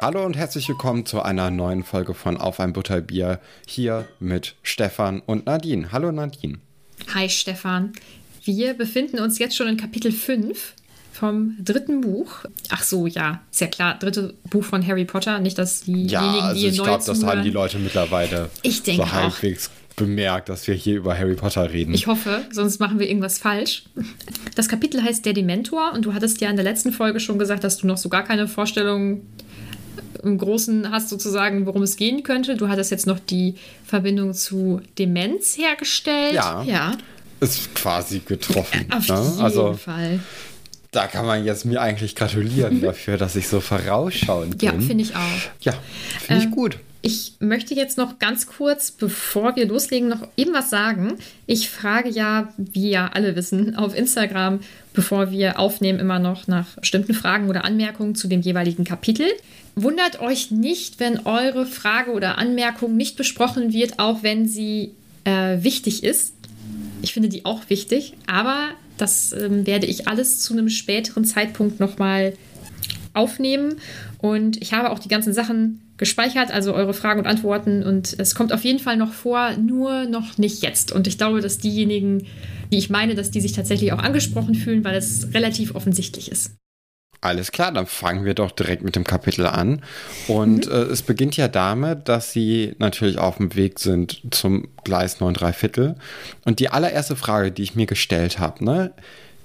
Hallo 0.00 0.24
und 0.24 0.36
herzlich 0.36 0.68
willkommen 0.68 1.06
zu 1.06 1.22
einer 1.22 1.50
neuen 1.50 1.82
Folge 1.82 2.14
von 2.14 2.36
Auf 2.36 2.60
ein 2.60 2.72
Butterbier. 2.72 3.40
Hier 3.66 4.06
mit 4.20 4.54
Stefan 4.62 5.20
und 5.26 5.46
Nadine. 5.46 5.90
Hallo 5.90 6.12
Nadine. 6.12 6.58
Hi 7.14 7.28
Stefan. 7.28 7.92
Wir 8.44 8.74
befinden 8.74 9.18
uns 9.18 9.40
jetzt 9.40 9.56
schon 9.56 9.66
in 9.66 9.76
Kapitel 9.76 10.12
5 10.12 10.74
vom 11.12 11.56
dritten 11.58 12.00
Buch. 12.00 12.44
Ach 12.68 12.84
so, 12.84 13.08
ja, 13.08 13.42
ist 13.50 13.60
ja 13.60 13.66
klar, 13.66 13.98
dritte 13.98 14.34
Buch 14.48 14.62
von 14.62 14.86
Harry 14.86 15.04
Potter. 15.04 15.40
Nicht, 15.40 15.58
dass 15.58 15.80
diejenigen, 15.80 16.10
ja, 16.10 16.40
also 16.42 16.60
die 16.60 16.68
ich 16.68 16.80
glaube, 16.80 17.02
das 17.04 17.24
haben 17.24 17.42
die 17.42 17.50
Leute 17.50 17.80
mittlerweile 17.80 18.50
ich 18.62 18.84
denke 18.84 19.02
so 19.02 19.12
halbwegs 19.12 19.68
bemerkt, 19.96 20.48
dass 20.48 20.68
wir 20.68 20.76
hier 20.76 20.96
über 20.96 21.18
Harry 21.18 21.34
Potter 21.34 21.72
reden. 21.72 21.92
Ich 21.92 22.06
hoffe, 22.06 22.46
sonst 22.52 22.78
machen 22.78 23.00
wir 23.00 23.08
irgendwas 23.08 23.40
falsch. 23.40 23.82
Das 24.54 24.68
Kapitel 24.68 25.02
heißt 25.02 25.26
Der 25.26 25.32
Dementor 25.32 25.92
und 25.92 26.04
du 26.04 26.14
hattest 26.14 26.40
ja 26.40 26.48
in 26.48 26.54
der 26.54 26.64
letzten 26.64 26.92
Folge 26.92 27.18
schon 27.18 27.40
gesagt, 27.40 27.64
dass 27.64 27.78
du 27.78 27.88
noch 27.88 27.98
so 27.98 28.08
gar 28.08 28.22
keine 28.22 28.46
Vorstellung 28.46 29.22
im 30.28 30.38
Großen 30.38 30.90
hast, 30.90 31.08
sozusagen, 31.08 31.66
worum 31.66 31.82
es 31.82 31.96
gehen 31.96 32.22
könnte. 32.22 32.56
Du 32.56 32.68
hattest 32.68 32.90
jetzt 32.90 33.06
noch 33.06 33.18
die 33.18 33.54
Verbindung 33.84 34.34
zu 34.34 34.80
Demenz 34.98 35.58
hergestellt. 35.58 36.34
Ja. 36.34 36.62
ja. 36.62 36.92
Ist 37.40 37.74
quasi 37.74 38.20
getroffen. 38.20 38.86
Auf 38.92 39.08
ne? 39.08 39.22
jeden 39.22 39.40
also, 39.40 39.72
Fall. 39.74 40.20
Da 40.90 41.06
kann 41.06 41.26
man 41.26 41.44
jetzt 41.44 41.64
mir 41.64 41.80
eigentlich 41.80 42.14
gratulieren 42.14 42.78
mhm. 42.78 42.82
dafür, 42.82 43.18
dass 43.18 43.36
ich 43.36 43.48
so 43.48 43.60
vorausschauend 43.60 44.58
bin. 44.58 44.68
Ja, 44.68 44.72
finde 44.72 45.04
ich 45.04 45.14
auch. 45.14 45.20
Ja, 45.60 45.74
finde 46.20 46.42
ähm, 46.42 46.48
ich 46.48 46.54
gut. 46.54 46.78
Ich 47.00 47.34
möchte 47.38 47.74
jetzt 47.74 47.96
noch 47.96 48.18
ganz 48.18 48.46
kurz, 48.46 48.90
bevor 48.90 49.54
wir 49.54 49.68
loslegen, 49.68 50.08
noch 50.08 50.26
eben 50.36 50.52
was 50.52 50.68
sagen. 50.68 51.14
Ich 51.46 51.70
frage 51.70 52.08
ja, 52.08 52.52
wie 52.56 52.90
ja 52.90 53.10
alle 53.14 53.36
wissen, 53.36 53.76
auf 53.76 53.96
Instagram, 53.96 54.60
bevor 54.94 55.30
wir 55.30 55.60
aufnehmen, 55.60 56.00
immer 56.00 56.18
noch 56.18 56.48
nach 56.48 56.76
bestimmten 56.76 57.14
Fragen 57.14 57.48
oder 57.48 57.64
Anmerkungen 57.64 58.16
zu 58.16 58.26
dem 58.26 58.40
jeweiligen 58.40 58.82
Kapitel. 58.82 59.26
Wundert 59.76 60.20
euch 60.20 60.50
nicht, 60.50 60.98
wenn 60.98 61.24
eure 61.24 61.66
Frage 61.66 62.10
oder 62.10 62.36
Anmerkung 62.36 62.96
nicht 62.96 63.16
besprochen 63.16 63.72
wird, 63.72 64.00
auch 64.00 64.24
wenn 64.24 64.48
sie 64.48 64.92
äh, 65.22 65.62
wichtig 65.62 66.02
ist. 66.02 66.34
Ich 67.02 67.12
finde 67.12 67.28
die 67.28 67.44
auch 67.44 67.62
wichtig, 67.68 68.14
aber 68.26 68.70
das 68.96 69.32
ähm, 69.32 69.66
werde 69.68 69.86
ich 69.86 70.08
alles 70.08 70.40
zu 70.40 70.52
einem 70.52 70.68
späteren 70.68 71.24
Zeitpunkt 71.24 71.78
nochmal 71.78 72.34
aufnehmen. 73.14 73.76
Und 74.18 74.60
ich 74.60 74.72
habe 74.72 74.90
auch 74.90 74.98
die 74.98 75.08
ganzen 75.08 75.32
Sachen 75.32 75.80
gespeichert, 75.98 76.50
also 76.50 76.74
eure 76.74 76.94
Fragen 76.94 77.20
und 77.20 77.26
Antworten. 77.26 77.82
Und 77.82 78.16
es 78.18 78.34
kommt 78.34 78.52
auf 78.52 78.64
jeden 78.64 78.78
Fall 78.78 78.96
noch 78.96 79.12
vor, 79.12 79.56
nur 79.56 80.06
noch 80.06 80.38
nicht 80.38 80.62
jetzt. 80.62 80.92
Und 80.92 81.06
ich 81.06 81.18
glaube, 81.18 81.40
dass 81.40 81.58
diejenigen, 81.58 82.26
die 82.72 82.78
ich 82.78 82.88
meine, 82.88 83.14
dass 83.14 83.30
die 83.30 83.40
sich 83.40 83.52
tatsächlich 83.52 83.92
auch 83.92 83.98
angesprochen 83.98 84.54
fühlen, 84.54 84.84
weil 84.84 84.96
es 84.96 85.34
relativ 85.34 85.74
offensichtlich 85.74 86.32
ist. 86.32 86.52
Alles 87.20 87.50
klar, 87.50 87.72
dann 87.72 87.86
fangen 87.86 88.24
wir 88.24 88.34
doch 88.34 88.52
direkt 88.52 88.84
mit 88.84 88.94
dem 88.94 89.02
Kapitel 89.02 89.46
an. 89.46 89.82
Und 90.28 90.66
mhm. 90.66 90.72
äh, 90.72 90.82
es 90.82 91.02
beginnt 91.02 91.36
ja 91.36 91.48
damit, 91.48 92.08
dass 92.08 92.32
sie 92.32 92.76
natürlich 92.78 93.18
auf 93.18 93.38
dem 93.38 93.56
Weg 93.56 93.80
sind 93.80 94.22
zum 94.30 94.68
Gleis 94.84 95.18
9 95.18 95.34
3 95.34 95.52
Viertel. 95.52 95.94
Und 96.44 96.60
die 96.60 96.68
allererste 96.68 97.16
Frage, 97.16 97.50
die 97.50 97.62
ich 97.62 97.74
mir 97.74 97.86
gestellt 97.86 98.38
habe, 98.38 98.64
ne? 98.64 98.92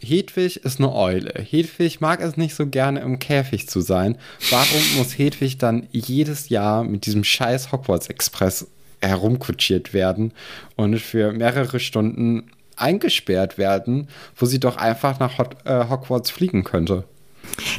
Hedwig 0.04 0.58
ist 0.58 0.80
eine 0.80 0.94
Eule. 0.94 1.34
Hedwig 1.50 2.02
mag 2.02 2.22
es 2.22 2.38
nicht 2.38 2.56
so 2.56 2.68
gerne 2.68 3.00
im 3.00 3.20
Käfig 3.20 3.68
zu 3.68 3.82
sein. 3.82 4.18
Warum 4.50 4.82
muss 4.98 5.18
Hedwig 5.18 5.58
dann 5.58 5.88
jedes 5.92 6.50
Jahr 6.50 6.84
mit 6.84 7.06
diesem 7.06 7.24
scheiß 7.24 7.72
Hogwarts 7.72 8.08
Express 8.08 8.68
herumkutschiert 9.02 9.94
werden 9.94 10.32
und 10.76 11.00
für 11.00 11.32
mehrere 11.32 11.80
Stunden 11.80 12.52
eingesperrt 12.76 13.58
werden, 13.58 14.08
wo 14.36 14.46
sie 14.46 14.60
doch 14.60 14.78
einfach 14.78 15.20
nach 15.20 15.40
äh, 15.66 15.90
Hogwarts 15.90 16.32
fliegen 16.32 16.64
könnte? 16.64 17.06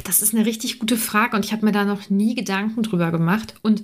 Das 0.03 0.21
ist 0.21 0.33
eine 0.33 0.45
richtig 0.45 0.79
gute 0.79 0.97
Frage 0.97 1.35
und 1.35 1.45
ich 1.45 1.51
habe 1.51 1.65
mir 1.65 1.71
da 1.71 1.85
noch 1.85 2.09
nie 2.09 2.35
Gedanken 2.35 2.83
drüber 2.83 3.11
gemacht. 3.11 3.55
Und 3.61 3.83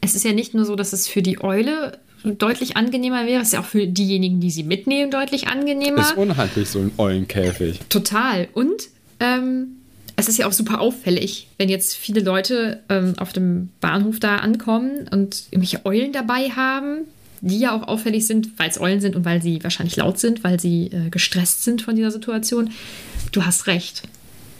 es 0.00 0.14
ist 0.14 0.24
ja 0.24 0.32
nicht 0.32 0.54
nur 0.54 0.64
so, 0.64 0.76
dass 0.76 0.92
es 0.92 1.08
für 1.08 1.22
die 1.22 1.42
Eule 1.42 1.98
deutlich 2.24 2.76
angenehmer 2.76 3.26
wäre, 3.26 3.40
es 3.40 3.48
ist 3.48 3.54
ja 3.54 3.60
auch 3.60 3.66
für 3.66 3.86
diejenigen, 3.86 4.40
die 4.40 4.50
sie 4.50 4.62
mitnehmen, 4.62 5.10
deutlich 5.10 5.48
angenehmer. 5.48 6.00
Ist 6.00 6.16
unhandlich, 6.16 6.68
so 6.68 6.80
ein 6.80 6.92
Eulenkäfig. 6.98 7.80
Total. 7.88 8.48
Und 8.54 8.88
ähm, 9.20 9.76
es 10.16 10.28
ist 10.28 10.38
ja 10.38 10.46
auch 10.46 10.52
super 10.52 10.80
auffällig, 10.80 11.48
wenn 11.58 11.68
jetzt 11.68 11.96
viele 11.96 12.20
Leute 12.20 12.80
ähm, 12.88 13.14
auf 13.18 13.32
dem 13.32 13.70
Bahnhof 13.80 14.20
da 14.20 14.36
ankommen 14.36 15.08
und 15.10 15.44
irgendwelche 15.50 15.84
Eulen 15.86 16.12
dabei 16.12 16.50
haben, 16.50 17.06
die 17.40 17.58
ja 17.58 17.74
auch 17.74 17.88
auffällig 17.88 18.26
sind, 18.26 18.58
weil 18.58 18.68
es 18.68 18.80
Eulen 18.80 19.00
sind 19.00 19.16
und 19.16 19.24
weil 19.24 19.40
sie 19.40 19.62
wahrscheinlich 19.64 19.96
laut 19.96 20.18
sind, 20.18 20.44
weil 20.44 20.60
sie 20.60 20.86
äh, 20.86 21.10
gestresst 21.10 21.64
sind 21.64 21.82
von 21.82 21.96
dieser 21.96 22.10
Situation. 22.10 22.70
Du 23.32 23.44
hast 23.44 23.66
recht. 23.66 24.02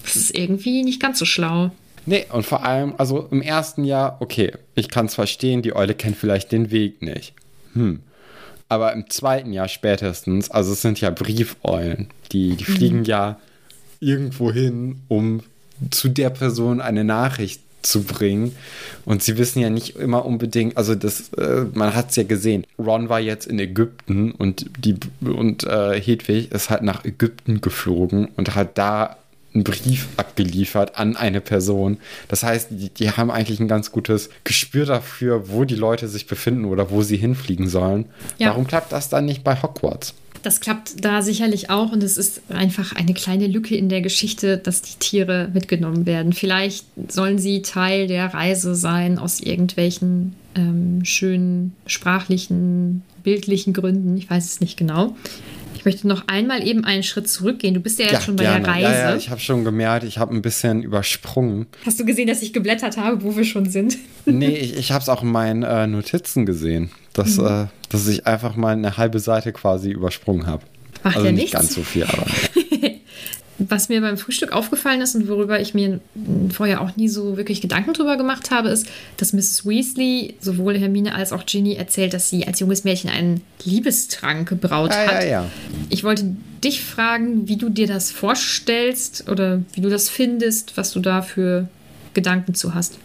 Das 0.02 0.16
ist 0.16 0.36
irgendwie 0.36 0.82
nicht 0.82 1.00
ganz 1.00 1.18
so 1.18 1.24
schlau. 1.26 1.70
Nee, 2.06 2.24
und 2.32 2.46
vor 2.46 2.64
allem, 2.64 2.94
also 2.96 3.28
im 3.30 3.42
ersten 3.42 3.84
Jahr, 3.84 4.16
okay, 4.20 4.52
ich 4.74 4.88
kann 4.88 5.06
es 5.06 5.14
verstehen, 5.14 5.60
die 5.60 5.76
Eule 5.76 5.94
kennt 5.94 6.16
vielleicht 6.16 6.52
den 6.52 6.70
Weg 6.70 7.02
nicht. 7.02 7.34
Hm. 7.74 8.00
Aber 8.68 8.92
im 8.92 9.10
zweiten 9.10 9.52
Jahr 9.52 9.68
spätestens, 9.68 10.50
also 10.50 10.72
es 10.72 10.82
sind 10.82 11.00
ja 11.00 11.10
Briefeulen, 11.10 12.08
die, 12.30 12.56
die 12.56 12.70
mhm. 12.70 12.76
fliegen 12.76 13.04
ja 13.04 13.38
irgendwo 13.98 14.52
hin, 14.52 15.00
um 15.08 15.40
zu 15.90 16.08
der 16.08 16.30
Person 16.30 16.80
eine 16.80 17.04
Nachricht 17.04 17.62
zu 17.82 18.02
bringen. 18.02 18.54
Und 19.04 19.22
sie 19.22 19.38
wissen 19.38 19.60
ja 19.60 19.70
nicht 19.70 19.96
immer 19.96 20.24
unbedingt, 20.24 20.76
also 20.76 20.94
das, 20.94 21.32
äh, 21.34 21.64
man 21.74 21.94
hat 21.94 22.10
es 22.10 22.16
ja 22.16 22.22
gesehen. 22.22 22.64
Ron 22.78 23.08
war 23.08 23.20
jetzt 23.20 23.46
in 23.46 23.58
Ägypten 23.58 24.32
und 24.32 24.66
die 24.78 24.96
und 25.20 25.64
äh, 25.64 26.00
Hedwig 26.00 26.52
ist 26.52 26.70
halt 26.70 26.82
nach 26.82 27.04
Ägypten 27.04 27.60
geflogen 27.60 28.28
und 28.36 28.54
hat 28.54 28.76
da 28.78 29.16
einen 29.54 29.64
Brief 29.64 30.08
abgeliefert 30.16 30.96
an 30.96 31.16
eine 31.16 31.40
Person. 31.40 31.98
Das 32.28 32.42
heißt, 32.42 32.68
die, 32.70 32.90
die, 32.90 33.10
haben 33.10 33.30
eigentlich 33.30 33.60
ein 33.60 33.68
ganz 33.68 33.90
gutes 33.90 34.30
Gespür 34.44 34.86
dafür, 34.86 35.48
wo 35.48 35.64
die 35.64 35.74
Leute 35.74 36.08
sich 36.08 36.26
befinden 36.26 36.64
oder 36.66 36.90
wo 36.90 37.02
sie 37.02 37.16
hinfliegen 37.16 37.68
sollen. 37.68 38.06
Ja. 38.38 38.50
Warum 38.50 38.66
klappt 38.66 38.92
das 38.92 39.08
dann 39.08 39.24
nicht 39.24 39.42
bei 39.42 39.60
Hogwarts? 39.60 40.14
Das 40.42 40.60
klappt 40.60 41.04
da 41.04 41.20
sicherlich 41.20 41.68
auch 41.68 41.92
und 41.92 42.02
es 42.02 42.16
ist 42.16 42.40
einfach 42.48 42.94
eine 42.94 43.12
kleine 43.12 43.46
Lücke 43.46 43.76
in 43.76 43.90
der 43.90 44.00
Geschichte, 44.00 44.56
dass 44.56 44.80
die 44.80 44.98
Tiere 44.98 45.50
mitgenommen 45.52 46.06
werden. 46.06 46.32
Vielleicht 46.32 46.86
sollen 47.08 47.38
sie 47.38 47.60
Teil 47.60 48.06
der 48.06 48.32
Reise 48.32 48.74
sein 48.74 49.18
aus 49.18 49.40
irgendwelchen 49.40 50.34
ähm, 50.54 51.04
schönen 51.04 51.74
sprachlichen, 51.86 53.02
bildlichen 53.22 53.74
Gründen. 53.74 54.16
Ich 54.16 54.30
weiß 54.30 54.46
es 54.46 54.60
nicht 54.60 54.78
genau. 54.78 55.14
Ich 55.80 55.86
möchte 55.86 56.06
noch 56.06 56.24
einmal 56.26 56.66
eben 56.66 56.84
einen 56.84 57.02
Schritt 57.02 57.26
zurückgehen. 57.26 57.72
Du 57.72 57.80
bist 57.80 57.98
ja, 57.98 58.04
ja 58.04 58.12
jetzt 58.12 58.24
schon 58.24 58.36
bei 58.36 58.44
gerne. 58.44 58.60
der 58.60 58.68
Reise. 58.68 58.92
Ja, 58.92 59.10
ja 59.12 59.16
ich 59.16 59.30
habe 59.30 59.40
schon 59.40 59.64
gemerkt, 59.64 60.04
ich 60.04 60.18
habe 60.18 60.34
ein 60.34 60.42
bisschen 60.42 60.82
übersprungen. 60.82 61.68
Hast 61.86 61.98
du 61.98 62.04
gesehen, 62.04 62.26
dass 62.26 62.42
ich 62.42 62.52
geblättert 62.52 62.98
habe, 62.98 63.22
wo 63.22 63.34
wir 63.34 63.44
schon 63.44 63.64
sind? 63.64 63.96
nee, 64.26 64.58
ich, 64.58 64.76
ich 64.76 64.92
habe 64.92 65.00
es 65.00 65.08
auch 65.08 65.22
in 65.22 65.32
meinen 65.32 65.62
äh, 65.62 65.86
Notizen 65.86 66.44
gesehen, 66.44 66.90
dass, 67.14 67.38
mhm. 67.38 67.46
äh, 67.46 67.66
dass 67.88 68.06
ich 68.08 68.26
einfach 68.26 68.56
mal 68.56 68.74
eine 68.74 68.98
halbe 68.98 69.20
Seite 69.20 69.54
quasi 69.54 69.90
übersprungen 69.90 70.46
habe. 70.46 70.64
Macht 71.02 71.16
also 71.16 71.26
ja 71.28 71.32
nicht 71.32 71.44
nichts. 71.44 71.56
ganz 71.56 71.74
so 71.74 71.82
viel, 71.82 72.04
aber. 72.04 72.26
Was 73.68 73.90
mir 73.90 74.00
beim 74.00 74.16
Frühstück 74.16 74.52
aufgefallen 74.52 75.02
ist 75.02 75.14
und 75.14 75.28
worüber 75.28 75.60
ich 75.60 75.74
mir 75.74 76.00
vorher 76.50 76.80
auch 76.80 76.96
nie 76.96 77.08
so 77.08 77.36
wirklich 77.36 77.60
Gedanken 77.60 77.92
drüber 77.92 78.16
gemacht 78.16 78.50
habe, 78.50 78.70
ist, 78.70 78.86
dass 79.18 79.32
Mrs. 79.32 79.66
Weasley 79.66 80.34
sowohl 80.40 80.78
Hermine 80.78 81.14
als 81.14 81.32
auch 81.32 81.44
Ginny 81.44 81.74
erzählt, 81.74 82.14
dass 82.14 82.30
sie 82.30 82.46
als 82.46 82.60
junges 82.60 82.84
Mädchen 82.84 83.10
einen 83.10 83.42
Liebestrank 83.64 84.48
gebraut 84.48 84.92
ja, 84.92 85.06
hat. 85.06 85.24
Ja, 85.24 85.28
ja. 85.28 85.50
Ich 85.90 86.04
wollte 86.04 86.34
dich 86.64 86.82
fragen, 86.82 87.48
wie 87.48 87.56
du 87.56 87.68
dir 87.68 87.86
das 87.86 88.10
vorstellst 88.10 89.28
oder 89.28 89.62
wie 89.74 89.82
du 89.82 89.90
das 89.90 90.08
findest, 90.08 90.76
was 90.76 90.92
du 90.92 91.00
da 91.00 91.20
für 91.20 91.68
Gedanken 92.14 92.54
zu 92.54 92.74
hast. 92.74 92.98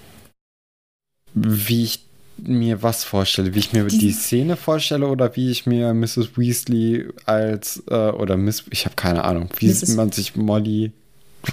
Wie 1.34 1.84
ich 1.84 2.00
mir 2.38 2.84
was 2.84 3.04
vorstelle, 3.04 3.56
wie 3.56 3.60
ich 3.60 3.74
mir 3.74 3.86
die, 3.86 3.98
die 3.98 4.12
Szene 4.12 4.58
vorstelle 4.58 5.08
oder 5.08 5.36
wie 5.36 5.52
ich 5.52 5.66
mir 5.66 5.94
Mrs. 5.94 6.38
Weasley 6.38 7.08
als 7.26 7.84
äh, 7.90 7.96
oder 8.10 8.38
Miss, 8.38 8.64
ich 8.70 8.86
habe 8.86 8.96
keine 8.96 9.24
Ahnung, 9.24 9.50
wie 9.58 9.68
Mrs. 9.68 9.96
man 9.96 10.12
sich 10.12 10.36
Molly 10.36 10.92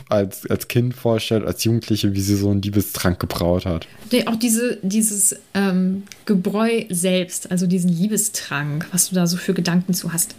als, 0.08 0.48
als 0.48 0.68
Kind 0.68 0.94
vorstellt, 0.94 1.44
als 1.44 1.64
Jugendliche, 1.64 2.14
wie 2.14 2.20
sie 2.20 2.36
so 2.36 2.50
einen 2.50 2.62
Liebestrank 2.62 3.18
gebraut 3.18 3.66
hat. 3.66 3.86
Nee, 4.10 4.26
auch 4.26 4.36
diese, 4.36 4.78
dieses 4.82 5.36
ähm, 5.54 6.04
Gebräu 6.24 6.84
selbst, 6.88 7.50
also 7.50 7.66
diesen 7.66 7.90
Liebestrank, 7.90 8.86
was 8.92 9.10
du 9.10 9.14
da 9.14 9.26
so 9.26 9.36
für 9.36 9.54
Gedanken 9.54 9.94
zu 9.94 10.12
hast. 10.12 10.34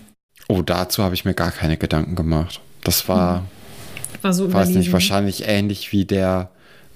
Oh, 0.48 0.62
dazu 0.62 1.04
habe 1.04 1.16
ich 1.16 1.26
mir 1.26 1.34
gar 1.34 1.52
keine 1.52 1.78
Gedanken 1.78 2.16
gemacht. 2.16 2.62
Das 2.84 3.08
war, 3.08 3.40
hm. 3.40 3.44
war 4.22 4.34
so 4.34 4.52
weiß 4.52 4.70
nicht, 4.70 4.92
wahrscheinlich 4.92 5.48
ähnlich 5.48 5.92
wie 5.92 6.06
der, 6.06 6.50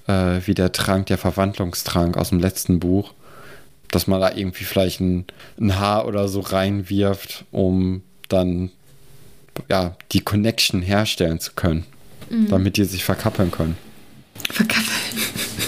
äh, 0.06 0.40
wie 0.44 0.54
der 0.54 0.72
Trank, 0.72 1.06
der 1.06 1.18
Verwandlungstrank 1.18 2.16
aus 2.16 2.30
dem 2.30 2.40
letzten 2.40 2.80
Buch 2.80 3.14
dass 3.90 4.06
man 4.06 4.20
da 4.20 4.34
irgendwie 4.34 4.64
vielleicht 4.64 5.00
ein, 5.00 5.26
ein 5.60 5.78
Haar 5.78 6.06
oder 6.06 6.28
so 6.28 6.40
reinwirft, 6.40 7.44
um 7.50 8.02
dann 8.28 8.70
ja, 9.68 9.96
die 10.12 10.20
Connection 10.20 10.82
herstellen 10.82 11.40
zu 11.40 11.52
können, 11.54 11.84
mhm. 12.30 12.48
damit 12.48 12.76
die 12.76 12.84
sich 12.84 13.04
verkappeln 13.04 13.50
können. 13.50 13.76
Verkappeln. 14.50 14.86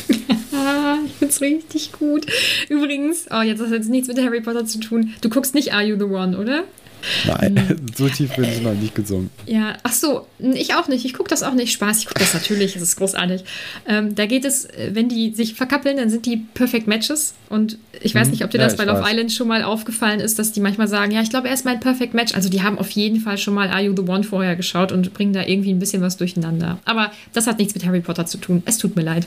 ich 1.07 1.13
find's 1.13 1.41
richtig 1.41 1.93
gut. 1.93 2.27
Übrigens, 2.69 3.27
oh, 3.31 3.43
jetzt 3.43 3.61
hat 3.61 3.71
jetzt 3.71 3.89
nichts 3.89 4.09
mit 4.09 4.19
Harry 4.19 4.41
Potter 4.41 4.65
zu 4.65 4.79
tun. 4.79 5.15
Du 5.21 5.29
guckst 5.29 5.55
nicht 5.55 5.73
Are 5.73 5.83
You 5.83 5.97
the 5.97 6.05
One, 6.05 6.39
oder? 6.39 6.65
Nein, 7.27 7.81
so 7.97 8.09
tief 8.09 8.35
bin 8.37 8.45
ich 8.45 8.61
noch 8.61 8.75
nicht 8.75 8.95
gesungen. 8.95 9.31
Ja, 9.47 9.77
ach 9.83 9.93
so, 9.93 10.27
ich 10.39 10.75
auch 10.75 10.89
nicht. 10.89 11.05
Ich 11.05 11.15
gucke 11.15 11.31
das 11.31 11.43
auch 11.43 11.55
nicht. 11.55 11.73
Spaß, 11.73 12.01
ich 12.01 12.07
gucke 12.07 12.21
das 12.21 12.35
natürlich, 12.35 12.75
das 12.75 12.83
ist 12.83 12.97
großartig. 12.97 13.45
Ähm, 13.87 14.15
da 14.15 14.27
geht 14.27 14.45
es, 14.45 14.69
wenn 14.91 15.09
die 15.09 15.33
sich 15.33 15.55
verkappeln, 15.55 15.97
dann 15.97 16.11
sind 16.11 16.27
die 16.27 16.39
Perfect 16.55 16.87
Matches. 16.87 17.35
Und 17.49 17.79
ich 18.01 18.15
weiß 18.15 18.29
nicht, 18.29 18.45
ob 18.45 18.51
dir 18.51 18.59
das 18.59 18.73
ja, 18.73 18.79
bei 18.79 18.85
Love 18.85 19.03
weiß. 19.03 19.13
Island 19.13 19.33
schon 19.33 19.49
mal 19.49 19.63
aufgefallen 19.63 20.21
ist, 20.21 20.39
dass 20.39 20.53
die 20.53 20.61
manchmal 20.61 20.89
sagen, 20.89 21.13
ja, 21.13 21.21
ich 21.21 21.31
glaube, 21.31 21.49
er 21.49 21.55
ist 21.55 21.65
mein 21.65 21.81
Perfect 21.81 22.15
Match. 22.15 22.35
Also 22.35 22.49
die 22.49 22.63
haben 22.63 22.79
auf 22.79 22.91
jeden 22.91 23.21
Fall 23.21 23.39
schon 23.39 23.55
mal 23.55 23.69
Are 23.69 23.83
You 23.83 23.95
the 23.97 24.03
One 24.03 24.23
vorher 24.23 24.57
geschaut 24.57 24.93
und 24.93 25.13
bringen 25.15 25.33
da 25.33 25.45
irgendwie 25.45 25.73
ein 25.73 25.79
bisschen 25.79 26.03
was 26.03 26.17
durcheinander. 26.17 26.79
Aber 26.85 27.13
das 27.33 27.47
hat 27.47 27.59
nichts 27.59 27.75
mit 27.75 27.85
Harry 27.85 28.01
Potter 28.01 28.27
zu 28.27 28.39
tun. 28.39 28.63
Es 28.67 28.79
tut 28.79 28.97
mir 28.97 29.03
leid. 29.03 29.27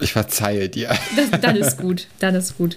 Ich 0.00 0.12
verzeihe 0.12 0.68
dir. 0.68 0.88
Das, 1.14 1.40
dann 1.40 1.56
ist 1.56 1.76
gut, 1.78 2.06
dann 2.20 2.34
ist 2.34 2.56
gut. 2.56 2.76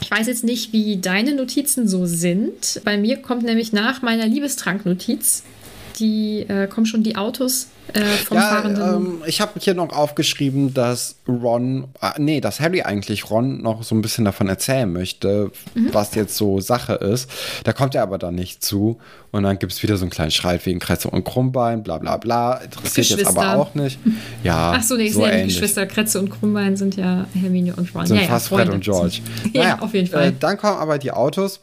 Ich 0.00 0.10
weiß 0.10 0.26
jetzt 0.26 0.44
nicht, 0.44 0.72
wie 0.72 0.98
deine 0.98 1.34
Notizen 1.34 1.88
so 1.88 2.06
sind. 2.06 2.80
Bei 2.84 2.96
mir 2.98 3.16
kommt 3.16 3.42
nämlich 3.44 3.72
nach 3.72 4.02
meiner 4.02 4.26
Liebestranknotiz, 4.26 5.42
die 5.98 6.40
äh, 6.48 6.66
kommen 6.66 6.86
schon 6.86 7.02
die 7.02 7.16
Autos 7.16 7.68
äh, 7.92 8.00
vom 8.00 8.36
ja, 8.36 8.42
Fahrenden. 8.42 8.82
Ähm, 8.82 9.22
ich 9.26 9.40
habe 9.40 9.52
hier 9.58 9.74
noch 9.74 9.90
aufgeschrieben, 9.90 10.74
dass 10.74 11.16
Ron, 11.28 11.84
äh, 12.00 12.10
nee, 12.18 12.40
dass 12.40 12.60
Harry 12.60 12.82
eigentlich 12.82 13.30
Ron 13.30 13.62
noch 13.62 13.82
so 13.82 13.94
ein 13.94 14.02
bisschen 14.02 14.24
davon 14.24 14.48
erzählen 14.48 14.92
möchte, 14.92 15.50
mhm. 15.74 15.88
was 15.92 16.14
jetzt 16.14 16.36
so 16.36 16.60
Sache 16.60 16.94
ist. 16.94 17.30
Da 17.64 17.72
kommt 17.72 17.94
er 17.94 18.02
aber 18.02 18.18
dann 18.18 18.34
nicht 18.34 18.64
zu. 18.64 18.98
Und 19.30 19.42
dann 19.42 19.58
gibt 19.58 19.72
es 19.72 19.82
wieder 19.82 19.96
so 19.96 20.04
einen 20.04 20.10
kleinen 20.10 20.30
Schrei 20.30 20.58
wegen 20.64 20.78
Kretze 20.78 21.10
und 21.10 21.24
Krummbein, 21.24 21.82
bla 21.82 21.98
bla 21.98 22.16
bla. 22.16 22.54
Interessiert 22.54 23.10
jetzt 23.10 23.26
aber 23.26 23.56
auch 23.56 23.74
nicht. 23.74 23.98
Ja, 24.42 24.74
Ach 24.76 24.82
so, 24.82 24.96
nee, 24.96 25.10
so 25.10 25.26
die 25.26 25.44
Geschwister. 25.44 25.86
Kretze 25.86 26.18
und 26.18 26.30
Krummbein 26.30 26.76
sind 26.76 26.96
ja 26.96 27.26
Hermine 27.34 27.74
und 27.76 27.94
Ron. 27.94 28.06
Sind 28.06 28.20
ja, 28.20 28.26
fast 28.26 28.50
ja, 28.50 28.56
Fred 28.56 28.68
und 28.70 28.82
George. 28.82 29.20
Naja, 29.52 29.68
ja, 29.68 29.78
auf 29.80 29.94
jeden 29.94 30.08
Fall. 30.08 30.28
Äh, 30.28 30.32
dann 30.38 30.56
kommen 30.58 30.78
aber 30.78 30.98
die 30.98 31.12
Autos. 31.12 31.60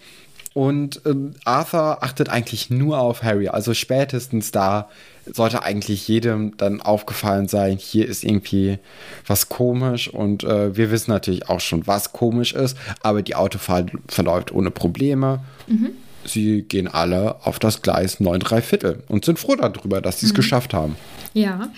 Und 0.53 1.01
ähm, 1.05 1.33
Arthur 1.45 2.03
achtet 2.03 2.29
eigentlich 2.29 2.69
nur 2.69 2.99
auf 2.99 3.23
Harry. 3.23 3.47
Also 3.47 3.73
spätestens 3.73 4.51
da 4.51 4.87
sollte 5.25 5.63
eigentlich 5.63 6.07
jedem 6.07 6.55
dann 6.57 6.81
aufgefallen 6.81 7.47
sein, 7.47 7.77
hier 7.77 8.07
ist 8.07 8.23
irgendwie 8.23 8.77
was 9.25 9.49
komisch. 9.49 10.09
Und 10.09 10.43
äh, 10.43 10.75
wir 10.75 10.91
wissen 10.91 11.11
natürlich 11.11 11.49
auch 11.49 11.59
schon, 11.59 11.87
was 11.87 12.13
komisch 12.13 12.53
ist. 12.53 12.77
Aber 13.01 13.23
die 13.23 13.35
Autofahrt 13.35 13.91
verläuft 14.07 14.51
ohne 14.51 14.69
Probleme. 14.69 15.43
Mhm. 15.67 15.91
Sie 16.25 16.61
gehen 16.61 16.87
alle 16.87 17.45
auf 17.45 17.59
das 17.59 17.81
Gleis 17.81 18.19
9 18.19 18.39
3 18.39 18.61
Viertel 18.61 19.03
und 19.07 19.25
sind 19.25 19.39
froh 19.39 19.55
darüber, 19.55 20.01
dass 20.01 20.19
sie 20.19 20.27
es 20.27 20.33
mhm. 20.33 20.37
geschafft 20.37 20.73
haben. 20.73 20.95
Ja, 21.33 21.69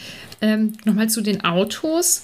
ähm, 0.41 0.73
nochmal 0.83 1.09
zu 1.09 1.21
den 1.21 1.43
Autos. 1.43 2.23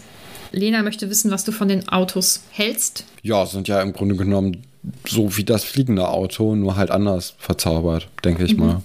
Lena 0.51 0.83
möchte 0.83 1.09
wissen, 1.09 1.31
was 1.31 1.45
du 1.45 1.53
von 1.53 1.69
den 1.69 1.87
Autos 1.87 2.43
hältst. 2.51 3.05
Ja, 3.23 3.45
sind 3.45 3.69
ja 3.69 3.81
im 3.81 3.93
Grunde 3.93 4.15
genommen 4.15 4.63
so 5.07 5.37
wie 5.37 5.43
das 5.43 5.63
fliegende 5.63 6.07
Auto, 6.07 6.55
nur 6.55 6.75
halt 6.75 6.91
anders 6.91 7.35
verzaubert, 7.37 8.07
denke 8.23 8.43
ich 8.45 8.57
mhm. 8.57 8.65
mal. 8.65 8.81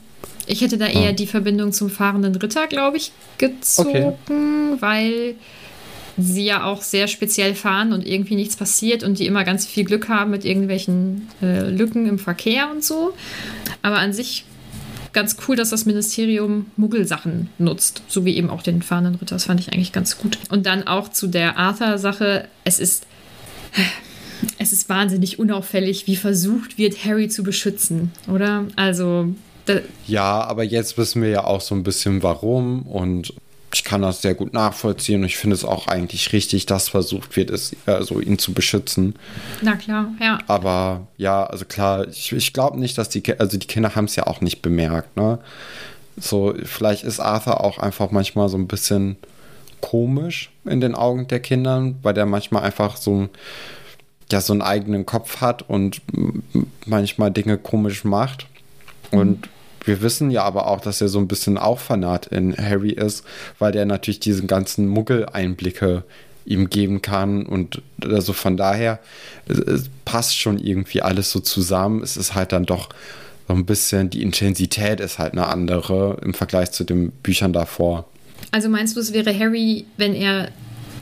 Ich 0.46 0.60
hätte 0.60 0.78
da 0.78 0.86
eher 0.86 1.06
ja. 1.06 1.12
die 1.12 1.26
Verbindung 1.26 1.72
zum 1.72 1.90
fahrenden 1.90 2.34
Ritter, 2.36 2.66
glaube 2.68 2.98
ich, 2.98 3.10
gezogen, 3.38 4.14
okay. 4.26 4.76
weil 4.80 5.34
sie 6.18 6.44
ja 6.44 6.64
auch 6.64 6.82
sehr 6.82 7.08
speziell 7.08 7.54
fahren 7.54 7.92
und 7.92 8.06
irgendwie 8.06 8.36
nichts 8.36 8.56
passiert 8.56 9.02
und 9.02 9.18
die 9.18 9.26
immer 9.26 9.44
ganz 9.44 9.66
viel 9.66 9.84
Glück 9.84 10.08
haben 10.08 10.30
mit 10.30 10.44
irgendwelchen 10.44 11.28
äh, 11.42 11.68
Lücken 11.68 12.06
im 12.06 12.18
Verkehr 12.18 12.70
und 12.70 12.82
so. 12.82 13.12
Aber 13.82 13.98
an 13.98 14.12
sich 14.12 14.44
ganz 15.12 15.36
cool, 15.48 15.56
dass 15.56 15.70
das 15.70 15.84
Ministerium 15.84 16.66
Muggelsachen 16.76 17.48
nutzt, 17.58 18.02
so 18.06 18.24
wie 18.24 18.36
eben 18.36 18.50
auch 18.50 18.62
den 18.62 18.82
fahrenden 18.82 19.16
Ritter. 19.16 19.34
Das 19.34 19.44
fand 19.44 19.60
ich 19.60 19.72
eigentlich 19.72 19.92
ganz 19.92 20.18
gut. 20.18 20.38
Und 20.50 20.66
dann 20.66 20.86
auch 20.86 21.10
zu 21.10 21.26
der 21.26 21.58
Arthur-Sache. 21.58 22.48
Es 22.64 22.78
ist 22.78 23.06
es 24.58 24.72
ist 24.72 24.88
wahnsinnig 24.88 25.38
unauffällig, 25.38 26.06
wie 26.06 26.16
versucht 26.16 26.78
wird, 26.78 27.04
Harry 27.04 27.28
zu 27.28 27.42
beschützen, 27.42 28.12
oder? 28.32 28.64
Also. 28.76 29.34
Ja, 30.06 30.42
aber 30.44 30.62
jetzt 30.62 30.96
wissen 30.96 31.22
wir 31.22 31.28
ja 31.28 31.44
auch 31.44 31.60
so 31.60 31.74
ein 31.74 31.82
bisschen 31.82 32.22
warum 32.22 32.82
und 32.82 33.34
ich 33.74 33.84
kann 33.84 34.00
das 34.00 34.22
sehr 34.22 34.34
gut 34.34 34.54
nachvollziehen 34.54 35.20
und 35.20 35.26
ich 35.26 35.36
finde 35.36 35.54
es 35.54 35.64
auch 35.64 35.88
eigentlich 35.88 36.32
richtig, 36.32 36.66
dass 36.66 36.88
versucht 36.88 37.36
wird, 37.36 37.50
es, 37.50 37.74
also 37.84 38.20
ihn 38.20 38.38
zu 38.38 38.52
beschützen. 38.52 39.16
Na 39.60 39.76
klar, 39.76 40.12
ja. 40.20 40.38
Aber 40.46 41.08
ja, 41.16 41.44
also 41.44 41.64
klar, 41.64 42.06
ich, 42.08 42.32
ich 42.32 42.52
glaube 42.52 42.78
nicht, 42.78 42.96
dass 42.96 43.08
die, 43.08 43.22
also 43.38 43.58
die 43.58 43.66
Kinder 43.66 43.94
haben 43.94 44.06
es 44.06 44.16
ja 44.16 44.26
auch 44.26 44.40
nicht 44.40 44.62
bemerkt, 44.62 45.16
ne? 45.16 45.38
So, 46.16 46.54
vielleicht 46.64 47.04
ist 47.04 47.20
Arthur 47.20 47.62
auch 47.62 47.76
einfach 47.76 48.10
manchmal 48.10 48.48
so 48.48 48.56
ein 48.56 48.68
bisschen 48.68 49.16
komisch 49.82 50.50
in 50.64 50.80
den 50.80 50.94
Augen 50.94 51.28
der 51.28 51.40
Kinder, 51.40 51.92
weil 52.02 52.14
der 52.14 52.24
manchmal 52.24 52.62
einfach 52.62 52.96
so 52.96 53.28
ja 54.30 54.40
so 54.40 54.52
einen 54.52 54.62
eigenen 54.62 55.06
Kopf 55.06 55.40
hat 55.40 55.68
und 55.68 56.00
manchmal 56.84 57.30
Dinge 57.30 57.58
komisch 57.58 58.04
macht. 58.04 58.46
Und 59.10 59.48
wir 59.84 60.02
wissen 60.02 60.30
ja 60.30 60.42
aber 60.42 60.66
auch, 60.66 60.80
dass 60.80 61.00
er 61.00 61.08
so 61.08 61.18
ein 61.18 61.28
bisschen 61.28 61.58
auch 61.58 61.78
Fanat 61.78 62.26
in 62.26 62.56
Harry 62.56 62.90
ist, 62.90 63.24
weil 63.58 63.72
der 63.72 63.86
natürlich 63.86 64.20
diesen 64.20 64.48
ganzen 64.48 64.88
Muggel-Einblicke 64.88 66.02
ihm 66.44 66.70
geben 66.70 67.02
kann. 67.02 67.46
Und 67.46 67.82
also 68.04 68.32
von 68.32 68.56
daher, 68.56 68.98
passt 70.04 70.36
schon 70.36 70.58
irgendwie 70.58 71.02
alles 71.02 71.30
so 71.30 71.40
zusammen. 71.40 72.02
Es 72.02 72.16
ist 72.16 72.34
halt 72.34 72.52
dann 72.52 72.66
doch 72.66 72.88
so 73.46 73.54
ein 73.54 73.64
bisschen, 73.64 74.10
die 74.10 74.22
Intensität 74.22 74.98
ist 74.98 75.20
halt 75.20 75.32
eine 75.32 75.46
andere 75.46 76.18
im 76.22 76.34
Vergleich 76.34 76.72
zu 76.72 76.82
den 76.82 77.12
Büchern 77.12 77.52
davor. 77.52 78.06
Also 78.50 78.68
meinst 78.68 78.96
du, 78.96 79.00
es 79.00 79.12
wäre 79.12 79.36
Harry, 79.38 79.86
wenn 79.96 80.14
er 80.14 80.50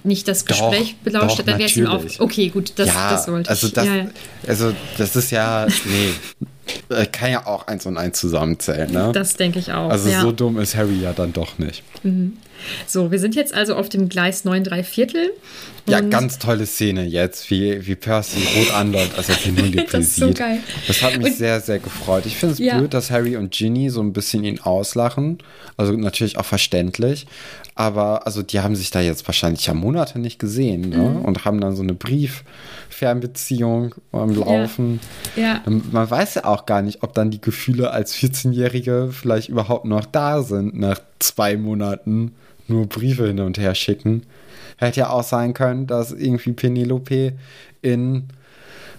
nicht 0.05 0.29
das 0.29 0.45
Gespräch 0.45 0.97
doch, 0.97 1.13
belauscht 1.13 1.39
hat, 1.39 1.49
dann 1.49 1.59
wäre 1.59 1.69
es 1.69 1.77
ihm 1.77 1.87
auf. 1.87 2.05
Okay, 2.19 2.49
gut, 2.49 2.73
das, 2.77 2.89
ja, 2.89 3.11
das 3.11 3.29
wollte 3.29 3.51
also 3.51 3.67
ich. 3.67 3.73
Das, 3.73 3.87
ja. 3.87 4.07
Also, 4.47 4.73
das 4.99 5.17
ist 5.17 5.31
ja. 5.31 5.67
Nee. 5.67 6.11
Äh, 6.89 7.07
kann 7.07 7.31
ja 7.31 7.47
auch 7.47 7.67
eins 7.67 7.85
und 7.87 7.99
eins 7.99 8.19
zusammenzählen, 8.19 8.91
ne? 8.91 9.11
Das 9.13 9.35
denke 9.35 9.59
ich 9.59 9.73
auch. 9.73 9.91
Also 9.91 10.09
ja. 10.09 10.23
so 10.23 10.33
dumm 10.33 10.59
ist 10.59 10.77
Harry 10.77 10.99
ja 11.01 11.13
dann 11.13 11.33
doch 11.33 11.59
nicht. 11.59 11.83
Mhm. 12.03 12.39
So, 12.87 13.11
wir 13.11 13.19
sind 13.19 13.35
jetzt 13.35 13.55
also 13.55 13.75
auf 13.75 13.89
dem 13.89 14.09
Gleis 14.09 14.45
9 14.45 14.65
3 14.65 14.85
Viertel. 14.85 15.31
Ja, 15.87 16.01
ganz 16.01 16.39
tolle 16.39 16.65
Szene 16.65 17.05
jetzt, 17.05 17.51
wie, 17.51 17.87
wie 17.87 17.95
Percy 17.95 18.39
rot 18.57 18.75
anläuft, 18.75 19.19
als 19.19 19.29
er 19.29 19.37
den 19.37 19.59
Hunde 19.59 19.85
das 19.93 20.01
ist 20.01 20.17
so 20.17 20.33
geil. 20.33 20.61
Das 20.87 21.03
hat 21.03 21.19
mich 21.19 21.27
und, 21.27 21.37
sehr, 21.37 21.61
sehr 21.61 21.79
gefreut. 21.79 22.25
Ich 22.25 22.37
finde 22.37 22.55
es 22.55 22.59
ja. 22.59 22.79
blöd, 22.79 22.95
dass 22.95 23.11
Harry 23.11 23.37
und 23.37 23.53
Ginny 23.53 23.91
so 23.91 24.01
ein 24.01 24.15
bisschen 24.15 24.45
ihn 24.45 24.61
auslachen. 24.61 25.39
Also 25.77 25.93
natürlich 25.93 26.39
auch 26.39 26.47
verständlich. 26.47 27.27
Aber 27.75 28.27
also 28.27 28.43
die 28.43 28.61
haben 28.61 28.77
sich 28.77 28.93
da 28.93 29.01
jetzt 29.01 29.27
wahrscheinlich 29.27 29.67
ja 29.67 29.75
Monate 29.75 30.19
nicht 30.19 30.39
gesehen 30.39 30.91
ne? 30.91 30.97
Mhm. 30.97 31.23
und 31.23 31.45
haben 31.45 31.61
dann 31.61 31.75
so 31.75 31.83
eine 31.83 31.93
Brieffernbeziehung 31.93 33.97
am 34.13 34.35
Laufen. 34.35 35.01
Ja. 35.37 35.43
ja. 35.43 35.63
Man 35.67 36.09
weiß 36.09 36.37
ja 36.37 36.45
auch 36.45 36.67
gar 36.67 36.83
nicht, 36.83 37.03
ob 37.03 37.15
dann 37.15 37.31
die 37.31 37.41
Gefühle 37.41 37.91
als 37.91 38.17
14-Jährige 38.17 39.11
vielleicht 39.13 39.49
überhaupt 39.49 39.87
noch 39.87 40.07
da 40.07 40.43
sind 40.43 40.79
nach 40.79 41.01
zwei 41.19 41.57
Monaten 41.57 42.33
nur 42.69 42.87
Briefe 42.87 43.27
hin 43.27 43.41
und 43.41 43.59
her 43.59 43.75
schicken. 43.75 44.25
Hätte 44.77 45.01
ja 45.01 45.11
auch 45.11 45.23
sein 45.23 45.55
können, 45.55 45.87
dass 45.87 46.13
irgendwie 46.13 46.53
Penelope 46.53 47.33
in, 47.83 48.25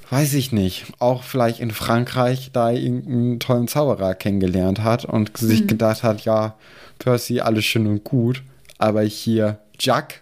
weiß 0.09 0.33
ich 0.35 0.51
nicht, 0.51 0.85
auch 0.99 1.23
vielleicht 1.23 1.59
in 1.59 1.71
Frankreich 1.71 2.51
da 2.53 2.71
irgendeinen 2.71 3.39
tollen 3.39 3.67
Zauberer 3.67 4.15
kennengelernt 4.15 4.83
hat 4.83 5.05
und 5.05 5.37
sich 5.37 5.63
mhm. 5.63 5.67
gedacht 5.67 6.03
hat, 6.03 6.21
ja, 6.21 6.55
Percy, 6.99 7.41
alles 7.41 7.65
schön 7.65 7.87
und 7.87 8.03
gut, 8.03 8.43
aber 8.77 9.01
hier 9.01 9.59
Jack 9.79 10.21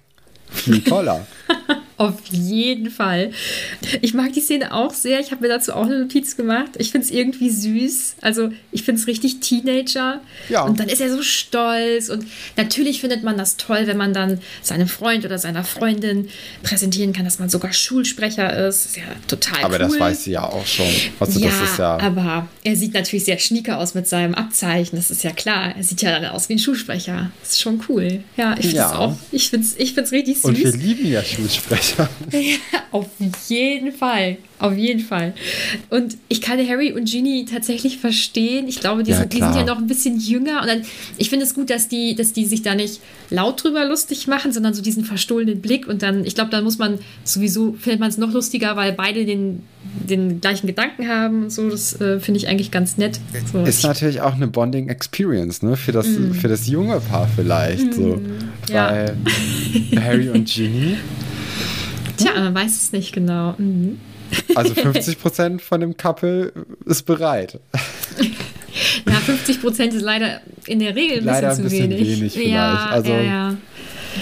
viel 0.50 0.84
toller. 0.84 1.26
Auf 1.98 2.16
jeden 2.32 2.90
Fall. 2.90 3.32
Ich 4.02 4.14
mag 4.14 4.34
die 4.34 4.42
Szene 4.42 4.74
auch 4.74 4.94
sehr. 4.94 5.20
Ich 5.20 5.32
habe 5.32 5.42
mir 5.42 5.48
dazu 5.48 5.74
auch 5.74 5.86
eine 5.86 6.00
Notiz 6.00 6.36
gemacht. 6.36 6.72
Ich 6.78 6.92
finde 6.92 7.06
es 7.06 7.12
irgendwie 7.12 7.52
süß. 7.52 8.16
Also 8.22 8.52
ich 8.72 8.84
finde 8.84 9.00
es 9.00 9.08
richtig 9.08 9.42
Teenager. 9.42 10.20
Ja. 10.50 10.64
Und 10.64 10.80
dann 10.80 10.90
ist 10.90 11.02
er 11.02 11.12
so 11.12 11.22
stolz. 11.22 12.10
Und 12.10 12.26
natürlich 12.58 13.02
findet 13.02 13.24
man 13.24 13.38
das 13.38 13.58
toll, 13.58 13.86
wenn 13.86 13.98
man 13.98 14.14
dann 14.14 14.42
seinem 14.64 14.88
Freund 14.88 15.24
oder 15.24 15.38
seiner 15.38 15.64
Freundin 15.64 16.30
präsentieren 16.64 17.14
kann, 17.14 17.26
dass 17.26 17.38
man 17.38 17.50
sogar 17.50 17.74
Schulsprecher 17.74 18.68
ist. 18.68 18.88
Ist 18.88 18.98
ja 18.98 19.04
total 19.28 19.64
aber 19.64 19.76
cool. 19.76 19.76
Aber 19.76 19.90
das 19.90 20.00
weiß 20.00 20.24
sie 20.24 20.32
ja 20.32 20.44
auch 20.44 20.66
schon. 20.66 20.88
Also 21.20 21.40
ja, 21.40 21.50
das 21.50 21.72
ist 21.72 21.78
ja, 21.78 21.98
aber 22.00 22.48
er 22.64 22.76
sieht 22.76 22.96
natürlich 22.96 23.26
sehr 23.26 23.38
schnieke 23.38 23.78
aus 23.78 23.94
mit 23.94 24.08
seinem 24.08 24.34
Abzeichen. 24.34 24.96
Das 24.96 25.12
ist 25.12 25.24
ja 25.24 25.32
klar. 25.32 25.76
Er 25.76 25.84
sieht 25.84 26.02
ja 26.02 26.20
dann 26.20 26.32
aus 26.32 26.50
wie 26.50 26.54
ein 26.54 26.60
Schulsprecher. 26.60 27.32
Das 27.42 27.52
ist 27.52 27.62
schon 27.62 27.84
cool. 27.88 28.24
Ja, 28.36 28.54
ich 28.54 28.68
finde 28.68 28.70
es 28.70 28.74
ja. 28.76 28.96
auch. 28.98 29.16
Ich 29.32 29.50
finde 29.52 29.68
es 29.68 29.78
ich 29.78 29.96
richtig 30.12 30.38
süß. 30.38 30.46
Und 30.46 30.58
wir 30.58 30.72
lieben 30.72 31.06
ja 31.06 31.24
Schulsprecher. 31.24 31.83
Ja, 31.98 32.10
auf 32.92 33.08
jeden 33.48 33.92
Fall. 33.92 34.38
Auf 34.60 34.78
jeden 34.78 35.02
Fall. 35.02 35.34
Und 35.90 36.16
ich 36.30 36.40
kann 36.40 36.58
Harry 36.66 36.94
und 36.94 37.10
Ginny 37.10 37.46
tatsächlich 37.50 37.98
verstehen. 37.98 38.68
Ich 38.70 38.80
glaube, 38.80 39.04
die, 39.04 39.12
ja, 39.12 39.18
sind, 39.18 39.34
die 39.34 39.40
sind 39.40 39.56
ja 39.56 39.66
noch 39.66 39.78
ein 39.78 39.88
bisschen 39.88 40.20
jünger. 40.20 40.62
Und 40.62 40.68
dann, 40.68 40.84
ich 41.18 41.30
finde 41.30 41.46
es 41.46 41.54
gut, 41.54 41.70
dass 41.70 41.90
die, 41.90 42.16
dass 42.16 42.32
die 42.32 42.46
sich 42.46 42.62
da 42.62 42.74
nicht 42.74 43.02
laut 43.30 43.62
drüber 43.62 43.86
lustig 43.86 44.28
machen, 44.28 44.54
sondern 44.54 44.74
so 44.74 44.82
diesen 44.82 45.04
verstohlenen 45.04 45.60
Blick. 45.60 45.86
Und 45.88 46.02
dann, 46.02 46.24
ich 46.24 46.36
glaube, 46.36 46.50
dann 46.50 46.63
muss 46.63 46.78
man 46.78 47.00
sowieso, 47.25 47.74
findet 47.74 48.00
man 48.00 48.10
es 48.10 48.18
noch 48.18 48.32
lustiger, 48.32 48.78
weil 48.78 48.94
beide 48.94 49.25
den, 49.25 49.63
den 49.84 50.40
gleichen 50.40 50.68
Gedanken 50.68 51.10
haben 51.10 51.44
und 51.44 51.52
so. 51.52 51.70
Das 51.70 52.00
äh, 52.00 52.22
finde 52.22 52.38
ich 52.38 52.48
eigentlich 52.48 52.72
ganz 52.72 52.98
nett. 52.98 53.20
So. 53.52 53.63
Ist 53.63 53.84
natürlich 53.84 54.22
auch 54.22 54.36
eine 54.36 54.48
Bonding 54.48 54.88
Experience, 54.88 55.62
ne? 55.62 55.75
Für 55.75 55.92
das, 55.92 56.08
mm. 56.08 56.32
für 56.34 56.48
das 56.48 56.68
junge 56.68 57.02
Paar 57.02 57.28
vielleicht. 57.36 57.88
Mm. 57.88 57.92
So. 57.92 58.22
Ja. 58.72 58.92
Weil 58.92 59.18
Harry 60.02 60.30
und 60.30 60.46
Ginny 60.48 60.96
Tja, 62.17 62.34
man 62.36 62.53
weiß 62.55 62.72
es 62.72 62.91
nicht 62.91 63.13
genau. 63.13 63.55
Mhm. 63.58 64.00
Also 64.55 64.74
50 64.74 65.20
Prozent 65.22 65.62
von 65.62 65.79
dem 65.79 65.96
Couple 65.96 66.51
ist 66.86 67.03
bereit. 67.05 67.60
Ja, 69.08 69.13
50 69.13 69.62
Prozent 69.62 69.93
ist 69.93 70.01
leider 70.01 70.41
in 70.65 70.79
der 70.79 70.96
Regel 70.96 71.20
ein 71.20 71.25
Leider 71.25 71.50
bisschen 71.50 71.65
ein 71.65 71.70
zu 71.70 71.75
bisschen 71.75 71.89
wenig. 71.91 72.20
wenig 72.20 72.34
vielleicht. 72.34 72.50
Ja, 72.50 72.86
Also- 72.89 73.12
ja, 73.12 73.22
ja. 73.22 73.55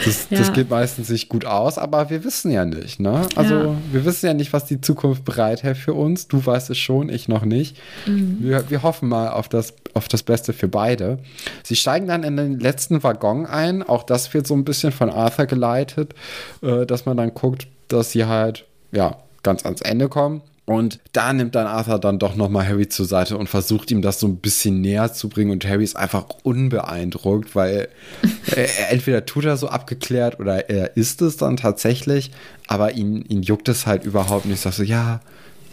Das, 0.06 0.28
Ja. 0.30 0.38
das 0.40 0.54
geht 0.54 0.70
meistens 0.70 1.10
nicht 1.10 1.30
gut 1.30 1.46
aus, 1.46 1.78
aber 1.78 2.10
wir 2.10 2.24
wissen 2.24 2.52
ja 2.52 2.66
nicht, 2.66 3.00
ne? 3.00 3.28
Also 3.36 3.56
Ja. 3.56 3.76
wir 3.92 4.06
wissen 4.06 4.26
ja 4.26 4.34
nicht, 4.34 4.54
was 4.54 4.66
die 4.66 4.80
Zukunft 4.82 5.26
bereithält 5.26 5.78
für 5.78 5.94
uns. 5.94 6.28
Du 6.28 6.44
weißt 6.46 6.70
es 6.70 6.78
schon, 6.78 7.10
ich 7.10 7.28
noch 7.28 7.44
nicht. 7.44 7.78
Mhm. 8.06 8.38
Wir, 8.40 8.70
wir 8.70 8.84
hoffen 8.84 9.10
mal 9.10 9.30
auf 9.30 9.50
das, 9.50 9.74
auf 9.94 10.08
das 10.08 10.24
Beste 10.24 10.54
für 10.54 10.68
beide. 10.68 11.20
Sie 11.64 11.76
steigen 11.76 12.08
dann 12.08 12.24
in 12.24 12.38
den 12.38 12.60
letzten 12.60 13.04
Waggon 13.04 13.46
ein. 13.46 13.84
Auch 13.84 14.04
das 14.04 14.34
wird 14.34 14.48
so 14.48 14.54
ein 14.54 14.64
bisschen 14.66 14.92
von 14.92 15.10
Arthur 15.10 15.46
geleitet, 15.46 16.14
äh, 16.62 16.86
dass 16.86 17.06
man 17.06 17.18
dann 17.18 17.34
guckt, 17.34 17.68
dass 17.88 18.12
sie 18.12 18.26
halt, 18.26 18.66
ja, 18.92 19.18
ganz 19.44 19.66
ans 19.66 19.82
Ende 19.82 20.08
kommen. 20.08 20.42
Und 20.72 21.00
da 21.12 21.34
nimmt 21.34 21.56
dann 21.56 21.68
Arthur 21.68 22.00
dann 22.00 22.18
doch 22.18 22.36
nochmal 22.36 22.66
Harry 22.66 22.88
zur 22.88 23.06
Seite 23.06 23.38
und 23.38 23.48
versucht 23.48 23.92
ihm 23.92 24.02
das 24.02 24.22
so 24.22 24.28
ein 24.28 24.38
bisschen 24.38 24.80
näher 24.80 25.12
zu 25.12 25.28
bringen. 25.28 25.52
Und 25.52 25.66
Harry 25.66 25.84
ist 25.84 25.98
einfach 25.98 26.26
unbeeindruckt, 26.44 27.56
weil 27.56 27.90
er, 28.56 28.92
entweder 28.92 29.26
tut 29.26 29.44
er 29.44 29.58
so 29.58 29.68
abgeklärt 29.68 30.40
oder 30.40 30.70
er 30.70 30.96
ist 30.96 31.22
es 31.22 31.36
dann 31.36 31.58
tatsächlich. 31.58 32.32
Aber 32.68 32.94
ihn, 32.94 33.24
ihn 33.24 33.44
juckt 33.44 33.68
es 33.68 33.86
halt 33.86 34.06
überhaupt 34.06 34.46
nicht. 34.46 34.62
Sagt 34.62 34.76
so, 34.76 34.84
ja, 34.84 35.20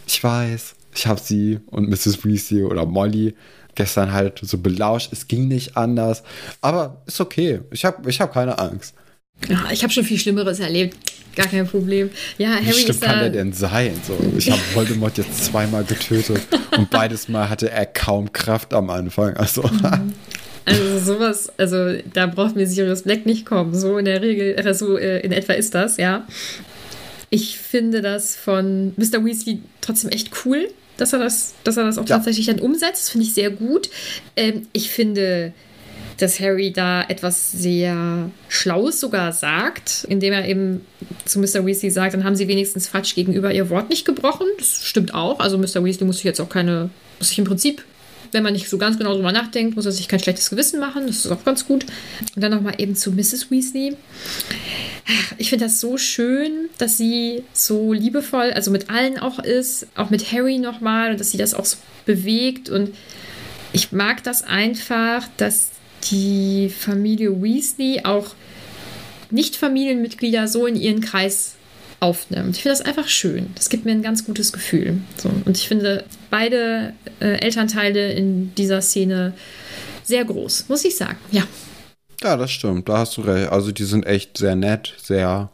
ich 0.05 0.21
weiß, 0.21 0.75
ich 0.93 1.07
habe 1.07 1.21
sie 1.21 1.59
und 1.67 1.87
Mrs. 1.87 2.25
Weasley 2.25 2.63
oder 2.63 2.85
Molly 2.85 3.35
gestern 3.75 4.11
halt 4.11 4.39
so 4.43 4.57
belauscht. 4.57 5.13
Es 5.13 5.29
ging 5.29 5.47
nicht 5.47 5.77
anders. 5.77 6.23
Aber 6.59 7.01
ist 7.05 7.21
okay. 7.21 7.61
Ich 7.71 7.85
habe 7.85 8.09
ich 8.09 8.19
hab 8.19 8.33
keine 8.33 8.59
Angst. 8.59 8.95
Ja, 9.47 9.65
ich 9.71 9.83
habe 9.83 9.93
schon 9.93 10.03
viel 10.03 10.19
Schlimmeres 10.19 10.59
erlebt. 10.59 10.97
Gar 11.35 11.47
kein 11.47 11.67
Problem. 11.67 12.09
Ja, 12.37 12.49
Wie 12.59 12.65
Harry 12.65 12.73
schlimm 12.79 12.89
ist 12.89 13.01
kann 13.01 13.19
da. 13.19 13.21
er 13.25 13.29
denn 13.29 13.53
sein? 13.53 13.93
So, 14.05 14.17
ich 14.37 14.49
habe 14.51 14.59
Voldemort 14.73 15.17
jetzt 15.17 15.45
zweimal 15.45 15.83
getötet 15.83 16.41
und 16.75 16.89
beides 16.89 17.29
Mal 17.29 17.49
hatte 17.49 17.69
er 17.71 17.85
kaum 17.85 18.31
Kraft 18.33 18.73
am 18.73 18.89
Anfang. 18.89 19.35
Also, 19.37 19.61
Mhm. 19.63 20.13
Also 20.65 20.99
sowas, 20.99 21.51
also 21.57 21.95
da 22.13 22.27
braucht 22.27 22.55
mir 22.55 22.67
Sirius 22.67 23.01
Black 23.03 23.25
nicht 23.25 23.43
kommen. 23.45 23.73
So 23.73 23.97
in 23.97 24.05
der 24.05 24.21
Regel, 24.21 24.73
so 24.75 24.97
äh, 24.97 25.19
in 25.21 25.31
etwa 25.31 25.53
ist 25.53 25.73
das, 25.73 25.97
ja. 25.97 26.27
Ich 27.31 27.57
finde 27.57 28.01
das 28.03 28.35
von 28.35 28.93
Mr. 28.97 29.23
Weasley 29.25 29.61
trotzdem 29.81 30.11
echt 30.11 30.29
cool, 30.45 30.67
dass 30.97 31.13
er 31.13 31.19
das, 31.19 31.53
dass 31.63 31.77
er 31.77 31.85
das 31.85 31.97
auch 31.97 32.07
Ja. 32.07 32.17
tatsächlich 32.17 32.45
dann 32.47 32.59
umsetzt. 32.59 33.01
Das 33.03 33.09
finde 33.09 33.25
ich 33.25 33.33
sehr 33.33 33.49
gut. 33.49 33.89
Ähm, 34.35 34.67
ich 34.73 34.89
finde, 34.91 35.53
dass 36.19 36.39
Harry 36.39 36.71
da 36.71 37.03
etwas 37.03 37.51
sehr 37.51 38.29
Schlaues 38.49 38.99
sogar 38.99 39.31
sagt, 39.31 40.05
indem 40.09 40.33
er 40.33 40.47
eben 40.47 40.81
zu 41.25 41.39
Mr. 41.39 41.65
Weasley 41.65 41.89
sagt, 41.89 42.13
dann 42.13 42.25
haben 42.25 42.35
sie 42.35 42.47
wenigstens 42.47 42.87
Fatsch 42.87 43.15
gegenüber 43.15 43.53
ihr 43.53 43.69
Wort 43.69 43.89
nicht 43.89 44.05
gebrochen. 44.05 44.47
Das 44.57 44.85
stimmt 44.85 45.13
auch. 45.13 45.39
Also 45.39 45.57
Mr. 45.57 45.83
Weasley 45.83 46.05
muss 46.05 46.17
sich 46.17 46.25
jetzt 46.25 46.41
auch 46.41 46.49
keine, 46.49 46.89
muss 47.19 47.29
sich 47.29 47.39
im 47.39 47.45
Prinzip, 47.45 47.83
wenn 48.33 48.43
man 48.43 48.53
nicht 48.53 48.69
so 48.69 48.77
ganz 48.77 48.97
genau 48.97 49.13
drüber 49.13 49.31
nachdenkt, 49.31 49.77
muss 49.77 49.85
er 49.85 49.93
sich 49.93 50.09
kein 50.09 50.19
schlechtes 50.19 50.49
Gewissen 50.49 50.79
machen. 50.79 51.07
Das 51.07 51.25
ist 51.25 51.31
auch 51.31 51.45
ganz 51.45 51.65
gut. 51.65 51.85
Und 52.35 52.43
dann 52.43 52.51
nochmal 52.51 52.75
eben 52.77 52.95
zu 52.95 53.11
Mrs. 53.11 53.49
Weasley. 53.49 53.95
Ich 55.37 55.49
finde 55.49 55.65
das 55.65 55.79
so 55.79 55.97
schön, 55.97 56.69
dass 56.77 56.97
sie 56.97 57.43
so 57.53 57.93
liebevoll, 57.93 58.51
also 58.51 58.71
mit 58.71 58.89
allen 58.89 59.17
auch 59.17 59.39
ist, 59.39 59.87
auch 59.95 60.09
mit 60.09 60.33
Harry 60.33 60.59
nochmal 60.59 61.11
und 61.11 61.19
dass 61.19 61.31
sie 61.31 61.37
das 61.37 61.53
auch 61.53 61.65
so 61.65 61.77
bewegt. 62.05 62.69
Und 62.69 62.93
ich 63.71 63.93
mag 63.93 64.21
das 64.23 64.43
einfach, 64.43 65.25
dass 65.37 65.69
die 66.11 66.69
Familie 66.69 67.41
Weasley 67.41 68.01
auch 68.03 68.27
Nicht-Familienmitglieder 69.31 70.47
so 70.47 70.65
in 70.65 70.75
ihren 70.75 71.01
Kreis 71.01 71.55
aufnimmt. 71.99 72.55
Ich 72.55 72.63
finde 72.63 72.77
das 72.77 72.85
einfach 72.85 73.07
schön. 73.07 73.47
Das 73.55 73.69
gibt 73.69 73.85
mir 73.85 73.91
ein 73.91 74.01
ganz 74.01 74.25
gutes 74.25 74.51
Gefühl. 74.53 74.97
So. 75.17 75.29
Und 75.45 75.57
ich 75.57 75.67
finde 75.67 76.05
beide 76.29 76.93
äh, 77.19 77.39
Elternteile 77.39 78.13
in 78.13 78.53
dieser 78.55 78.81
Szene 78.81 79.33
sehr 80.03 80.25
groß, 80.25 80.65
muss 80.69 80.85
ich 80.85 80.95
sagen. 80.95 81.17
Ja. 81.31 81.43
ja, 82.23 82.37
das 82.37 82.51
stimmt, 82.51 82.89
da 82.89 82.99
hast 82.99 83.17
du 83.17 83.21
recht. 83.21 83.51
Also, 83.51 83.71
die 83.71 83.83
sind 83.83 84.05
echt 84.07 84.37
sehr 84.37 84.55
nett, 84.55 84.95
sehr 85.01 85.49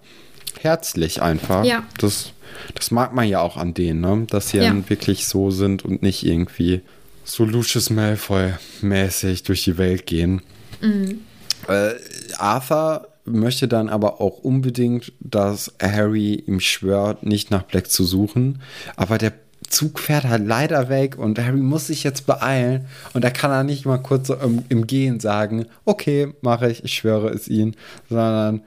herzlich 0.62 1.22
einfach. 1.22 1.66
Ja. 1.66 1.84
Das, 1.98 2.32
das 2.75 2.92
mag 2.92 3.14
man 3.14 3.28
ja 3.28 3.42
auch 3.42 3.58
an 3.58 3.74
denen, 3.74 4.02
ne? 4.02 4.25
dass 4.30 4.50
sie 4.50 4.58
Ja. 4.58 4.64
dann 4.66 4.88
wirklich 4.90 5.25
so 5.28 5.52
sind 5.52 5.84
und 5.84 6.02
nicht 6.04 6.25
irgendwie 6.25 6.82
so 7.25 7.44
Lucius 7.44 7.89
Malfoy-mäßig 7.89 9.44
durch 9.44 9.63
die 9.63 9.77
Welt 9.77 10.05
gehen. 10.05 10.41
Mhm. 10.82 11.22
Äh, 11.67 11.94
Arthur 12.38 13.08
möchte 13.25 13.67
dann 13.67 13.89
aber 13.89 14.22
auch 14.22 14.38
unbedingt, 14.39 15.12
dass 15.20 15.74
Harry 15.82 16.36
ihm 16.36 16.60
schwört, 16.60 17.24
nicht 17.24 17.51
nach 17.51 17.63
Black 17.63 17.89
zu 17.89 18.05
suchen. 18.05 18.62
Aber 18.96 19.17
der 19.17 19.34
Zug 19.67 20.00
fährt 20.00 20.25
halt 20.25 20.46
leider 20.46 20.89
weg 20.89 21.17
und 21.17 21.39
Harry 21.39 21.58
muss 21.58 21.88
sich 21.88 22.03
jetzt 22.03 22.27
beeilen. 22.27 22.86
Und 23.13 23.24
da 23.24 23.32
kann 23.32 23.50
er 23.50 23.63
nicht 23.63 23.86
mal 23.86 23.98
kurz 23.98 24.27
so 24.27 24.36
im, 24.36 24.63
im 24.70 24.86
Gehen 24.86 25.20
sagen, 25.20 25.65
okay, 25.86 26.34
mache 26.41 26.70
ich, 26.70 26.84
ich 26.84 26.94
schwöre 26.94 27.29
es 27.29 27.48
ihn. 27.48 27.75
Sondern, 28.08 28.62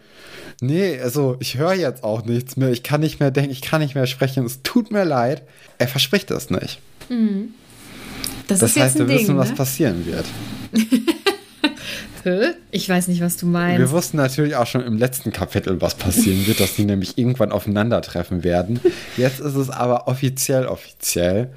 nee, 0.60 0.98
also 1.00 1.36
ich 1.38 1.56
höre 1.56 1.74
jetzt 1.74 2.02
auch 2.02 2.24
nichts 2.24 2.56
mehr. 2.56 2.70
Ich 2.70 2.82
kann 2.82 3.00
nicht 3.00 3.20
mehr 3.20 3.30
denken, 3.30 3.52
ich 3.52 3.62
kann 3.62 3.80
nicht 3.80 3.94
mehr 3.94 4.06
sprechen. 4.06 4.44
Es 4.44 4.62
tut 4.64 4.90
mir 4.90 5.04
leid. 5.04 5.42
Er 5.78 5.86
verspricht 5.86 6.32
das 6.32 6.50
nicht. 6.50 6.80
Das, 8.48 8.58
Das 8.58 8.76
heißt, 8.76 8.98
wir 8.98 9.06
Ding, 9.06 9.20
wissen, 9.20 9.36
was 9.36 9.50
ne? 9.50 9.54
passieren 9.54 10.04
wird. 10.04 10.24
Ich 12.70 12.86
weiß 12.88 13.08
nicht, 13.08 13.22
was 13.22 13.36
du 13.38 13.46
Wir 13.46 13.52
meinst. 13.52 13.92
wussten 13.92 14.16
natürlich 14.18 14.56
auch 14.56 14.66
schon 14.66 14.82
im 14.82 14.98
letzten 14.98 15.32
Kapitel, 15.32 15.80
was 15.80 15.94
passieren 15.94 16.46
wird, 16.46 16.60
dass 16.60 16.74
die 16.74 16.84
nämlich 16.84 17.16
irgendwann 17.16 17.52
aufeinandertreffen 17.52 18.44
werden. 18.44 18.80
Jetzt 19.16 19.40
ist 19.40 19.54
es 19.54 19.70
aber 19.70 20.08
offiziell, 20.08 20.66
offiziell, 20.66 21.48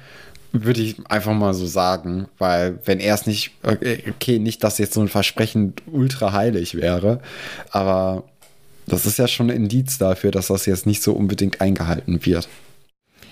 würde 0.52 0.80
ich 0.80 0.96
einfach 1.10 1.34
mal 1.34 1.52
so 1.52 1.66
sagen, 1.66 2.26
weil 2.38 2.78
wenn 2.84 3.00
er 3.00 3.14
es 3.14 3.26
nicht, 3.26 3.50
okay, 3.62 4.04
okay, 4.08 4.38
nicht, 4.38 4.62
dass 4.64 4.78
jetzt 4.78 4.94
so 4.94 5.00
ein 5.02 5.08
Versprechen 5.08 5.74
ultra 5.90 6.32
heilig 6.32 6.74
wäre, 6.74 7.20
aber 7.70 8.24
das 8.86 9.04
ist 9.04 9.18
ja 9.18 9.28
schon 9.28 9.50
ein 9.50 9.56
Indiz 9.56 9.98
dafür, 9.98 10.30
dass 10.30 10.46
das 10.46 10.64
jetzt 10.66 10.86
nicht 10.86 11.02
so 11.02 11.12
unbedingt 11.12 11.60
eingehalten 11.60 12.24
wird. 12.24 12.48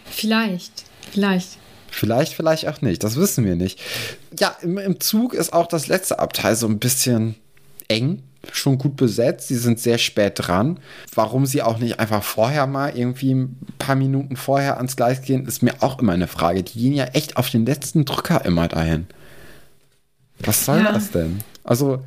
Vielleicht. 0.05 0.73
Vielleicht. 1.13 1.59
Vielleicht, 1.91 2.35
vielleicht 2.35 2.69
auch 2.69 2.81
nicht. 2.83 3.03
Das 3.05 3.17
wissen 3.17 3.45
wir 3.45 3.57
nicht. 3.57 3.81
Ja, 4.39 4.57
im, 4.63 4.79
im 4.79 5.01
Zug 5.01 5.35
ist 5.35 5.53
auch 5.53 5.67
das 5.67 5.87
letzte 5.89 6.19
Abteil 6.19 6.55
so 6.57 6.67
ein 6.67 6.79
bisschen 6.79 7.35
eng, 7.89 8.23
schon 8.53 8.79
gut 8.79 8.97
besetzt. 8.97 9.49
Sie 9.49 9.57
sind 9.57 9.79
sehr 9.81 9.99
spät 9.99 10.35
dran. 10.37 10.79
Warum 11.15 11.45
sie 11.47 11.63
auch 11.63 11.79
nicht 11.79 11.99
einfach 12.01 12.23
vorher 12.23 12.67
mal 12.67 12.97
irgendwie 12.97 13.35
ein 13.35 13.57
paar 13.79 13.97
Minuten 13.97 14.37
vorher 14.37 14.77
ans 14.79 14.97
Gleis 14.97 15.21
gehen, 15.23 15.47
ist 15.47 15.63
mir 15.63 15.75
auch 15.81 15.99
immer 15.99 16.13
eine 16.13 16.29
Frage. 16.29 16.63
Die 16.63 16.79
gehen 16.79 16.95
ja 16.95 17.05
echt 17.07 17.37
auf 17.37 17.51
den 17.51 17.67
letzten 17.67 18.05
Drücker 18.05 18.45
immer 18.45 18.69
dahin. 18.69 19.07
Was 20.39 20.65
soll 20.65 20.79
Ja. 20.83 20.93
das 20.93 21.11
denn? 21.11 21.41
Also, 21.65 22.03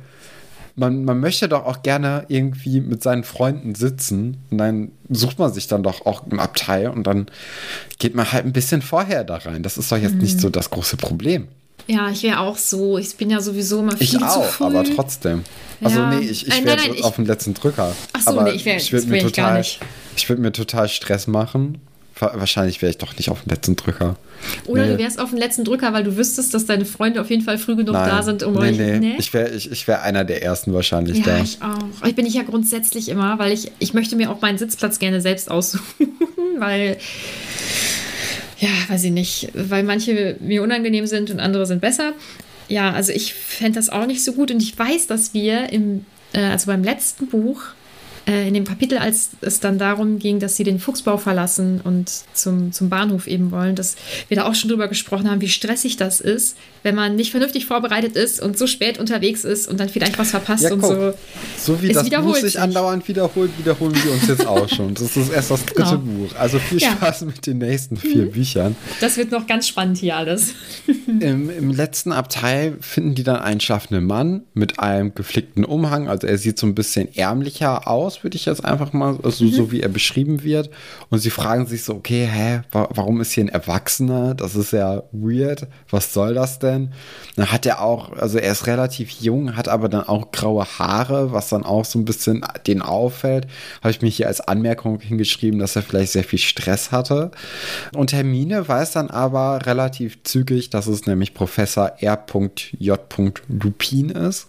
man, 0.76 1.04
man 1.04 1.20
möchte 1.20 1.48
doch 1.48 1.64
auch 1.66 1.82
gerne 1.82 2.24
irgendwie 2.28 2.80
mit 2.80 3.02
seinen 3.02 3.22
Freunden 3.24 3.74
sitzen 3.74 4.38
und 4.50 4.58
dann 4.58 4.90
sucht 5.08 5.38
man 5.38 5.52
sich 5.52 5.68
dann 5.68 5.82
doch 5.82 6.04
auch 6.06 6.26
im 6.28 6.40
Abteil 6.40 6.88
und 6.88 7.06
dann 7.06 7.26
geht 7.98 8.14
man 8.14 8.32
halt 8.32 8.44
ein 8.44 8.52
bisschen 8.52 8.82
vorher 8.82 9.22
da 9.24 9.36
rein. 9.36 9.62
Das 9.62 9.78
ist 9.78 9.92
doch 9.92 9.98
jetzt 9.98 10.16
nicht 10.16 10.40
so 10.40 10.50
das 10.50 10.70
große 10.70 10.96
Problem. 10.96 11.46
Ja, 11.86 12.08
ich 12.10 12.22
wäre 12.22 12.40
auch 12.40 12.56
so. 12.56 12.96
Ich 12.98 13.14
bin 13.16 13.28
ja 13.30 13.40
sowieso 13.40 13.80
immer 13.80 13.92
viel 13.96 14.02
Ich 14.06 14.12
zu 14.18 14.24
auch, 14.24 14.44
früh. 14.44 14.64
aber 14.64 14.84
trotzdem. 14.84 15.44
Also 15.82 15.98
Ja. 16.00 16.10
nee, 16.10 16.24
ich, 16.26 16.48
ich 16.48 16.60
Äh, 16.60 16.64
wäre 16.64 17.04
auf 17.04 17.16
den 17.16 17.26
letzten 17.26 17.52
Drücker. 17.54 17.94
Ach 18.14 18.20
so, 18.22 18.30
aber 18.30 18.44
nee, 18.44 18.50
ich 18.52 18.64
wär- 18.64 18.76
ich 18.78 18.90
würd 18.90 19.04
mir 19.04 19.10
wär 19.12 19.16
ich 19.18 19.22
gar 19.34 19.46
total, 19.48 19.58
nicht. 19.58 19.80
ich 20.16 20.28
würde 20.28 20.40
mir 20.42 20.52
total 20.52 20.88
Stress 20.88 21.26
machen. 21.26 21.78
Wa- 22.24 22.32
Wahrscheinlich 22.38 22.80
wäre 22.82 22.90
ich 22.90 22.98
doch 22.98 23.16
nicht 23.16 23.28
auf 23.30 23.42
dem 23.42 23.50
letzten 23.50 23.76
Drücker. 23.76 24.16
Oder 24.66 24.84
Nee. 24.86 24.92
du 24.92 24.98
wärst 24.98 25.18
auf 25.18 25.30
dem 25.30 25.38
letzten 25.38 25.64
Drücker, 25.64 25.92
weil 25.92 26.04
du 26.04 26.16
wüsstest, 26.16 26.52
dass 26.54 26.66
deine 26.66 26.84
Freunde 26.84 27.20
auf 27.20 27.30
jeden 27.30 27.42
Fall 27.42 27.58
früh 27.58 27.76
genug 27.76 27.94
Nein. 27.94 28.08
da 28.08 28.22
sind, 28.22 28.42
um 28.42 28.54
nee, 28.54 28.58
euch. 28.60 28.76
nee. 28.78 28.98
Nee? 28.98 29.14
Ich 29.18 29.32
wäre 29.32 29.50
ich, 29.50 29.70
ich 29.70 29.86
wär 29.88 30.02
einer 30.02 30.24
der 30.24 30.42
ersten 30.42 30.72
wahrscheinlich 30.74 31.18
ja, 31.18 31.24
da. 31.24 31.38
ich 31.42 31.58
auch. 31.62 32.06
Ich 32.06 32.14
bin 32.14 32.26
ich 32.26 32.34
ja 32.34 32.42
grundsätzlich 32.42 33.08
immer, 33.08 33.38
weil 33.38 33.52
ich, 33.52 33.70
ich 33.78 33.94
möchte 33.94 34.16
mir 34.16 34.30
auch 34.30 34.40
meinen 34.40 34.58
Sitzplatz 34.58 34.98
gerne 34.98 35.20
selbst 35.20 35.50
aussuchen, 35.50 36.08
weil, 36.58 36.96
ja, 38.58 38.68
weiß 38.88 39.04
ich 39.04 39.12
nicht, 39.12 39.48
weil 39.54 39.82
manche 39.82 40.36
mir 40.40 40.62
unangenehm 40.62 41.06
sind 41.06 41.30
und 41.30 41.40
andere 41.40 41.66
sind 41.66 41.80
besser. 41.80 42.12
Ja, 42.68 42.92
also 42.92 43.12
ich 43.12 43.34
fände 43.34 43.78
das 43.78 43.90
auch 43.90 44.06
nicht 44.06 44.24
so 44.24 44.32
gut 44.32 44.50
und 44.50 44.62
ich 44.62 44.78
weiß, 44.78 45.06
dass 45.06 45.34
wir 45.34 45.70
im, 45.72 46.06
äh, 46.32 46.40
also 46.44 46.66
beim 46.66 46.82
letzten 46.82 47.26
Buch, 47.26 47.60
äh, 48.26 48.48
in 48.48 48.54
dem 48.54 48.64
Kapitel, 48.64 48.98
als 48.98 49.30
es 49.40 49.60
dann 49.60 49.78
darum 49.78 50.18
ging, 50.18 50.38
dass 50.40 50.56
sie 50.56 50.64
den 50.64 50.78
Fuchsbau 50.78 51.18
verlassen 51.18 51.80
und 51.82 52.10
zum, 52.32 52.72
zum 52.72 52.88
Bahnhof 52.88 53.26
eben 53.26 53.50
wollen, 53.50 53.74
dass 53.76 53.96
wir 54.28 54.36
da 54.36 54.46
auch 54.46 54.54
schon 54.54 54.70
drüber 54.70 54.88
gesprochen 54.88 55.30
haben, 55.30 55.40
wie 55.40 55.48
stressig 55.48 55.96
das 55.96 56.20
ist, 56.20 56.56
wenn 56.82 56.94
man 56.94 57.16
nicht 57.16 57.30
vernünftig 57.30 57.66
vorbereitet 57.66 58.16
ist 58.16 58.40
und 58.40 58.58
so 58.58 58.66
spät 58.66 58.98
unterwegs 58.98 59.44
ist 59.44 59.68
und 59.68 59.78
dann 59.80 59.88
vielleicht 59.88 60.18
was 60.18 60.30
verpasst 60.30 60.64
Ja, 60.64 60.72
und 60.72 60.82
so. 60.82 61.12
So 61.58 61.82
wie 61.82 61.88
Es 61.88 61.94
das 61.94 62.06
wiederholt 62.06 62.40
sich 62.40 62.58
andauernd 62.60 63.06
wiederholt, 63.08 63.50
wiederholen 63.58 63.94
wir 64.02 64.12
uns 64.12 64.26
jetzt 64.26 64.46
auch 64.46 64.68
schon. 64.68 64.94
Das 64.94 65.16
ist 65.16 65.32
erst 65.32 65.50
das 65.50 65.64
dritte 65.66 65.82
Genau. 65.82 65.98
Buch. 65.98 66.34
Also 66.38 66.58
viel 66.58 66.78
Ja. 66.80 66.90
Mhm. 66.90 66.96
Spaß 66.96 67.22
mit 67.22 67.46
den 67.46 67.58
nächsten 67.58 67.96
vier 67.96 68.30
Büchern. 68.30 68.76
Das 69.00 69.16
wird 69.16 69.30
noch 69.30 69.46
ganz 69.46 69.68
spannend 69.68 69.98
hier 69.98 70.16
alles. 70.16 70.54
Im, 71.20 71.50
Im 71.50 71.70
letzten 71.70 72.12
Abteil 72.12 72.76
finden 72.80 73.14
die 73.14 73.22
dann 73.22 73.36
einen 73.36 73.60
schlafenden 73.60 74.04
Mann 74.06 74.42
mit 74.54 74.78
einem 74.80 75.14
geflickten 75.14 75.64
Umhang. 75.64 76.08
Also 76.08 76.26
er 76.26 76.38
sieht 76.38 76.58
so 76.58 76.66
ein 76.66 76.74
bisschen 76.74 77.14
ärmlicher 77.14 77.88
aus 77.88 78.13
aus, 78.14 78.24
würde 78.24 78.36
ich 78.36 78.46
jetzt 78.46 78.64
einfach 78.64 78.92
mal, 78.92 79.18
also 79.22 79.44
mhm. 79.44 79.50
so 79.50 79.72
wie 79.72 79.80
er 79.80 79.88
beschrieben 79.88 80.42
wird. 80.42 80.70
Und 81.10 81.18
sie 81.18 81.30
fragen 81.30 81.66
sich 81.66 81.84
so, 81.84 81.94
okay, 81.94 82.28
hä, 82.30 82.62
wa 82.70 82.88
warum 82.92 83.20
ist 83.20 83.32
hier 83.32 83.44
ein 83.44 83.48
Erwachsener? 83.48 84.34
Das 84.34 84.54
ist 84.54 84.72
ja 84.72 85.02
weird. 85.12 85.66
Was 85.90 86.12
soll 86.12 86.34
das 86.34 86.58
denn? 86.58 86.92
Dann 87.36 87.50
hat 87.50 87.66
er 87.66 87.82
auch, 87.82 88.12
also 88.12 88.38
er 88.38 88.52
ist 88.52 88.66
relativ 88.66 89.10
jung, 89.10 89.56
hat 89.56 89.68
aber 89.68 89.88
dann 89.88 90.04
auch 90.04 90.32
graue 90.32 90.64
Haare, 90.78 91.32
was 91.32 91.48
dann 91.48 91.64
auch 91.64 91.84
so 91.84 91.98
ein 91.98 92.04
bisschen 92.04 92.44
den 92.66 92.82
auffällt. 92.82 93.46
Habe 93.82 93.90
ich 93.90 94.02
mir 94.02 94.08
hier 94.08 94.28
als 94.28 94.40
Anmerkung 94.40 95.00
hingeschrieben, 95.00 95.58
dass 95.58 95.76
er 95.76 95.82
vielleicht 95.82 96.12
sehr 96.12 96.24
viel 96.24 96.38
Stress 96.38 96.92
hatte. 96.92 97.30
Und 97.94 98.12
Hermine 98.12 98.66
weiß 98.66 98.92
dann 98.92 99.10
aber 99.10 99.66
relativ 99.66 100.22
zügig, 100.22 100.70
dass 100.70 100.86
es 100.86 101.06
nämlich 101.06 101.34
Professor 101.34 101.92
R.J. 102.00 103.42
Lupin 103.48 104.10
ist. 104.10 104.48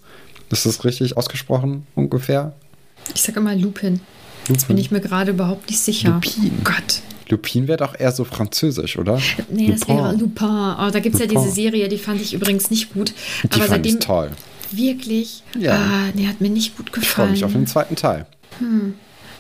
Ist 0.52 0.66
das 0.66 0.86
richtig 0.86 1.18
ausgesprochen 1.18 1.88
ungefähr? 1.96 2.54
Ich 3.14 3.22
sage 3.22 3.40
immer 3.40 3.56
Lupin. 3.56 3.94
Lupin. 3.94 4.02
Jetzt 4.48 4.68
bin 4.68 4.78
ich 4.78 4.92
mir 4.92 5.02
gerade 5.02 5.32
überhaupt 5.32 5.70
nicht 5.70 5.80
sicher. 5.80 6.10
Lupin. 6.10 6.52
Oh 6.60 6.64
Gott. 6.64 7.02
Lupin 7.30 7.68
wäre 7.68 7.78
doch 7.78 8.00
eher 8.00 8.12
so 8.12 8.24
französisch, 8.24 8.98
oder? 8.98 9.20
Nee, 9.50 9.68
Lupin. 9.68 9.80
das 9.80 9.88
wäre 9.88 10.16
Lupin. 10.16 10.48
Oh, 10.48 10.90
da 10.92 11.00
gibt 11.00 11.16
es 11.16 11.22
ja 11.22 11.28
diese 11.28 11.50
Serie, 11.50 11.88
die 11.88 11.98
fand 11.98 12.22
ich 12.22 12.34
übrigens 12.34 12.70
nicht 12.70 12.94
gut. 12.94 13.14
Die 13.44 13.48
aber 13.48 13.66
fand 13.66 13.70
seitdem, 13.70 13.94
ich 13.94 14.06
toll. 14.06 14.32
Wirklich? 14.72 15.44
Ja. 15.58 15.76
Ah, 15.76 16.12
nee, 16.14 16.28
hat 16.28 16.42
mir 16.42 16.50
nicht 16.50 16.78
gut 16.78 16.92
gefallen. 16.92 17.04
Ich 17.04 17.10
freue 17.10 17.32
mich 17.32 17.46
auf 17.46 17.52
den 17.54 17.68
zweiten 17.68 17.96
Teil. 17.96 18.26
Hm. 18.60 18.94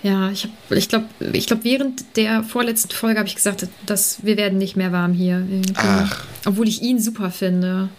Ja, 0.03 0.29
ich, 0.29 0.47
ich 0.69 0.87
glaube, 0.87 1.05
ich 1.33 1.47
glaub, 1.47 1.63
während 1.63 2.15
der 2.15 2.43
vorletzten 2.43 2.91
Folge 2.91 3.17
habe 3.17 3.27
ich 3.27 3.35
gesagt, 3.35 3.67
dass 3.87 4.23
wir 4.23 4.37
werden 4.37 4.59
nicht 4.59 4.75
mehr 4.75 4.91
warm 4.91 5.13
hier. 5.13 5.37
Irgendwie. 5.37 5.73
Ach. 5.75 6.23
Obwohl 6.45 6.67
ich 6.67 6.81
ihn 6.81 6.99
super 6.99 7.31
finde. 7.31 7.89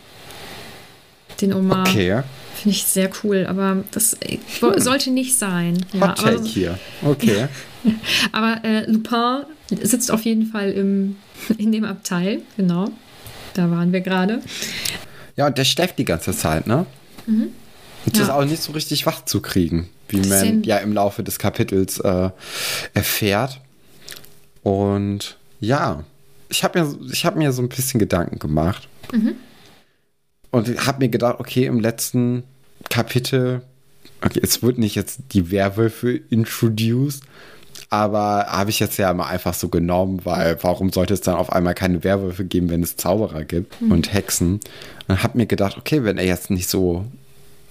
Den 1.41 1.53
Omar. 1.53 1.87
Okay. 1.89 2.23
Finde 2.57 2.75
ich 2.75 2.85
sehr 2.85 3.11
cool, 3.23 3.47
aber 3.47 3.85
das 3.91 4.17
hm. 4.61 4.81
sollte 4.81 5.11
nicht 5.11 5.39
sein. 5.39 5.85
Ja, 5.93 6.09
Hot 6.09 6.19
Take 6.19 6.37
aber, 6.39 6.45
hier. 6.47 6.79
Okay. 7.03 7.49
aber 8.33 8.65
äh, 8.65 8.91
Lupin 8.91 9.45
sitzt 9.83 10.11
auf 10.11 10.23
jeden 10.23 10.47
Fall 10.47 10.71
im, 10.71 11.17
in 11.59 11.71
dem 11.71 11.85
Abteil, 11.85 12.41
genau. 12.57 12.91
Da 13.53 13.71
waren 13.71 13.93
wir 13.93 14.01
gerade. 14.01 14.41
Ja, 15.37 15.47
und 15.47 15.59
der 15.59 15.65
schläft 15.65 15.99
die 15.99 16.07
ganze 16.07 16.33
Zeit, 16.33 16.67
ne? 16.67 16.87
Mhm. 17.27 17.49
Und 18.07 18.17
ja. 18.17 18.23
ist 18.23 18.31
auch 18.31 18.45
nicht 18.45 18.63
so 18.63 18.73
richtig 18.73 19.05
wach 19.05 19.25
zu 19.25 19.43
kriegen, 19.43 19.91
wie 20.09 20.19
man 20.19 20.29
Same. 20.29 20.63
ja 20.65 20.79
im 20.79 20.93
Laufe 20.93 21.23
des 21.23 21.39
Kapitels 21.39 21.99
äh, 22.01 22.31
erfährt. 22.95 23.61
Und 24.63 25.37
ja, 25.61 26.05
ich 26.49 26.65
habe 26.65 26.81
mir, 26.81 26.97
hab 27.25 27.37
mir 27.37 27.53
so 27.53 27.61
ein 27.61 27.69
bisschen 27.69 28.01
Gedanken 28.01 28.39
gemacht. 28.39 28.89
Mhm. 29.13 29.35
Und 30.51 30.87
habe 30.87 31.01
mir 31.01 31.09
gedacht, 31.09 31.37
okay, 31.39 31.67
im 31.67 31.81
letzten 31.81 32.45
Kapitel, 32.89 33.63
okay, 34.23 34.41
es 34.43 34.63
wird 34.63 34.79
nicht 34.79 34.95
jetzt 34.95 35.21
die 35.33 35.51
Werwölfe 35.51 36.21
introduced, 36.31 37.23
aber 37.89 38.47
habe 38.49 38.71
ich 38.71 38.81
jetzt 38.81 38.97
ja 38.97 39.13
mal 39.15 39.27
einfach 39.27 39.55
so 39.55 39.69
genommen, 39.69 40.21
weil 40.25 40.59
warum 40.63 40.93
sollte 40.93 41.15
es 41.15 41.21
dann 41.21 41.37
auf 41.37 41.53
einmal 41.53 41.75
keine 41.75 42.03
Werwölfe 42.03 42.45
geben, 42.45 42.69
wenn 42.71 42.83
es 42.83 42.97
Zauberer 42.97 43.45
gibt 43.45 43.81
mhm. 43.81 43.93
und 43.93 44.13
Hexen? 44.13 44.61
Und 45.09 45.23
habe 45.23 45.39
mir 45.39 45.47
gedacht, 45.47 45.77
okay, 45.77 46.03
wenn 46.03 46.19
er 46.19 46.27
jetzt 46.27 46.51
nicht 46.51 46.69
so, 46.69 47.05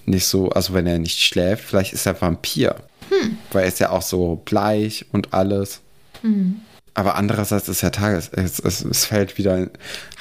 nicht 0.06 0.26
so, 0.26 0.50
also 0.50 0.72
wenn 0.72 0.86
er 0.86 0.98
nicht 0.98 1.18
schläft, 1.18 1.64
vielleicht 1.64 1.92
ist 1.92 2.06
er 2.06 2.20
Vampir. 2.20 2.76
Hm. 3.10 3.38
Weil 3.52 3.62
er 3.62 3.68
ist 3.68 3.78
ja 3.78 3.90
auch 3.90 4.02
so 4.02 4.42
bleich 4.44 5.04
und 5.12 5.34
alles. 5.34 5.80
Mhm. 6.22 6.60
Aber 6.94 7.16
andererseits 7.16 7.68
ist 7.68 7.82
ja 7.82 7.90
Tages, 7.90 8.30
es, 8.32 8.58
es, 8.58 8.84
es 8.84 9.04
fällt 9.04 9.36
wieder, 9.36 9.68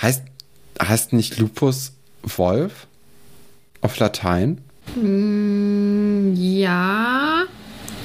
heißt, 0.02 0.24
heißt 0.82 1.14
nicht 1.14 1.40
Lupus 1.40 1.94
Wolf 2.38 2.88
auf 3.82 3.98
Latein? 3.98 4.62
Mm, 4.96 6.34
ja. 6.36 7.44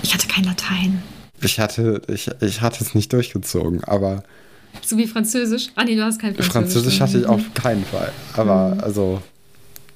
Ich 0.03 0.15
hatte 0.15 0.29
kein 0.29 0.45
Latein. 0.45 1.03
Ich 1.43 1.59
hatte, 1.59 2.03
ich, 2.09 2.31
ich 2.41 2.61
hatte 2.61 2.85
es 2.85 2.95
nicht 2.95 3.13
durchgezogen, 3.13 3.83
aber. 3.85 4.23
So 4.85 4.97
wie 4.97 5.07
Französisch? 5.07 5.69
Ah, 5.75 5.85
nee, 5.85 5.97
du 5.97 6.05
hast 6.05 6.21
kein 6.21 6.35
Französisch. 6.35 6.53
Französisch 6.53 7.01
hatte 7.01 7.19
ich 7.19 7.27
auf 7.27 7.43
keinen 7.55 7.85
Fall. 7.85 8.13
Aber 8.35 8.75
mhm. 8.75 8.81
also, 8.81 9.23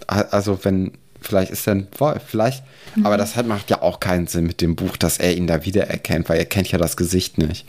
also 0.06 0.58
wenn, 0.62 0.92
vielleicht 1.20 1.52
ist 1.52 1.66
er 1.66 1.76
ein 1.76 1.88
Wolf, 1.98 2.22
vielleicht. 2.26 2.64
Mhm. 2.96 3.06
Aber 3.06 3.16
das 3.16 3.37
hat, 3.37 3.46
macht 3.46 3.70
ja 3.70 3.82
auch 3.82 4.00
keinen 4.00 4.26
Sinn 4.26 4.46
mit 4.46 4.60
dem 4.60 4.76
Buch, 4.76 4.96
dass 4.96 5.18
er 5.18 5.37
ihn 5.37 5.46
da 5.46 5.64
wiedererkennt, 5.64 6.28
weil 6.28 6.38
er 6.38 6.46
kennt 6.46 6.70
ja 6.70 6.78
das 6.78 6.96
Gesicht 6.96 7.38
nicht. 7.38 7.66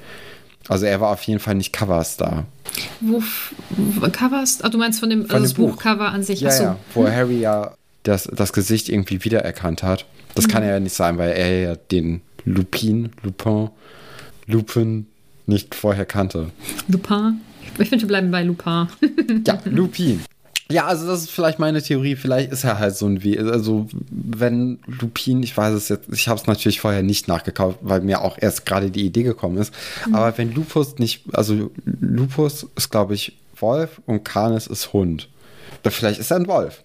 Also 0.68 0.86
er 0.86 1.00
war 1.00 1.12
auf 1.12 1.22
jeden 1.24 1.40
Fall 1.40 1.56
nicht 1.56 1.74
Coverstar. 1.74 2.46
Wo, 3.02 3.22
Coverstar? 4.10 4.68
Ah, 4.68 4.70
du 4.70 4.78
meinst 4.78 5.00
von 5.00 5.10
dem, 5.10 5.26
von 5.26 5.32
also 5.32 5.44
das 5.44 5.54
Buch. 5.54 5.72
Buchcover 5.72 6.10
an 6.10 6.24
sich? 6.24 6.42
Ja, 6.42 6.50
Achso. 6.50 6.64
ja, 6.64 6.78
wo 6.94 7.06
hm. 7.06 7.14
Harry 7.14 7.40
ja 7.40 7.76
das, 8.04 8.24
das 8.24 8.54
Gesicht 8.54 8.90
irgendwie 8.90 9.24
wiedererkannt 9.24 9.84
hat. 9.84 10.06
Das 10.34 10.48
mhm. 10.48 10.52
kann 10.52 10.64
ja 10.64 10.80
nicht 10.80 10.96
sein, 10.96 11.18
weil 11.18 11.32
er 11.32 11.60
ja 11.60 11.76
den 11.76 12.22
Lupin, 12.46 13.12
Lupin, 13.24 13.70
Lupin 14.48 15.08
nicht 15.48 15.76
vorher 15.76 16.06
kannte. 16.06 16.52
Lupin? 16.88 17.42
Ich 17.78 17.90
finde, 17.90 18.04
wir 18.04 18.08
bleiben 18.08 18.32
bei 18.32 18.44
Lupin. 18.44 18.88
ja, 19.46 19.60
Lupin. 19.66 20.22
Ja, 20.72 20.88
also 20.88 21.06
das 21.06 21.22
ist 21.22 21.32
vielleicht 21.32 21.60
meine 21.60 21.82
Theorie. 21.82 22.16
Vielleicht 22.16 22.52
ist 22.52 22.64
er 22.64 22.80
halt 22.80 22.96
so 22.96 23.06
ein 23.06 23.22
wie, 23.24 23.38
also 23.38 23.88
wenn 24.10 24.80
Lupin, 24.88 25.44
ich 25.44 25.56
weiß 25.56 25.74
es 25.76 25.90
jetzt, 25.90 26.10
ich 26.12 26.28
habe 26.28 26.40
es 26.40 26.48
natürlich 26.48 26.82
vorher 26.82 27.04
nicht 27.04 27.28
nachgekauft, 27.28 27.80
weil 27.82 28.02
mir 28.02 28.22
auch 28.22 28.38
erst 28.40 28.66
gerade 28.66 28.90
die 28.90 29.06
Idee 29.06 29.24
gekommen 29.24 29.58
ist. 29.58 29.72
Mhm. 30.08 30.16
Aber 30.16 30.36
wenn 30.38 30.54
Lupus 30.54 30.98
nicht, 30.98 31.24
also 31.34 31.70
Lupus 31.86 32.66
ist 32.76 32.90
glaube 32.90 33.14
ich 33.14 33.38
Wolf 33.60 34.02
und 34.08 34.26
Canis 34.26 34.66
ist 34.66 34.92
Hund. 34.92 35.30
Vielleicht 35.84 36.20
ist 36.20 36.32
er 36.32 36.38
ein 36.38 36.48
Wolf. 36.48 36.84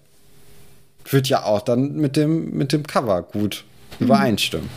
Wird 1.09 1.29
ja 1.29 1.45
auch 1.45 1.63
dann 1.63 1.97
mit 1.97 2.17
dem 2.17 2.51
mit 2.51 2.73
dem 2.73 2.87
Cover 2.87 3.23
gut 3.23 3.65
mhm. 3.99 4.07
übereinstimmen. 4.07 4.69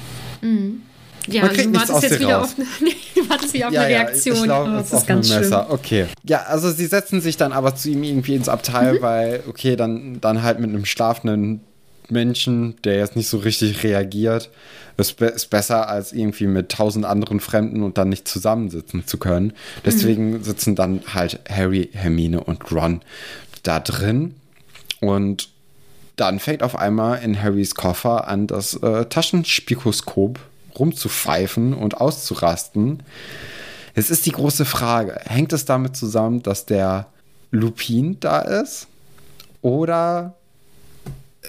Mhm. 0.42 0.82
Ja, 1.27 1.45
Man 1.45 1.55
du 1.55 1.73
wartest 1.73 2.03
jetzt 2.03 2.19
wieder 2.19 2.41
auf, 2.41 2.55
du 3.15 3.29
wartest 3.29 3.53
wieder 3.53 3.67
auf 3.67 3.73
ja, 3.73 3.81
eine 3.81 3.95
Reaktion. 3.95 4.36
Ja, 4.36 4.41
ich 4.41 4.45
glaube, 4.45 4.69
oh, 4.69 4.73
das 4.75 4.93
ist 4.93 5.07
ganz 5.07 5.33
schlimm. 5.33 5.53
Okay. 5.69 6.05
Ja, 6.23 6.43
also 6.43 6.71
sie 6.71 6.86
setzen 6.86 7.21
sich 7.21 7.38
dann 7.38 7.53
aber 7.53 7.75
zu 7.75 7.89
ihm 7.89 8.03
irgendwie 8.03 8.36
ins 8.36 8.49
Abteil, 8.49 8.95
mhm. 8.95 9.01
weil, 9.01 9.43
okay, 9.47 9.75
dann, 9.75 10.19
dann 10.19 10.43
halt 10.43 10.59
mit 10.59 10.69
einem 10.69 10.86
schlafenden 10.86 11.62
Menschen, 12.09 12.75
der 12.83 12.97
jetzt 12.97 13.15
nicht 13.15 13.29
so 13.29 13.38
richtig 13.38 13.83
reagiert, 13.83 14.49
ist, 14.97 15.17
be 15.17 15.27
ist 15.27 15.49
besser 15.49 15.89
als 15.89 16.13
irgendwie 16.13 16.47
mit 16.47 16.69
tausend 16.69 17.05
anderen 17.05 17.39
Fremden 17.39 17.83
und 17.83 17.97
dann 17.97 18.09
nicht 18.09 18.27
zusammensitzen 18.27 19.07
zu 19.07 19.17
können. 19.17 19.53
Deswegen 19.86 20.31
mhm. 20.31 20.43
sitzen 20.43 20.75
dann 20.75 21.01
halt 21.13 21.39
Harry, 21.49 21.89
Hermine 21.93 22.43
und 22.43 22.71
Ron 22.71 23.01
da 23.63 23.79
drin 23.79 24.36
und 24.99 25.49
dann 26.15 26.39
fängt 26.39 26.62
auf 26.62 26.75
einmal 26.75 27.23
in 27.23 27.41
Harrys 27.41 27.75
Koffer 27.75 28.27
an, 28.27 28.45
das 28.45 28.75
äh, 28.75 29.05
Taschenspikoskop 29.05 30.39
rumzupfeifen 30.79 31.73
und 31.73 31.99
auszurasten. 31.99 33.03
Es 33.93 34.09
ist 34.09 34.25
die 34.25 34.31
große 34.31 34.65
Frage, 34.65 35.19
hängt 35.25 35.53
es 35.53 35.65
damit 35.65 35.95
zusammen, 35.95 36.41
dass 36.41 36.65
der 36.65 37.07
Lupin 37.51 38.19
da 38.19 38.39
ist? 38.39 38.88
Oder 39.62 40.36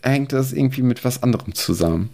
hängt 0.02 0.32
es 0.32 0.52
irgendwie 0.52 0.82
mit 0.82 1.04
was 1.04 1.22
anderem 1.22 1.54
zusammen? 1.54 2.10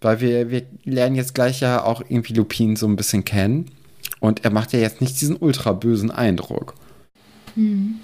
Weil 0.00 0.20
wir, 0.20 0.50
wir 0.50 0.62
lernen 0.84 1.14
jetzt 1.14 1.34
gleich 1.34 1.60
ja 1.60 1.84
auch 1.84 2.02
irgendwie 2.08 2.34
Lupin 2.34 2.76
so 2.76 2.86
ein 2.86 2.96
bisschen 2.96 3.24
kennen. 3.24 3.70
Und 4.18 4.44
er 4.44 4.50
macht 4.50 4.72
ja 4.72 4.80
jetzt 4.80 5.00
nicht 5.00 5.20
diesen 5.20 5.36
ultra 5.36 5.72
bösen 5.72 6.10
Eindruck. 6.10 6.74
Mhm. 7.54 8.00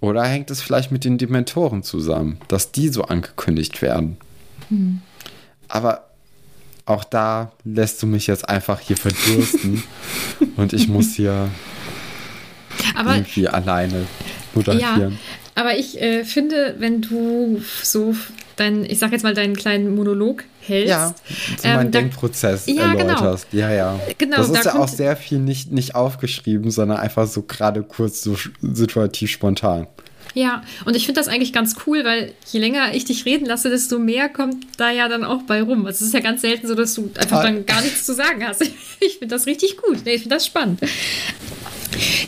Oder 0.00 0.24
hängt 0.24 0.50
es 0.50 0.60
vielleicht 0.60 0.92
mit 0.92 1.04
den 1.04 1.18
Dementoren 1.18 1.82
zusammen, 1.82 2.38
dass 2.48 2.72
die 2.72 2.88
so 2.88 3.04
angekündigt 3.04 3.80
werden? 3.82 4.16
Mhm. 4.68 5.00
Aber 5.68 6.05
auch 6.86 7.04
da 7.04 7.52
lässt 7.64 8.02
du 8.02 8.06
mich 8.06 8.26
jetzt 8.26 8.48
einfach 8.48 8.80
hier 8.80 8.96
verdursten 8.96 9.82
und 10.56 10.72
ich 10.72 10.88
muss 10.88 11.14
hier 11.14 11.48
aber, 12.96 13.16
irgendwie 13.16 13.48
alleine 13.48 14.06
moderieren. 14.54 15.12
Ja, 15.12 15.18
aber 15.56 15.76
ich 15.76 16.00
äh, 16.00 16.24
finde, 16.24 16.76
wenn 16.78 17.02
du 17.02 17.60
so 17.82 18.14
dein, 18.56 18.84
ich 18.84 18.98
sag 18.98 19.12
jetzt 19.12 19.22
mal, 19.22 19.34
deinen 19.34 19.56
kleinen 19.56 19.94
Monolog 19.94 20.44
hältst. 20.60 20.88
Ja, 20.88 21.14
so 21.58 21.68
ähm, 21.68 21.74
meinen 21.74 21.90
Denkprozess 21.92 22.66
ja, 22.66 22.92
genau. 22.92 23.14
erläuterst. 23.14 23.50
Genau. 23.50 23.62
Ja, 23.62 23.72
ja. 23.72 24.00
Genau, 24.18 24.36
das 24.38 24.50
ist 24.50 24.66
da 24.66 24.74
ja 24.74 24.78
auch 24.78 24.88
sehr 24.88 25.16
viel 25.16 25.38
nicht, 25.38 25.72
nicht 25.72 25.94
aufgeschrieben, 25.94 26.70
sondern 26.70 26.98
einfach 26.98 27.26
so 27.26 27.42
gerade 27.42 27.82
kurz, 27.82 28.22
so 28.22 28.36
situativ 28.62 29.30
spontan. 29.30 29.86
Ja, 30.36 30.62
und 30.84 30.94
ich 30.94 31.06
finde 31.06 31.18
das 31.18 31.28
eigentlich 31.28 31.54
ganz 31.54 31.76
cool, 31.86 32.04
weil 32.04 32.34
je 32.52 32.60
länger 32.60 32.94
ich 32.94 33.06
dich 33.06 33.24
reden 33.24 33.46
lasse, 33.46 33.70
desto 33.70 33.98
mehr 33.98 34.28
kommt 34.28 34.66
da 34.76 34.90
ja 34.90 35.08
dann 35.08 35.24
auch 35.24 35.40
bei 35.44 35.62
rum. 35.62 35.86
Also 35.86 36.04
es 36.04 36.08
ist 36.08 36.12
ja 36.12 36.20
ganz 36.20 36.42
selten 36.42 36.68
so, 36.68 36.74
dass 36.74 36.92
du 36.92 37.10
einfach 37.18 37.42
dann 37.42 37.64
gar 37.64 37.80
nichts 37.80 38.04
zu 38.04 38.14
sagen 38.14 38.46
hast. 38.46 38.62
Ich 39.00 39.18
finde 39.18 39.34
das 39.34 39.46
richtig 39.46 39.78
gut. 39.78 40.06
Ich 40.06 40.22
finde 40.22 40.36
das 40.36 40.46
spannend. 40.46 40.80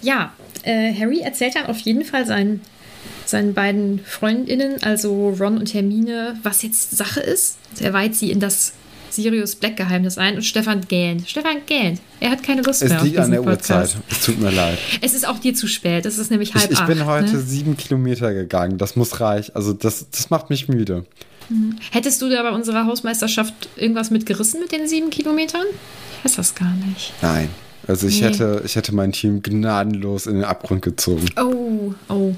Ja, 0.01 0.33
äh, 0.62 0.94
Harry 0.94 1.21
erzählt 1.21 1.55
dann 1.55 1.66
auf 1.66 1.79
jeden 1.81 2.05
Fall 2.05 2.27
seinen, 2.27 2.62
seinen 3.27 3.53
beiden 3.53 4.01
Freundinnen, 4.05 4.83
also 4.83 5.31
Ron 5.38 5.59
und 5.59 5.75
Hermine, 5.75 6.38
was 6.42 6.62
jetzt 6.62 6.97
Sache 6.97 7.21
ist. 7.21 7.59
Er 7.81 7.92
weiht 7.92 8.14
sie 8.14 8.31
in 8.31 8.40
das 8.40 8.73
Sirius 9.11 9.55
Black 9.57 9.77
Geheimnis 9.77 10.18
ein 10.18 10.37
und 10.37 10.42
Stefan 10.42 10.81
gähnt. 10.88 11.29
Stefan 11.29 11.59
gähnt. 11.66 12.01
Er 12.21 12.31
hat 12.31 12.42
keine 12.42 12.62
Lust 12.62 12.83
Es 12.83 12.90
mehr. 12.90 13.03
liegt 13.03 13.18
auf 13.18 13.25
an 13.27 13.31
der 13.31 13.42
Podcast. 13.42 13.97
Uhrzeit. 13.97 14.03
Es 14.11 14.25
tut 14.25 14.40
mir 14.40 14.51
leid. 14.51 14.79
Es 15.01 15.14
ist 15.14 15.27
auch 15.27 15.38
dir 15.38 15.55
zu 15.55 15.66
spät. 15.66 16.07
Es 16.07 16.18
ist 16.18 16.31
nämlich 16.31 16.55
halb 16.55 16.71
Ich, 16.71 16.79
ich 16.79 16.87
bin 16.87 17.01
acht, 17.01 17.07
heute 17.07 17.33
Ne? 17.35 17.40
sieben 17.40 17.77
Kilometer 17.77 18.33
gegangen. 18.35 18.79
Das 18.79 18.97
muss 18.97 19.21
reichen. 19.21 19.55
Also 19.55 19.73
das, 19.73 20.07
das 20.11 20.31
macht 20.31 20.51
mich 20.51 20.68
müde. 20.68 21.05
Hättest 21.92 22.21
du 22.21 22.29
da 22.29 22.42
bei 22.42 22.51
unserer 22.51 22.85
Hausmeisterschaft 22.87 23.55
irgendwas 23.77 24.11
mitgerissen 24.11 24.61
mit 24.61 24.71
den 24.73 24.87
sieben 24.87 25.09
Kilometern? 25.11 25.64
Ich 26.18 26.25
weiß 26.27 26.37
das 26.37 26.55
gar 26.55 26.73
nicht. 26.87 27.12
Nein. 27.23 27.49
Also 27.88 28.07
ich, 28.07 28.20
Nee. 28.20 28.29
hätte, 28.29 28.62
ich 28.64 28.77
hätte 28.77 28.94
mein 28.94 29.12
Team 29.12 29.42
gnadenlos 29.42 30.27
in 30.27 30.35
den 30.35 30.44
Abgrund 30.44 30.83
gezogen. 30.83 31.27
Oh, 31.40 31.94
oh. 32.09 32.35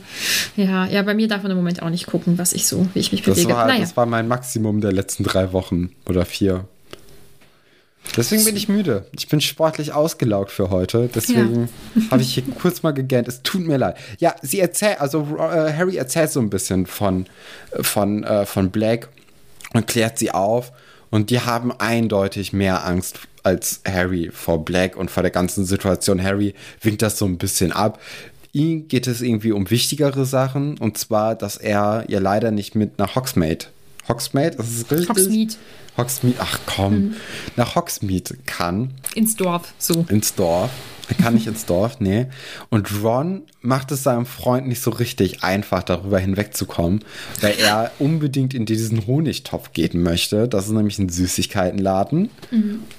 Ja, 0.57 0.87
ja, 0.87 1.03
bei 1.03 1.13
mir 1.15 1.27
darf 1.29 1.43
man 1.43 1.51
im 1.51 1.57
Moment 1.59 1.83
auch 1.83 1.91
nicht 1.91 2.07
gucken, 2.07 2.39
was 2.39 2.53
ich 2.53 2.67
so, 2.69 2.87
wie 2.95 3.01
ich 3.01 3.11
mich 3.13 3.23
Das 3.23 3.35
bewege. 3.35 3.53
war, 3.55 3.67
naja. 3.67 3.81
das 3.81 3.97
war 3.97 4.07
mein 4.07 4.29
Maximum 4.29 4.81
der 4.81 4.93
letzten 4.93 5.25
drei 5.25 5.53
Wochen 5.53 5.91
oder 6.09 6.25
vier. 6.25 6.67
Deswegen 8.17 8.45
bin 8.45 8.57
ich 8.57 8.69
müde. 8.69 9.05
Ich 9.17 9.29
bin 9.29 9.41
sportlich 9.41 9.93
ausgelaugt 9.93 10.51
für 10.51 10.71
heute. 10.71 11.11
Deswegen 11.15 11.69
habe 12.11 12.23
ich 12.23 12.35
hier 12.35 12.43
kurz 12.61 12.83
mal 12.83 12.93
gegähnt. 12.93 13.29
Es 13.29 13.43
tut 13.43 13.61
mir 13.67 13.77
leid. 13.77 13.97
Ja, 14.19 14.35
sie 14.43 14.59
erzählt, 14.61 15.01
also 15.01 15.27
äh, 15.39 15.73
Harry 15.73 15.97
erzählt 15.97 16.31
so 16.31 16.41
ein 16.41 16.49
bisschen 16.51 16.87
von, 16.87 17.27
von, 17.81 18.25
äh, 18.25 18.47
von 18.47 18.71
Black 18.71 19.09
und 19.75 19.87
klärt 19.87 20.19
sie 20.19 20.31
auf. 20.31 20.73
Und 21.11 21.31
die 21.31 21.41
haben 21.41 21.73
eindeutig 21.73 22.53
mehr 22.53 22.87
Angst 22.87 23.19
als 23.42 23.81
Harry 23.87 24.31
vor 24.33 24.64
Black 24.64 24.96
und 24.96 25.11
vor 25.11 25.22
der 25.22 25.31
ganzen 25.31 25.64
Situation. 25.64 26.22
Harry 26.22 26.55
winkt 26.81 27.03
das 27.03 27.18
so 27.18 27.26
ein 27.26 27.38
bisschen 27.38 27.72
ab. 27.72 28.00
Ihm 28.53 28.88
geht 28.88 29.07
es 29.07 29.20
irgendwie 29.20 29.53
um 29.53 29.70
wichtigere 29.70 30.24
Sachen. 30.24 30.76
Und 30.79 30.98
zwar, 30.98 31.35
dass 31.35 31.57
er 31.57 32.05
ja 32.09 32.18
leider 32.18 32.50
nicht 32.50 32.74
mit 32.74 32.98
nach 32.98 33.14
Hogsmeade. 33.14 33.66
Hogsmeade? 34.09 34.57
Das 34.57 34.68
ist 34.70 34.90
richtig? 34.90 35.09
Hogsmeade. 35.09 35.55
Hogsmeade, 35.96 36.37
ach 36.40 36.59
komm, 36.66 37.14
nach 37.57 37.74
Hogsmeade 37.74 38.37
kann, 38.46 38.92
Ins 39.14 39.37
Dorf, 39.37 39.74
so. 39.79 40.07
ins 40.09 40.35
Dorf. 40.35 40.70
Er 41.11 41.23
kann 41.23 41.35
nicht 41.35 41.46
ins 41.46 41.66
Dorf, 41.66 42.01
nee. 42.01 42.27
Und 42.70 43.03
Ron 43.03 43.42
macht 43.61 43.92
es 43.92 44.05
seinem 44.05 44.27
Freund 44.27 44.66
nicht 44.68 44.81
so 44.81 44.90
richtig 44.90 45.42
einfach, 45.42 45.83
darüber 45.83 46.18
hinwegzukommen, 46.18 47.05
weil 47.40 47.55
er 47.59 47.90
unbedingt 47.99 48.55
in 48.55 48.64
diesen 48.64 49.07
Honigtopf 49.07 49.73
gehen 49.73 50.03
möchte. 50.03 50.49
Das 50.49 50.66
ist 50.66 50.73
nämlich 50.73 50.99
ein 50.99 51.09
Süßigkeitenladen. 51.09 52.31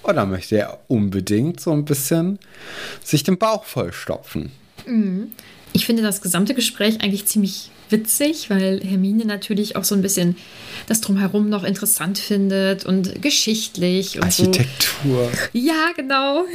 Und 0.03 0.15
da 0.15 0.25
möchte 0.25 0.57
er 0.57 0.79
unbedingt 0.87 1.59
so 1.59 1.71
ein 1.71 1.85
bisschen 1.85 2.37
sich 3.03 3.23
den 3.23 3.37
Bauch 3.37 3.63
vollstopfen. 3.63 4.51
Ich 5.73 5.85
finde 5.85 6.03
das 6.03 6.21
gesamte 6.21 6.53
Gespräch 6.53 7.01
eigentlich 7.01 7.25
ziemlich 7.25 7.69
witzig, 7.91 8.49
weil 8.49 8.81
Hermine 8.83 9.25
natürlich 9.25 9.75
auch 9.75 9.83
so 9.83 9.95
ein 9.95 10.01
bisschen 10.01 10.35
das 10.87 11.01
Drumherum 11.01 11.49
noch 11.49 11.63
interessant 11.63 12.17
findet 12.17 12.85
und 12.85 13.21
geschichtlich 13.21 14.21
und 14.21 14.31
so. 14.31 14.43
Architektur. 14.43 15.29
Ja, 15.53 15.91
genau. 15.95 16.45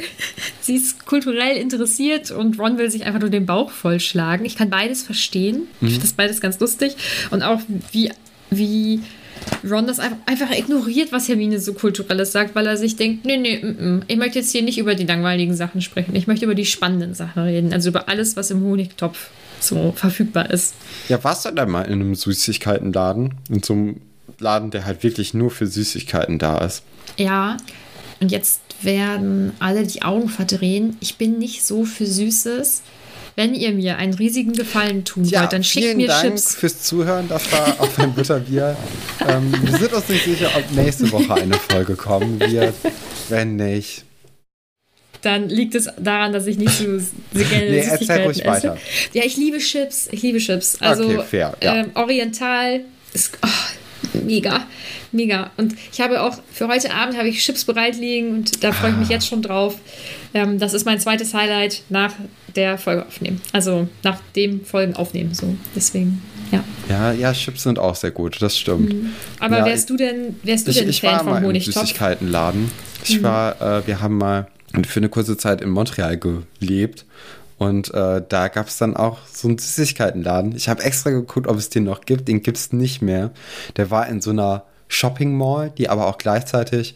Sie 0.61 0.75
ist 0.75 1.05
kulturell 1.05 1.57
interessiert 1.57 2.31
und 2.31 2.59
Ron 2.59 2.77
will 2.77 2.91
sich 2.91 3.05
einfach 3.05 3.19
nur 3.19 3.29
den 3.29 3.45
Bauch 3.45 3.71
vollschlagen. 3.71 4.45
Ich 4.45 4.55
kann 4.55 4.69
beides 4.69 5.03
verstehen. 5.03 5.67
Ich 5.81 5.89
finde 5.89 6.01
das 6.01 6.13
beides 6.13 6.41
ganz 6.41 6.59
lustig. 6.59 6.95
Und 7.31 7.43
auch 7.43 7.61
wie, 7.91 8.11
wie 8.49 9.01
Ron 9.63 9.87
das 9.87 9.99
einfach, 9.99 10.17
einfach 10.25 10.51
ignoriert, 10.51 11.11
was 11.11 11.27
Hermine 11.27 11.59
so 11.59 11.73
kulturelles 11.73 12.31
sagt, 12.31 12.55
weil 12.55 12.67
er 12.67 12.77
sich 12.77 12.95
denkt, 12.95 13.25
nee, 13.25 13.37
nee, 13.37 13.57
mm, 13.57 13.67
mm, 13.67 14.03
ich 14.07 14.17
möchte 14.17 14.39
jetzt 14.39 14.51
hier 14.51 14.63
nicht 14.63 14.77
über 14.77 14.95
die 14.95 15.05
langweiligen 15.05 15.55
Sachen 15.55 15.81
sprechen. 15.81 16.15
Ich 16.15 16.27
möchte 16.27 16.45
über 16.45 16.55
die 16.55 16.65
spannenden 16.65 17.13
Sachen 17.13 17.43
reden. 17.43 17.73
Also 17.73 17.89
über 17.89 18.07
alles, 18.09 18.35
was 18.35 18.51
im 18.51 18.63
Honigtopf 18.63 19.29
so 19.59 19.93
verfügbar 19.95 20.49
ist. 20.49 20.75
Ja, 21.09 21.23
warst 21.23 21.45
du 21.45 21.51
denn 21.51 21.69
mal 21.69 21.83
in 21.83 21.93
einem 21.93 22.15
Süßigkeitenladen? 22.15 23.35
In 23.49 23.63
so 23.63 23.73
einem 23.73 24.01
Laden, 24.39 24.71
der 24.71 24.85
halt 24.85 25.03
wirklich 25.03 25.33
nur 25.33 25.51
für 25.51 25.67
Süßigkeiten 25.67 26.39
da 26.39 26.59
ist. 26.59 26.83
Ja, 27.17 27.57
und 28.19 28.31
jetzt 28.31 28.61
werden 28.81 29.53
alle 29.59 29.85
die 29.85 30.03
Augen 30.03 30.29
verdrehen. 30.29 30.97
Ich 30.99 31.17
bin 31.17 31.39
nicht 31.39 31.65
so 31.65 31.85
für 31.85 32.05
Süßes. 32.05 32.83
Wenn 33.37 33.53
ihr 33.53 33.71
mir 33.71 33.97
einen 33.97 34.15
riesigen 34.15 34.53
Gefallen 34.53 35.05
tun 35.05 35.23
wollt, 35.31 35.53
dann 35.53 35.63
schickt 35.63 35.85
vielen 35.85 35.97
mir 35.97 36.07
Dank 36.07 36.23
Chips. 36.35 36.55
fürs 36.55 36.81
Zuhören. 36.81 37.29
Das 37.29 37.49
war 37.51 37.79
auf 37.79 37.97
ein 37.99 38.11
Butterbier. 38.13 38.75
ähm, 39.29 39.53
wir 39.63 39.77
sind 39.77 39.93
uns 39.93 40.09
nicht 40.09 40.25
sicher, 40.25 40.49
ob 40.57 40.71
nächste 40.71 41.11
Woche 41.11 41.35
eine 41.35 41.53
Folge 41.53 41.95
kommen 41.95 42.39
wird. 42.39 42.73
Wenn 43.29 43.55
nicht. 43.57 44.03
Dann 45.21 45.49
liegt 45.49 45.75
es 45.75 45.87
daran, 45.99 46.33
dass 46.33 46.47
ich 46.47 46.57
nicht 46.57 46.71
so 46.79 46.97
sehr 46.97 47.45
gerne 47.47 47.69
Nee, 47.69 47.79
erzähl 47.79 48.21
ruhig 48.23 48.39
esse. 48.39 48.47
weiter. 48.47 48.77
Ja, 49.13 49.23
ich 49.23 49.37
liebe 49.37 49.59
Chips. 49.59 50.07
Ich 50.11 50.21
liebe 50.23 50.39
Chips. 50.39 50.77
Also 50.81 51.03
Okay, 51.05 51.21
fair, 51.29 51.57
ja. 51.61 51.75
ähm, 51.75 51.91
Oriental 51.95 52.81
ist 53.13 53.37
oh, 53.43 54.17
mega, 54.25 54.65
mega. 55.11 55.51
Und 55.57 55.75
ich 55.91 56.01
habe 56.01 56.21
auch 56.21 56.39
für 56.53 56.67
heute 56.67 56.91
Abend 56.93 57.15
habe 57.17 57.29
ich 57.29 57.39
Chips 57.43 57.65
bereit 57.65 57.97
liegen 57.97 58.31
und 58.31 58.63
da 58.63 58.71
freue 58.71 58.89
ich 58.91 58.95
Ah. 58.95 58.99
mich 58.99 59.09
jetzt 59.09 59.27
schon 59.27 59.41
drauf. 59.43 59.75
Ähm, 60.33 60.57
das 60.59 60.73
ist 60.73 60.85
mein 60.85 60.99
zweites 60.99 61.33
Highlight 61.33 61.83
nach 61.89 62.13
der 62.55 62.77
Folge 62.77 63.05
aufnehmen. 63.05 63.41
Also 63.53 63.87
nach 64.03 64.19
dem 64.35 64.63
Folgen 64.65 64.95
aufnehmen. 64.95 65.33
So 65.33 65.55
deswegen. 65.75 66.21
Ja. 66.51 66.63
Ja, 66.89 67.11
ja, 67.11 67.33
Chips 67.33 67.63
sind 67.63 67.77
auch 67.77 67.95
sehr 67.95 68.11
gut, 68.11 68.41
das 68.41 68.57
stimmt. 68.57 68.93
Aber 69.39 69.59
Ja, 69.59 69.65
wärst 69.65 69.89
du 69.89 69.97
denn, 69.97 70.37
wärst 70.43 70.65
du 70.67 70.71
Ich, 70.71 70.77
denn 70.77 70.89
ich 70.89 71.01
Fan 71.01 71.19
vom 71.19 71.41
Honigtopf? 71.41 71.75
Mhm. 71.75 71.79
Süßigkeitenladen. 71.81 72.71
Ich 73.03 73.21
war, 73.21 73.61
äh, 73.61 73.85
wir 73.87 74.01
haben 74.01 74.17
mal 74.17 74.47
für 74.87 74.99
eine 74.99 75.09
kurze 75.09 75.37
Zeit 75.37 75.61
in 75.61 75.69
Montreal 75.69 76.17
gelebt. 76.17 77.05
Und 77.57 77.93
äh, 77.93 78.21
da 78.27 78.47
gab 78.49 78.67
es 78.67 78.77
dann 78.77 78.95
auch 78.95 79.17
so 79.31 79.47
einen 79.47 79.57
Süßigkeitenladen. 79.57 80.55
Ich 80.55 80.69
habe 80.69 80.83
extra 80.83 81.09
geguckt, 81.09 81.47
ob 81.47 81.57
es 81.57 81.69
den 81.69 81.83
noch 81.85 82.01
gibt. 82.01 82.27
Den 82.27 82.43
gibt 82.43 82.57
es 82.57 82.71
nicht 82.71 83.01
mehr. 83.01 83.31
Der 83.77 83.89
war 83.89 84.07
in 84.07 84.21
so 84.21 84.29
einer 84.29 84.63
Shopping 84.87 85.35
Mall, 85.35 85.71
die 85.77 85.89
aber 85.89 86.07
auch 86.07 86.17
gleichzeitig 86.17 86.95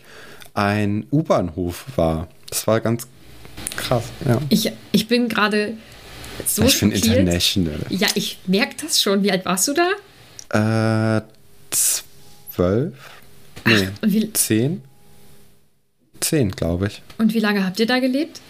ein 0.53 1.07
U-Bahnhof 1.11 1.85
war. 1.95 2.27
Das 2.49 2.67
war 2.67 2.79
ganz 2.79 3.07
krass. 3.75 4.03
Ja. 4.27 4.39
Ich, 4.49 4.71
ich 4.91 5.07
bin 5.07 5.27
gerade 5.29 5.73
so 6.45 6.63
ich 6.63 6.79
bin 6.79 6.91
international. 6.91 7.79
Ja, 7.89 8.07
ich 8.15 8.39
merke 8.47 8.75
das 8.81 9.01
schon. 9.01 9.23
Wie 9.23 9.31
alt 9.31 9.45
warst 9.45 9.67
du 9.67 9.73
da? 9.73 11.17
Äh, 11.17 11.21
zwölf? 11.71 12.93
Nee, 13.65 13.89
Und 14.01 14.13
wie, 14.13 14.33
zehn? 14.33 14.81
Zehn, 16.19 16.51
glaube 16.51 16.87
ich. 16.87 17.01
und 17.17 17.33
wie 17.33 17.39
lange 17.39 17.65
habt 17.65 17.79
ihr 17.79 17.85
da 17.87 17.99
gelebt? 17.99 18.41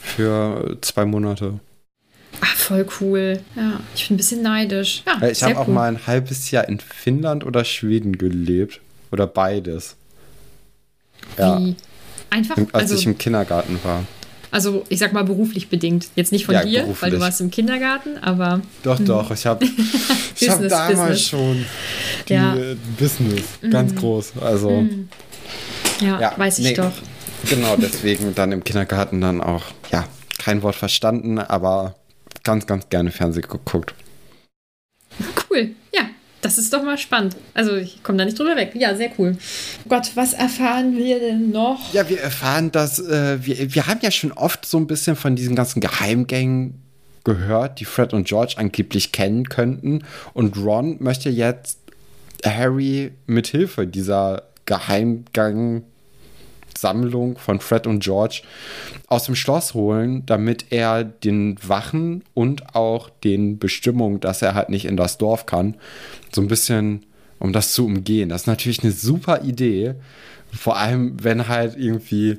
Für 0.00 0.76
zwei 0.80 1.04
Monate. 1.04 1.58
Ach, 2.40 2.56
voll 2.56 2.86
cool. 3.00 3.40
Ja, 3.56 3.80
ich 3.94 4.08
bin 4.08 4.14
ein 4.14 4.16
bisschen 4.18 4.42
neidisch. 4.42 5.02
Ja, 5.06 5.18
Äh, 5.20 5.32
Ich 5.32 5.42
habe 5.42 5.58
auch 5.58 5.68
cool. 5.68 5.74
mal 5.74 5.88
ein 5.88 6.06
halbes 6.06 6.50
Jahr 6.50 6.68
in 6.68 6.80
Finnland 6.80 7.44
oder 7.44 7.64
Schweden 7.64 8.18
gelebt. 8.18 8.80
Oder 9.12 9.26
beides. 9.26 9.96
Ja, 11.38 11.58
Wie? 11.58 11.76
Einfach, 12.30 12.56
als 12.56 12.72
also, 12.74 12.94
ich 12.96 13.06
im 13.06 13.16
Kindergarten 13.16 13.78
war. 13.84 14.04
Also 14.54 14.84
ich 14.88 15.00
sag 15.00 15.12
mal 15.12 15.24
beruflich 15.24 15.68
bedingt. 15.68 16.06
Jetzt 16.14 16.30
nicht 16.30 16.46
von 16.46 16.54
Ja, 16.54 16.62
dir, 16.64 16.78
weil 16.78 16.84
beruflich. 16.84 17.14
du 17.14 17.20
warst 17.20 17.40
im 17.40 17.50
Kindergarten, 17.50 18.18
aber 18.18 18.60
Doch, 18.84 19.00
doch, 19.00 19.30
ich 19.32 19.44
habe 19.46 19.64
ich 20.40 20.48
hab 20.48 20.60
damals 20.68 20.98
Business. 20.98 21.26
schon 21.26 21.66
die 22.28 22.32
Ja. 22.34 22.54
äh, 22.56 22.76
Business, 22.98 23.42
ganz 23.68 23.94
groß. 23.96 24.34
Also, 24.40 24.86
ja, 26.00 26.20
ja, 26.20 26.32
weiß 26.36 26.60
ich 26.60 26.66
nee, 26.66 26.74
doch. 26.74 26.92
Genau, 27.50 27.76
deswegen 27.76 28.34
dann 28.34 28.52
im 28.52 28.62
Kindergarten 28.64 29.20
dann 29.20 29.40
auch, 29.40 29.64
ja, 29.90 30.06
kein 30.38 30.62
Wort 30.62 30.76
verstanden, 30.76 31.38
aber 31.38 31.96
ganz, 32.44 32.66
ganz 32.66 32.88
gerne 32.88 33.10
Fernsehen 33.10 33.42
geguckt. 33.48 33.94
Cool, 35.50 35.70
ja. 35.92 36.02
Das 36.44 36.58
ist 36.58 36.74
doch 36.74 36.82
mal 36.82 36.98
spannend. 36.98 37.36
Also 37.54 37.74
ich 37.74 38.02
komme 38.02 38.18
da 38.18 38.26
nicht 38.26 38.38
drüber 38.38 38.54
weg. 38.54 38.72
Ja, 38.74 38.94
sehr 38.94 39.10
cool. 39.18 39.38
Gott, 39.88 40.10
was 40.14 40.34
erfahren 40.34 40.94
wir 40.94 41.18
denn 41.18 41.50
noch? 41.50 41.94
Ja, 41.94 42.06
wir 42.10 42.20
erfahren, 42.20 42.70
dass 42.70 42.98
äh, 42.98 43.38
wir, 43.40 43.74
wir 43.74 43.86
haben 43.86 44.00
ja 44.02 44.10
schon 44.10 44.30
oft 44.30 44.66
so 44.66 44.76
ein 44.76 44.86
bisschen 44.86 45.16
von 45.16 45.36
diesen 45.36 45.56
ganzen 45.56 45.80
Geheimgängen 45.80 46.82
gehört, 47.24 47.80
die 47.80 47.86
Fred 47.86 48.12
und 48.12 48.28
George 48.28 48.56
angeblich 48.58 49.10
kennen 49.10 49.48
könnten. 49.48 50.04
Und 50.34 50.58
Ron 50.58 50.98
möchte 51.00 51.30
jetzt 51.30 51.78
Harry 52.44 53.12
mit 53.26 53.46
Hilfe 53.46 53.86
dieser 53.86 54.42
Geheimgang 54.66 55.84
Sammlung 56.78 57.38
von 57.38 57.60
Fred 57.60 57.86
und 57.86 58.02
George 58.02 58.42
aus 59.06 59.24
dem 59.24 59.34
Schloss 59.34 59.74
holen, 59.74 60.24
damit 60.26 60.66
er 60.70 61.04
den 61.04 61.56
Wachen 61.66 62.22
und 62.34 62.74
auch 62.74 63.10
den 63.22 63.58
Bestimmungen, 63.58 64.20
dass 64.20 64.42
er 64.42 64.54
halt 64.54 64.68
nicht 64.68 64.84
in 64.84 64.96
das 64.96 65.18
Dorf 65.18 65.46
kann, 65.46 65.76
so 66.32 66.40
ein 66.40 66.48
bisschen, 66.48 67.04
um 67.38 67.52
das 67.52 67.72
zu 67.72 67.86
umgehen. 67.86 68.28
Das 68.28 68.42
ist 68.42 68.46
natürlich 68.46 68.82
eine 68.82 68.92
super 68.92 69.42
Idee. 69.42 69.94
Vor 70.52 70.76
allem, 70.76 71.22
wenn 71.22 71.48
halt 71.48 71.76
irgendwie 71.76 72.38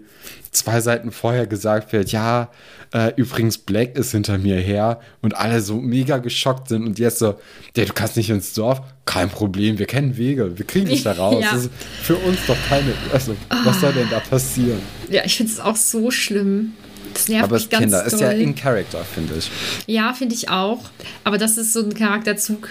zwei 0.55 0.81
Seiten 0.81 1.11
vorher 1.11 1.47
gesagt 1.47 1.93
wird, 1.93 2.11
ja, 2.11 2.49
äh, 2.93 3.13
übrigens 3.15 3.57
Black 3.57 3.95
ist 3.97 4.11
hinter 4.11 4.37
mir 4.37 4.57
her 4.57 4.99
und 5.21 5.35
alle 5.35 5.61
so 5.61 5.75
mega 5.75 6.17
geschockt 6.17 6.69
sind 6.69 6.85
und 6.85 6.99
jetzt 6.99 7.19
so, 7.19 7.35
ja, 7.75 7.85
du 7.85 7.93
kannst 7.93 8.17
nicht 8.17 8.29
ins 8.29 8.53
Dorf, 8.53 8.81
kein 9.05 9.29
Problem, 9.29 9.77
wir 9.77 9.85
kennen 9.85 10.17
Wege, 10.17 10.57
wir 10.57 10.65
kriegen 10.65 10.87
dich 10.87 11.03
da 11.03 11.11
raus. 11.17 11.43
Ja. 11.43 11.51
Das 11.53 11.65
ist 11.65 11.71
für 12.01 12.15
uns 12.15 12.39
doch 12.47 12.57
keine, 12.69 12.93
also, 13.11 13.35
was 13.63 13.81
soll 13.81 13.93
denn 13.93 14.09
da 14.09 14.19
passieren? 14.19 14.79
Ja, 15.09 15.23
ich 15.25 15.37
finde 15.37 15.51
es 15.51 15.59
auch 15.59 15.75
so 15.75 16.11
schlimm. 16.11 16.73
Das 17.13 17.29
nervt 17.29 17.45
Aber 17.45 17.55
mich 17.55 17.69
ganz 17.69 17.83
Kinder, 17.83 17.99
doll. 17.99 18.07
ist 18.07 18.19
ja 18.19 18.31
in 18.31 18.55
Character, 18.55 19.05
finde 19.05 19.35
ich. 19.37 19.49
Ja, 19.87 20.13
finde 20.13 20.35
ich 20.35 20.49
auch. 20.49 20.81
Aber 21.23 21.37
das 21.37 21.57
ist 21.57 21.71
so 21.71 21.81
ein 21.81 21.93
Charakterzug 21.93 22.69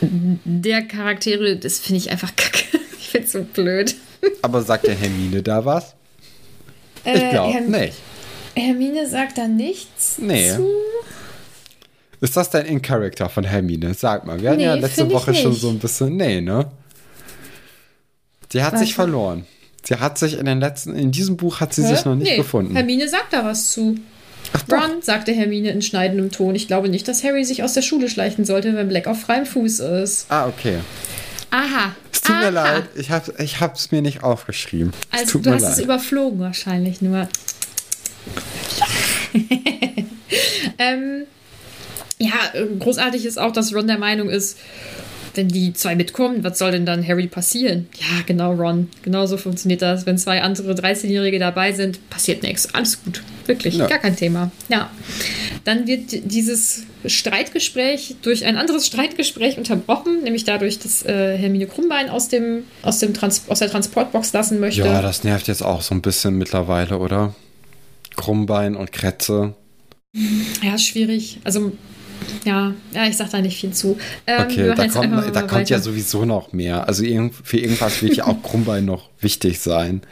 der 0.00 0.82
Charaktere, 0.82 1.56
das 1.56 1.78
finde 1.78 1.98
ich 1.98 2.10
einfach 2.10 2.30
kacke. 2.36 2.78
Ich 2.98 3.08
finde 3.08 3.26
es 3.26 3.32
so 3.32 3.42
blöd. 3.42 3.94
Aber 4.42 4.62
sagt 4.62 4.86
der 4.86 4.94
Hermine 4.94 5.42
da 5.42 5.64
was? 5.64 5.94
Ich 7.04 7.12
Äh, 7.22 7.30
glaube 7.30 7.52
Herm- 7.52 7.70
nicht. 7.70 7.94
Hermine 8.56 9.06
sagt 9.08 9.38
da 9.38 9.48
nichts 9.48 10.18
Nee. 10.18 10.50
zu. 10.54 10.68
Ist 12.20 12.36
das 12.36 12.50
dein 12.50 12.64
In-Character 12.66 13.28
von 13.28 13.44
Hermine? 13.44 13.92
Sag 13.94 14.24
mal. 14.26 14.40
Wir 14.40 14.50
hatten 14.50 14.60
ja 14.60 14.74
Nee, 14.76 14.80
letzte 14.82 15.02
find 15.02 15.08
ich 15.10 15.16
Woche 15.16 15.34
schon 15.34 15.52
so 15.54 15.68
ein 15.68 15.78
bisschen. 15.78 16.16
Nee, 16.16 16.40
ne? 16.40 16.70
Sie 18.50 18.62
hat 18.62 18.72
Warte. 18.72 18.84
sich 18.86 18.94
verloren. 18.94 19.44
Sie 19.82 19.96
hat 19.96 20.16
sich 20.18 20.38
in 20.38 20.46
den 20.46 20.60
letzten, 20.60 20.94
in 20.94 21.10
diesem 21.10 21.36
Buch 21.36 21.60
hat 21.60 21.74
sie 21.74 21.82
Hä? 21.82 21.88
sich 21.94 22.04
noch 22.04 22.14
nicht 22.14 22.30
nee, 22.30 22.36
gefunden. 22.36 22.74
Hermine 22.74 23.08
sagt 23.08 23.32
da 23.32 23.44
was 23.44 23.72
zu. 23.72 23.96
doch. 24.68 24.76
Ron, 24.80 25.02
sagte 25.02 25.32
Hermine 25.32 25.70
in 25.70 25.82
schneidendem 25.82 26.30
Ton. 26.30 26.54
Ich 26.54 26.68
glaube 26.68 26.88
nicht, 26.88 27.06
dass 27.08 27.24
Harry 27.24 27.44
sich 27.44 27.62
aus 27.62 27.74
der 27.74 27.82
Schule 27.82 28.08
schleichen 28.08 28.44
sollte, 28.44 28.74
wenn 28.76 28.88
Black 28.88 29.06
auf 29.08 29.20
freiem 29.20 29.44
Fuß 29.44 29.80
ist. 29.80 30.26
Ah, 30.30 30.46
okay. 30.46 30.78
Aha. 31.54 31.94
Es 32.12 32.20
tut 32.20 32.34
Aha. 32.34 32.44
mir 32.46 32.50
leid, 32.50 32.88
ich 32.96 33.10
habe 33.12 33.32
ich 33.38 33.60
hab's 33.60 33.92
mir 33.92 34.02
nicht 34.02 34.24
aufgeschrieben. 34.24 34.92
es 35.12 35.20
Also 35.20 35.32
tut 35.32 35.46
du 35.46 35.50
mir 35.50 35.56
hast 35.56 35.62
leid. 35.62 35.72
es 35.74 35.78
überflogen 35.78 36.40
wahrscheinlich 36.40 37.00
nur. 37.00 37.28
ähm, 40.78 41.26
ja, 42.18 42.32
großartig 42.80 43.24
ist 43.24 43.38
auch, 43.38 43.52
dass 43.52 43.72
Ron 43.72 43.86
der 43.86 43.98
Meinung 43.98 44.30
ist, 44.30 44.58
wenn 45.36 45.48
die 45.48 45.72
zwei 45.72 45.94
mitkommen, 45.96 46.44
was 46.44 46.58
soll 46.58 46.70
denn 46.72 46.86
dann 46.86 47.06
Harry 47.06 47.26
passieren? 47.26 47.88
Ja, 47.98 48.22
genau, 48.26 48.52
Ron. 48.54 48.88
Genauso 49.02 49.36
funktioniert 49.36 49.82
das. 49.82 50.06
Wenn 50.06 50.18
zwei 50.18 50.42
andere 50.42 50.72
13-Jährige 50.74 51.38
dabei 51.38 51.72
sind, 51.72 52.08
passiert 52.10 52.42
nichts. 52.42 52.74
Alles 52.74 53.02
gut. 53.02 53.22
Wirklich, 53.46 53.76
Ja. 53.76 53.86
gar 53.86 53.98
kein 53.98 54.16
Thema. 54.16 54.50
Ja. 54.68 54.90
Dann 55.64 55.86
wird 55.86 56.32
dieses 56.32 56.84
Streitgespräch 57.06 58.16
durch 58.22 58.44
ein 58.46 58.56
anderes 58.56 58.86
Streitgespräch 58.86 59.58
unterbrochen, 59.58 60.22
nämlich 60.22 60.44
dadurch, 60.44 60.78
dass 60.78 61.04
äh, 61.04 61.36
Hermine 61.36 61.66
Krummbein 61.66 62.08
aus, 62.08 62.28
dem, 62.28 62.64
aus, 62.82 62.98
dem 63.00 63.12
Trans 63.14 63.42
aus 63.48 63.58
der 63.58 63.70
Transportbox 63.70 64.32
lassen 64.32 64.60
möchte. 64.60 64.80
ja, 64.82 65.02
das 65.02 65.24
nervt 65.24 65.48
jetzt 65.48 65.62
auch 65.62 65.82
so 65.82 65.94
ein 65.94 66.02
bisschen 66.02 66.36
mittlerweile, 66.38 66.98
oder? 66.98 67.34
Krummbein 68.16 68.76
und 68.76 68.92
Kretze. 68.92 69.54
Ja, 70.62 70.78
schwierig. 70.78 71.40
Also, 71.44 71.72
ja, 72.44 72.74
ja, 72.92 73.06
ich 73.06 73.16
sag 73.16 73.30
da 73.30 73.40
nicht 73.40 73.58
viel 73.60 73.72
zu. 73.72 73.96
Ähm, 74.26 74.42
Okay, 74.42 74.72
da 74.74 74.88
kommt, 74.88 75.36
da 75.36 75.42
kommt 75.42 75.70
ja 75.70 75.78
sowieso 75.78 76.24
noch 76.24 76.52
mehr. 76.52 76.86
Also 76.88 77.04
für 77.42 77.58
irgendwas 77.58 78.02
wird 78.02 78.16
ja 78.16 78.26
auch 78.26 78.42
Krummbein 78.42 78.84
noch 78.84 79.08
wichtig 79.20 79.60
sein, 79.60 80.02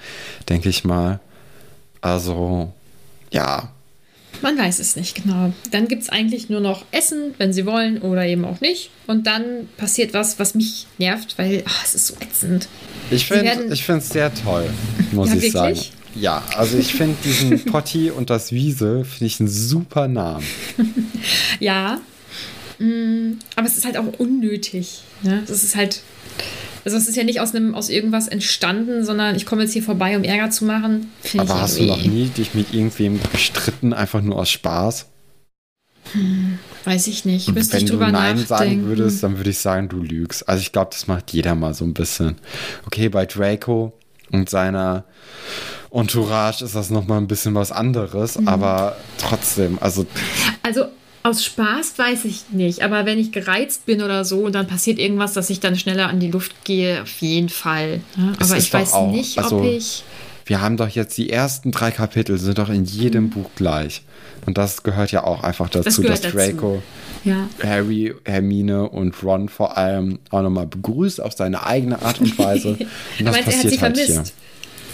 denke 0.48 0.68
ich 0.68 0.85
mal. 0.85 1.20
Also, 2.01 2.72
ja. 3.31 3.70
Man 4.40 4.59
weiß 4.59 4.81
es 4.81 4.96
nicht 4.96 5.22
genau. 5.22 5.53
Dann 5.70 5.87
gibt 5.87 6.03
es 6.03 6.09
eigentlich 6.09 6.48
nur 6.48 6.61
noch 6.61 6.85
Essen, 6.90 7.35
wenn 7.38 7.53
sie 7.53 7.64
wollen 7.64 7.98
oder 7.98 8.27
eben 8.27 8.44
auch 8.44 8.61
nicht. 8.61 8.90
Und 9.07 9.27
dann 9.27 9.68
passiert 9.77 10.14
was, 10.14 10.38
was 10.38 10.55
mich 10.55 10.87
nervt, 10.98 11.38
weil 11.38 11.62
ach, 11.66 11.85
es 11.85 11.94
ist 11.94 12.07
so 12.09 12.14
ätzend. 12.20 12.66
Ich 13.11 13.27
finde 13.27 13.68
es 13.98 14.09
sehr 14.09 14.33
toll, 14.35 14.68
muss 15.12 15.29
Ja, 15.29 15.37
ich 15.37 15.53
sagen. 15.53 15.79
Ja, 16.14 16.42
also 16.57 16.77
ich 16.79 16.94
finde 16.94 17.16
diesen 17.25 17.64
Potti 17.64 18.11
und 18.11 18.31
das 18.31 18.53
Wiese, 18.53 19.05
finde 19.05 19.27
ich 19.27 19.40
einen 19.40 19.48
super 19.48 20.09
Namen. 20.09 20.44
Ja, 21.61 22.01
mm, 22.79 23.38
aber 23.55 23.66
es 23.66 23.77
ist 23.77 23.85
halt 23.85 23.96
auch 23.96 24.18
unnötig. 24.18 25.03
Ne? 25.22 25.42
Das 25.46 25.62
ist 25.62 25.77
halt. 25.77 26.03
Also 26.85 26.96
es 26.96 27.09
ist 27.09 27.16
ja 27.16 27.22
nicht 27.22 27.38
aus 27.40 27.55
einem 27.55 27.77
aus 27.77 27.88
irgendwas 27.88 28.27
entstanden, 28.27 29.05
sondern 29.05 29.37
ich 29.37 29.46
komme 29.46 29.62
jetzt 29.62 29.72
hier 29.72 29.85
vorbei, 29.85 30.16
um 30.16 30.25
Ärger 30.25 30.51
zu 30.51 30.64
machen. 30.64 31.12
Find 31.22 31.42
Aber 31.42 31.55
ich 31.55 31.61
hast 31.61 31.79
du 31.79 31.85
noch 31.85 32.03
nie 32.03 32.27
dich 32.27 32.55
mit 32.55 32.75
irgendwem 32.75 33.20
gestritten, 33.31 33.92
einfach 33.92 34.20
nur 34.20 34.37
aus 34.37 34.51
Spaß? 34.51 35.07
Weiß 36.85 37.07
ich 37.07 37.25
nicht. 37.25 37.55
Müsste 37.55 37.75
Wenn 37.75 37.85
ich 37.85 37.87
du 37.87 37.92
drüber 37.92 38.11
Nein 38.11 38.37
nachdenken. 38.37 38.48
sagen 38.48 38.85
würdest, 38.87 39.22
dann 39.22 39.37
würde 39.37 39.51
ich 39.51 39.59
sagen, 39.59 39.88
du 39.88 40.03
lügst. 40.03 40.48
Also 40.48 40.61
ich 40.61 40.72
glaube, 40.72 40.90
das 40.92 41.07
macht 41.07 41.33
jeder 41.33 41.55
mal 41.55 41.75
so 41.75 41.85
ein 41.85 41.94
bisschen. 41.94 42.37
Okay, 42.87 43.09
bei 43.09 43.27
Draco 43.27 43.92
und 44.33 44.51
seiner 44.51 45.05
Entourage 45.92 46.64
ist 46.64 46.74
das 46.74 46.90
nochmal 46.90 47.18
ein 47.18 47.26
bisschen 47.26 47.55
was 47.55 47.70
anderes, 47.72 48.38
Mhm. 48.38 48.48
aber 48.48 48.96
trotzdem, 49.18 49.78
also 49.81 50.07
Also 50.62 50.87
aus 51.22 51.44
Spaß 51.44 51.98
weiß 51.98 52.24
ich 52.24 52.44
nicht, 52.50 52.83
aber 52.83 53.07
wenn 53.07 53.18
ich 53.18 53.31
gereizt 53.33 53.87
bin 53.87 54.02
oder 54.02 54.24
so 54.24 54.40
und 54.40 54.55
dann 54.55 54.66
passiert 54.66 54.98
irgendwas, 54.98 55.35
dass 55.35 55.50
ich 55.50 55.61
dann 55.61 55.76
schneller 55.78 56.09
an 56.09 56.18
die 56.20 56.31
Luft 56.31 56.64
gehe, 56.64 57.02
auf 57.02 57.20
jeden 57.20 57.48
Fall. 57.48 58.00
Es 58.40 58.50
aber 58.50 58.59
ich 58.59 58.72
weiß 58.72 58.92
auch- 58.94 59.12
nicht, 59.12 59.38
also- 59.38 59.59
ob 59.59 59.64
ich. 59.64 60.02
wir 60.46 60.61
haben 60.61 60.76
doch 60.76 60.88
jetzt 60.88 61.16
die 61.18 61.31
ersten 61.31 61.70
drei 61.70 61.90
Kapitel, 61.92 62.38
sind 62.38 62.59
doch 62.59 62.68
in 62.68 62.81
Mhm. 62.81 62.85
jedem 62.87 63.31
Buch 63.31 63.50
gleich. 63.55 64.02
Und 64.46 64.59
das 64.59 64.83
gehört 64.83 65.12
ja 65.12 65.22
auch 65.22 65.44
einfach 65.44 65.68
dazu, 65.68 66.02
gehört 66.02 66.24
dass 66.24 66.33
dazu. 66.33 66.37
Draco 66.37 66.83
Ja. 67.24 67.48
Harry, 67.62 68.12
Hermine 68.24 68.88
und 68.88 69.22
Ron 69.22 69.48
vor 69.48 69.76
allem 69.78 70.18
auch 70.31 70.42
nochmal 70.42 70.66
begrüßt 70.66 71.20
auf 71.20 71.35
seine 71.35 71.64
eigene 71.64 72.02
Art 72.02 72.20
und 72.20 72.37
Weise. 72.37 72.70
Und 72.78 72.81
das 72.81 72.88
meinst, 73.20 73.26
er 73.26 73.37
hat 73.37 73.44
passiert 73.44 73.72
sie 73.74 73.81
halt 73.81 73.96
vermisst. 73.96 74.12
hier. 74.26 74.33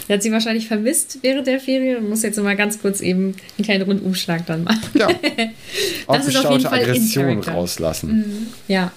Er 0.09 0.15
hat 0.15 0.23
sie 0.23 0.31
wahrscheinlich 0.31 0.67
vermisst 0.67 1.19
während 1.21 1.45
der 1.45 1.59
Ferien 1.59 1.97
und 1.97 2.09
muss 2.09 2.23
jetzt 2.23 2.37
mal 2.39 2.55
ganz 2.55 2.81
kurz 2.81 2.99
eben 2.99 3.35
einen 3.57 3.63
kleinen 3.65 3.83
Rundumschlag 3.83 4.45
dann 4.47 4.63
machen. 4.63 4.81
Ja. 4.93 5.07
Das 6.07 6.27
ist 6.27 6.35
auf 6.37 6.51
jeden 6.51 6.63
Fall 6.63 6.79
Aggression 6.81 7.39
rauslassen. 7.43 8.47
Ja. 8.67 8.91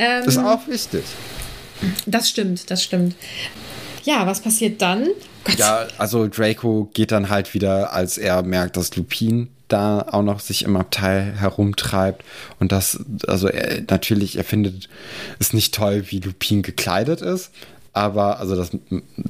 Ähm, 0.00 0.24
Ist 0.24 0.38
auch 0.38 0.66
wichtig. 0.66 1.04
das 2.06 2.28
stimmt, 2.28 2.68
das 2.68 2.82
stimmt. 2.82 3.14
Ja, 4.02 4.26
was 4.26 4.40
passiert 4.40 4.82
dann? 4.82 5.06
Gott, 5.44 5.56
Ja, 5.56 5.86
also 5.98 6.26
Draco 6.26 6.90
geht 6.92 7.12
dann 7.12 7.28
halt 7.28 7.54
wieder, 7.54 7.92
als 7.92 8.18
er 8.18 8.42
merkt, 8.42 8.76
dass 8.76 8.96
Lupin 8.96 9.48
da 9.68 10.04
auch 10.10 10.22
noch 10.24 10.40
sich 10.40 10.64
im 10.64 10.76
Abteil 10.76 11.34
herumtreibt 11.38 12.24
und 12.58 12.72
das, 12.72 12.98
also 13.28 13.46
er, 13.46 13.82
natürlich, 13.88 14.36
er 14.36 14.44
findet 14.44 14.88
es 15.38 15.52
nicht 15.52 15.72
toll, 15.72 16.06
wie 16.08 16.18
Lupin 16.18 16.62
gekleidet 16.62 17.20
ist, 17.20 17.52
aber 17.92 18.38
also 18.38 18.54
das 18.54 18.70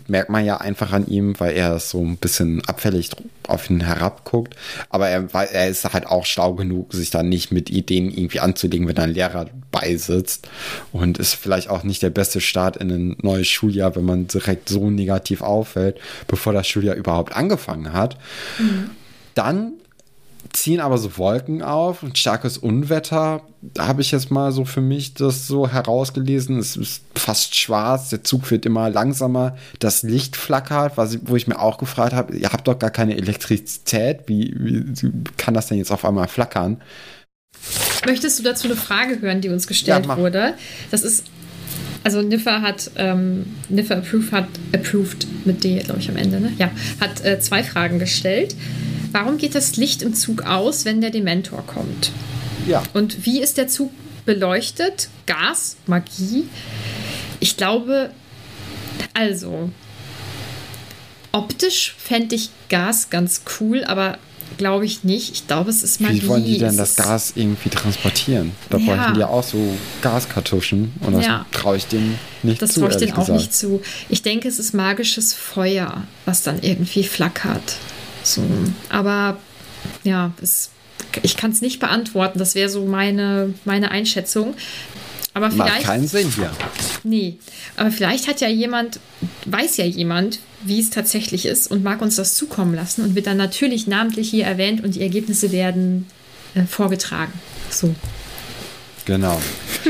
merkt 0.06 0.30
man 0.30 0.44
ja 0.44 0.58
einfach 0.58 0.92
an 0.92 1.06
ihm, 1.06 1.38
weil 1.38 1.56
er 1.56 1.78
so 1.78 2.04
ein 2.04 2.16
bisschen 2.16 2.62
abfällig 2.66 3.10
auf 3.48 3.70
ihn 3.70 3.80
herabguckt, 3.80 4.54
aber 4.90 5.08
er, 5.08 5.26
er 5.32 5.68
ist 5.68 5.90
halt 5.92 6.06
auch 6.06 6.26
schlau 6.26 6.54
genug, 6.54 6.92
sich 6.92 7.10
da 7.10 7.22
nicht 7.22 7.52
mit 7.52 7.70
Ideen 7.70 8.10
irgendwie 8.10 8.40
anzulegen, 8.40 8.86
wenn 8.86 8.98
ein 8.98 9.12
Lehrer 9.12 9.46
beisitzt 9.70 10.48
und 10.92 11.18
ist 11.18 11.34
vielleicht 11.34 11.70
auch 11.70 11.82
nicht 11.84 12.02
der 12.02 12.10
beste 12.10 12.40
Start 12.40 12.76
in 12.76 12.90
ein 12.90 13.16
neues 13.22 13.48
Schuljahr, 13.48 13.96
wenn 13.96 14.04
man 14.04 14.26
direkt 14.26 14.68
so 14.68 14.90
negativ 14.90 15.42
auffällt, 15.42 15.98
bevor 16.26 16.52
das 16.52 16.68
Schuljahr 16.68 16.96
überhaupt 16.96 17.34
angefangen 17.34 17.92
hat. 17.92 18.18
Dann 19.34 19.72
ziehen 20.52 20.80
aber 20.80 20.98
so 20.98 21.16
Wolken 21.18 21.62
auf, 21.62 22.02
ein 22.02 22.14
starkes 22.16 22.58
Unwetter, 22.58 23.42
habe 23.78 24.00
ich 24.02 24.10
jetzt 24.10 24.30
mal 24.30 24.52
so 24.52 24.64
für 24.64 24.80
mich 24.80 25.14
das 25.14 25.46
so 25.46 25.68
herausgelesen. 25.68 26.58
Es 26.58 26.76
ist 26.76 27.02
fast 27.14 27.54
schwarz, 27.54 28.10
der 28.10 28.24
Zug 28.24 28.50
wird 28.50 28.66
immer 28.66 28.90
langsamer, 28.90 29.56
das 29.78 30.02
Licht 30.02 30.36
flackert, 30.36 30.96
was, 30.96 31.18
wo 31.22 31.36
ich 31.36 31.46
mir 31.46 31.58
auch 31.58 31.78
gefragt 31.78 32.12
habe, 32.12 32.36
ihr 32.36 32.52
habt 32.52 32.66
doch 32.68 32.78
gar 32.78 32.90
keine 32.90 33.16
Elektrizität, 33.16 34.20
wie, 34.26 34.54
wie 34.58 35.12
kann 35.36 35.54
das 35.54 35.66
denn 35.66 35.78
jetzt 35.78 35.92
auf 35.92 36.04
einmal 36.04 36.28
flackern? 36.28 36.80
Möchtest 38.06 38.38
du 38.38 38.42
dazu 38.42 38.66
eine 38.66 38.76
Frage 38.76 39.20
hören, 39.20 39.40
die 39.40 39.50
uns 39.50 39.66
gestellt 39.66 40.06
Ja, 40.06 40.16
wurde? 40.16 40.54
Das 40.90 41.02
ist, 41.02 41.24
also 42.02 42.22
Niffer 42.22 42.62
hat, 42.62 42.90
ähm, 42.96 43.46
Niffer 43.68 43.98
approved 43.98 44.32
hat, 44.32 44.46
approved 44.72 45.26
mit 45.44 45.62
D, 45.62 45.78
glaube 45.80 46.00
ich, 46.00 46.08
am 46.08 46.16
Ende, 46.16 46.40
ne? 46.40 46.52
Ja, 46.58 46.70
hat 47.00 47.24
äh, 47.24 47.40
zwei 47.40 47.62
Fragen 47.62 47.98
gestellt. 47.98 48.54
Warum 49.12 49.38
geht 49.38 49.54
das 49.54 49.76
Licht 49.76 50.02
im 50.02 50.14
Zug 50.14 50.42
aus, 50.42 50.84
wenn 50.84 51.00
der 51.00 51.10
Dementor 51.10 51.64
kommt? 51.66 52.12
Ja, 52.66 52.82
Und 52.92 53.26
wie 53.26 53.40
ist 53.40 53.56
der 53.56 53.68
Zug 53.68 53.90
beleuchtet? 54.26 55.08
Gas, 55.26 55.76
Magie? 55.86 56.44
Ich 57.40 57.56
glaube, 57.56 58.10
also, 59.14 59.70
optisch 61.32 61.94
fände 61.98 62.34
ich 62.34 62.50
Gas 62.68 63.10
ganz 63.10 63.42
cool, 63.60 63.84
aber 63.84 64.18
glaube 64.58 64.84
ich 64.84 65.04
nicht. 65.04 65.32
Ich 65.32 65.46
glaube, 65.46 65.70
es 65.70 65.82
ist 65.82 66.00
Magie. 66.00 66.22
wie 66.22 66.28
wollen 66.28 66.44
die 66.44 66.58
denn 66.58 66.70
Es 66.70 66.76
das 66.76 66.96
Gas 66.96 67.32
irgendwie 67.36 67.70
transportieren? 67.70 68.52
Da 68.68 68.78
Ja. 68.78 68.84
bräuchten 68.84 69.14
die 69.14 69.20
ja 69.20 69.28
auch 69.28 69.44
so 69.44 69.76
Gaskartuschen 70.02 70.92
und 71.00 71.14
das 71.14 71.24
Ja. 71.24 71.46
traue 71.52 71.76
ich 71.76 71.86
denen 71.86 72.18
nicht 72.42 72.60
Das 72.60 72.72
zu, 72.72 72.80
traue 72.80 72.90
ich 72.90 72.96
denen 72.96 73.12
auch 73.12 73.20
gesagt. 73.20 73.38
nicht 73.38 73.54
zu. 73.54 73.80
Ich 74.08 74.22
denke, 74.22 74.48
es 74.48 74.58
ist 74.58 74.74
magisches 74.74 75.32
Feuer, 75.32 76.02
was 76.26 76.42
dann 76.42 76.60
irgendwie 76.62 77.04
flackert. 77.04 77.76
So. 78.22 78.42
Aber 78.88 79.38
ja, 80.04 80.32
es, 80.42 80.70
ich 81.22 81.36
kann 81.36 81.50
es 81.50 81.60
nicht 81.60 81.80
beantworten. 81.80 82.38
Das 82.38 82.54
wäre 82.54 82.68
so 82.68 82.84
meine, 82.84 83.54
meine 83.64 83.90
Einschätzung. 83.90 84.54
Aber 85.32 85.48
Macht 85.48 85.68
vielleicht. 85.68 85.86
keinen 85.86 86.08
Sinn 86.08 86.32
hier. 86.34 86.50
Nee, 87.04 87.38
aber 87.76 87.90
vielleicht 87.92 88.26
hat 88.26 88.40
ja 88.40 88.48
jemand, 88.48 88.98
weiß 89.46 89.76
ja 89.76 89.84
jemand, 89.84 90.40
wie 90.62 90.80
es 90.80 90.90
tatsächlich 90.90 91.46
ist 91.46 91.70
und 91.70 91.84
mag 91.84 92.02
uns 92.02 92.16
das 92.16 92.34
zukommen 92.34 92.74
lassen 92.74 93.02
und 93.02 93.14
wird 93.14 93.26
dann 93.26 93.36
natürlich 93.36 93.86
namentlich 93.86 94.28
hier 94.28 94.44
erwähnt 94.44 94.82
und 94.82 94.96
die 94.96 95.02
Ergebnisse 95.02 95.52
werden 95.52 96.06
äh, 96.54 96.64
vorgetragen. 96.64 97.32
So. 97.70 97.94
Genau. 99.04 99.40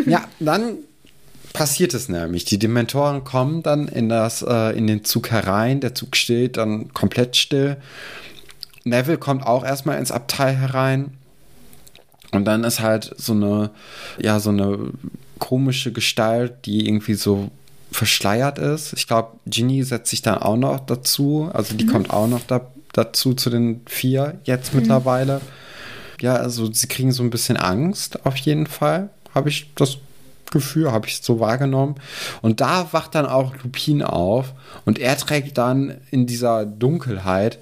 ja, 0.07 0.29
dann 0.39 0.79
passiert 1.53 1.95
es 1.95 2.09
nämlich. 2.09 2.45
Die 2.45 2.59
Dementoren 2.59 3.25
kommen 3.25 3.63
dann 3.63 3.89
in, 3.89 4.09
das, 4.09 4.43
äh, 4.43 4.77
in 4.77 4.87
den 4.87 5.05
Zug 5.05 5.31
herein. 5.31 5.81
Der 5.81 5.95
Zug 5.95 6.17
steht 6.17 6.57
dann 6.57 6.93
komplett 6.93 7.37
still. 7.37 7.77
Neville 8.85 9.19
kommt 9.19 9.47
auch 9.47 9.65
erstmal 9.65 9.99
ins 9.99 10.13
Abteil 10.13 10.57
herein. 10.57 11.15
Und 12.33 12.45
dann 12.45 12.65
ist 12.65 12.81
halt 12.81 13.13
so 13.17 13.33
eine, 13.33 13.71
ja, 14.19 14.39
so 14.41 14.51
eine 14.51 14.79
komische 15.39 15.93
Gestalt, 15.93 16.67
die 16.67 16.87
irgendwie 16.87 17.15
so 17.15 17.51
verschleiert 17.91 18.59
ist. 18.59 18.93
Ich 18.93 19.07
glaube, 19.07 19.37
Ginny 19.47 19.83
setzt 19.83 20.11
sich 20.11 20.23
dann 20.23 20.39
auch 20.39 20.57
noch 20.57 20.81
dazu. 20.81 21.51
Also 21.53 21.75
die 21.75 21.85
mhm. 21.85 21.91
kommt 21.91 22.11
auch 22.11 22.29
noch 22.29 22.43
da, 22.47 22.71
dazu 22.93 23.35
zu 23.35 23.51
den 23.51 23.81
vier 23.87 24.39
jetzt 24.45 24.73
mhm. 24.73 24.81
mittlerweile. 24.81 25.41
Ja, 26.21 26.35
also 26.35 26.73
sie 26.73 26.87
kriegen 26.87 27.13
so 27.13 27.23
ein 27.23 27.31
bisschen 27.31 27.57
Angst 27.57 28.25
auf 28.25 28.37
jeden 28.37 28.67
Fall. 28.67 29.11
Habe 29.35 29.49
ich 29.49 29.71
das 29.75 29.99
Gefühl, 30.51 30.93
habe 30.93 31.07
ich 31.09 31.23
so 31.23 31.41
wahrgenommen. 31.41 31.97
Und 32.43 32.61
da 32.61 32.93
wacht 32.93 33.15
dann 33.15 33.27
auch 33.27 33.55
Lupin 33.63 34.03
auf 34.03 34.53
und 34.85 34.99
er 34.99 35.17
trägt 35.17 35.59
dann 35.59 35.99
in 36.11 36.27
dieser 36.27 36.67
Dunkelheit 36.67 37.59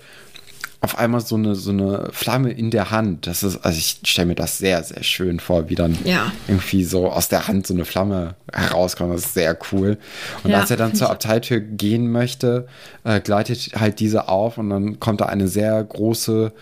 auf 0.80 0.96
einmal 0.96 1.20
so 1.20 1.34
eine, 1.34 1.56
so 1.56 1.70
eine 1.70 2.10
Flamme 2.12 2.52
in 2.52 2.70
der 2.70 2.92
Hand. 2.92 3.26
Das 3.26 3.42
ist, 3.42 3.64
also 3.64 3.76
ich 3.76 3.98
stelle 4.04 4.28
mir 4.28 4.34
das 4.36 4.58
sehr, 4.58 4.82
sehr 4.84 5.02
schön 5.02 5.40
vor, 5.40 5.68
wie 5.68 5.74
dann 5.74 5.98
ja. 6.04 6.30
irgendwie 6.46 6.84
so 6.84 7.10
aus 7.10 7.28
der 7.28 7.48
Hand 7.48 7.66
so 7.66 7.74
eine 7.74 7.84
Flamme 7.84 8.36
herauskommt. 8.52 9.12
Das 9.12 9.24
ist 9.24 9.34
sehr 9.34 9.58
cool. 9.72 9.98
Und 10.44 10.52
ja, 10.52 10.60
als 10.60 10.70
er 10.70 10.76
dann 10.76 10.94
zur 10.94 11.10
Abteiltür 11.10 11.58
gehen 11.58 12.12
möchte, 12.12 12.68
äh, 13.02 13.20
gleitet 13.20 13.72
halt 13.74 13.98
diese 13.98 14.28
auf 14.28 14.56
und 14.56 14.70
dann 14.70 15.00
kommt 15.00 15.20
da 15.20 15.26
eine 15.26 15.48
sehr 15.48 15.82
große, 15.82 16.52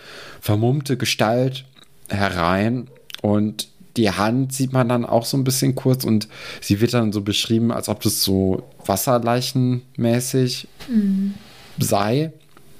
vermummte 0.41 0.97
Gestalt 0.97 1.65
herein 2.09 2.87
und 3.21 3.67
die 3.97 4.11
Hand 4.11 4.53
sieht 4.53 4.73
man 4.73 4.87
dann 4.87 5.05
auch 5.05 5.25
so 5.25 5.37
ein 5.37 5.43
bisschen 5.43 5.75
kurz 5.75 6.03
und 6.03 6.27
sie 6.61 6.79
wird 6.79 6.93
dann 6.93 7.11
so 7.11 7.21
beschrieben, 7.21 7.71
als 7.71 7.89
ob 7.89 8.01
das 8.01 8.21
so 8.21 8.63
wasserleichenmäßig 8.85 10.67
mhm. 10.89 11.33
sei. 11.79 12.31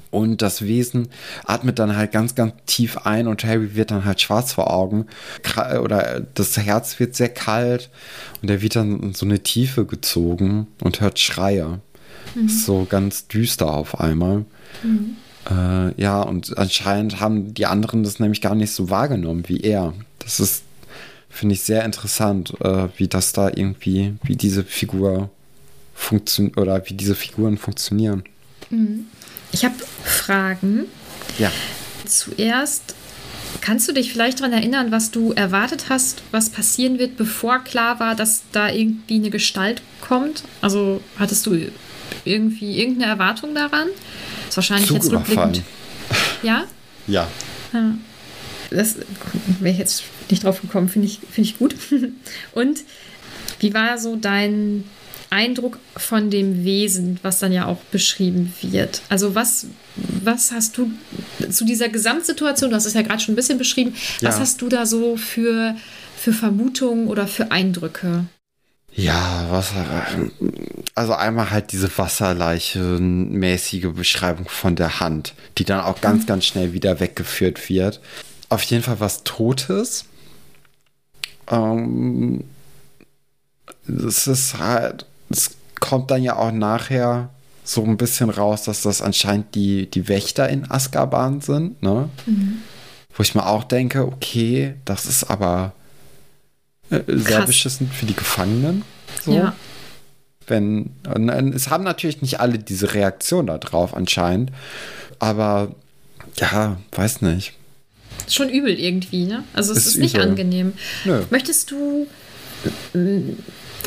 Und 0.09 0.41
das 0.41 0.61
Wesen 0.61 1.09
atmet 1.45 1.79
dann 1.79 1.97
halt 1.97 2.13
ganz, 2.13 2.33
ganz 2.33 2.53
tief 2.65 2.97
ein 2.99 3.27
und 3.27 3.43
Harry 3.43 3.75
wird 3.75 3.91
dann 3.91 4.05
halt 4.05 4.21
schwarz 4.21 4.53
vor 4.53 4.73
Augen. 4.73 5.05
Oder 5.83 6.21
das 6.33 6.55
Herz 6.57 6.97
wird 6.99 7.15
sehr 7.15 7.29
kalt 7.29 7.89
und 8.41 8.49
er 8.49 8.61
wird 8.61 8.77
dann 8.77 9.01
in 9.01 9.13
so 9.13 9.25
eine 9.25 9.43
Tiefe 9.43 9.85
gezogen 9.85 10.67
und 10.81 11.01
hört 11.01 11.19
Schreie. 11.19 11.81
Mhm. 12.35 12.47
So 12.47 12.87
ganz 12.89 13.27
düster 13.27 13.73
auf 13.73 13.99
einmal. 13.99 14.45
Mhm. 14.81 15.17
Äh, 15.49 16.01
ja, 16.01 16.21
und 16.21 16.57
anscheinend 16.57 17.19
haben 17.19 17.53
die 17.53 17.65
anderen 17.65 18.03
das 18.03 18.19
nämlich 18.19 18.41
gar 18.41 18.55
nicht 18.55 18.71
so 18.71 18.89
wahrgenommen 18.89 19.43
wie 19.47 19.59
er. 19.59 19.93
Das 20.19 20.39
ist, 20.39 20.63
finde 21.37 21.53
ich, 21.53 21.61
sehr 21.61 21.85
interessant, 21.85 22.53
äh, 22.61 22.87
wie 22.97 23.07
das 23.07 23.31
da 23.31 23.49
irgendwie, 23.49 24.15
wie 24.23 24.35
diese 24.35 24.63
Figur 24.63 25.29
funktioniert 25.93 26.57
oder 26.57 26.81
wie 26.89 26.93
diese 26.93 27.15
Figuren 27.15 27.57
funktionieren. 27.57 28.23
Mhm. 28.69 29.05
Ich 29.51 29.63
habe 29.63 29.75
Fragen. 30.03 30.85
Ja. 31.37 31.51
Zuerst, 32.05 32.95
kannst 33.61 33.87
du 33.87 33.93
dich 33.93 34.11
vielleicht 34.11 34.39
daran 34.39 34.53
erinnern, 34.53 34.91
was 34.91 35.11
du 35.11 35.31
erwartet 35.31 35.85
hast, 35.89 36.21
was 36.31 36.49
passieren 36.49 36.99
wird, 36.99 37.17
bevor 37.17 37.59
klar 37.59 37.99
war, 37.99 38.15
dass 38.15 38.41
da 38.51 38.69
irgendwie 38.69 39.15
eine 39.15 39.29
Gestalt 39.29 39.81
kommt? 40.01 40.43
Also 40.61 41.01
hattest 41.17 41.45
du 41.45 41.57
irgendwie 42.25 42.79
irgendeine 42.79 43.11
Erwartung 43.11 43.53
daran? 43.53 43.87
Das 44.39 44.49
ist 44.49 44.57
wahrscheinlich 44.57 44.87
Zug 44.87 44.97
jetzt 44.97 45.11
rückblickend. 45.11 45.63
Ja? 46.41 46.63
Ja. 47.07 47.27
ja. 47.73 47.93
Das 48.69 48.95
wäre 49.59 49.75
jetzt 49.75 50.03
nicht 50.31 50.43
drauf 50.43 50.61
gekommen, 50.61 50.89
finde 50.89 51.07
ich, 51.07 51.19
find 51.31 51.47
ich 51.47 51.57
gut. 51.57 51.75
Und 52.53 52.83
wie 53.59 53.73
war 53.73 53.97
so 53.97 54.15
dein 54.15 54.83
Eindruck 55.29 55.79
von 55.95 56.29
dem 56.29 56.63
Wesen, 56.63 57.19
was 57.21 57.39
dann 57.39 57.51
ja 57.51 57.65
auch 57.65 57.79
beschrieben 57.91 58.53
wird. 58.61 59.01
Also 59.09 59.35
was, 59.35 59.67
was 59.95 60.51
hast 60.51 60.77
du 60.77 60.91
zu 61.49 61.65
dieser 61.65 61.89
Gesamtsituation, 61.89 62.69
du 62.69 62.75
hast 62.75 62.85
es 62.85 62.93
ja 62.93 63.01
gerade 63.01 63.21
schon 63.21 63.33
ein 63.33 63.35
bisschen 63.35 63.57
beschrieben, 63.57 63.93
ja. 64.21 64.29
was 64.29 64.39
hast 64.39 64.61
du 64.61 64.69
da 64.69 64.85
so 64.85 65.17
für, 65.17 65.75
für 66.15 66.31
Vermutungen 66.31 67.07
oder 67.07 67.27
für 67.27 67.51
Eindrücke? 67.51 68.25
Ja, 68.93 69.45
Wasser. 69.51 69.85
Also 70.95 71.13
einmal 71.13 71.51
halt 71.51 71.71
diese 71.71 71.87
wasserleiche-mäßige 71.87 73.93
Beschreibung 73.93 74.49
von 74.49 74.75
der 74.75 74.99
Hand, 74.99 75.35
die 75.59 75.65
dann 75.65 75.81
auch 75.81 76.01
ganz, 76.01 76.23
mhm. 76.23 76.27
ganz 76.27 76.45
schnell 76.45 76.73
wieder 76.73 76.99
weggeführt 76.99 77.69
wird. 77.69 78.01
Auf 78.49 78.63
jeden 78.63 78.81
Fall 78.81 78.99
was 78.99 79.23
Totes. 79.23 80.05
Ähm, 81.49 82.43
es 83.87 84.27
ist 84.27 84.59
halt 84.59 85.05
es 85.29 85.51
kommt 85.79 86.11
dann 86.11 86.23
ja 86.23 86.35
auch 86.35 86.51
nachher 86.51 87.29
so 87.63 87.83
ein 87.83 87.97
bisschen 87.97 88.29
raus, 88.29 88.63
dass 88.63 88.81
das 88.81 89.01
anscheinend 89.01 89.55
die, 89.55 89.89
die 89.89 90.07
Wächter 90.07 90.47
in 90.49 90.69
Azkaban 90.69 91.41
sind, 91.41 91.81
ne? 91.83 92.09
Mhm. 92.25 92.59
Wo 93.13 93.23
ich 93.23 93.35
mir 93.35 93.45
auch 93.45 93.63
denke, 93.63 94.05
okay, 94.05 94.75
das 94.85 95.05
ist 95.05 95.25
aber 95.25 95.73
äh, 96.89 97.01
sehr 97.07 97.41
beschissen 97.41 97.89
für 97.89 98.05
die 98.05 98.15
Gefangenen. 98.15 98.83
So. 99.23 99.33
Ja. 99.33 99.55
Wenn, 100.45 100.91
es 101.53 101.69
haben 101.69 101.83
natürlich 101.83 102.21
nicht 102.21 102.39
alle 102.39 102.57
diese 102.57 102.93
Reaktion 102.93 103.47
darauf 103.47 103.93
anscheinend, 103.93 104.51
aber 105.19 105.75
ja, 106.37 106.77
weiß 106.93 107.21
nicht. 107.21 107.53
Schon 108.29 108.49
übel 108.49 108.79
irgendwie, 108.79 109.25
ne? 109.25 109.43
Also 109.53 109.71
es 109.71 109.79
ist, 109.79 109.87
ist 109.87 109.97
nicht 109.97 110.15
übel. 110.15 110.27
angenehm. 110.27 110.73
Nö. 111.05 111.23
Möchtest 111.29 111.71
du 111.71 112.07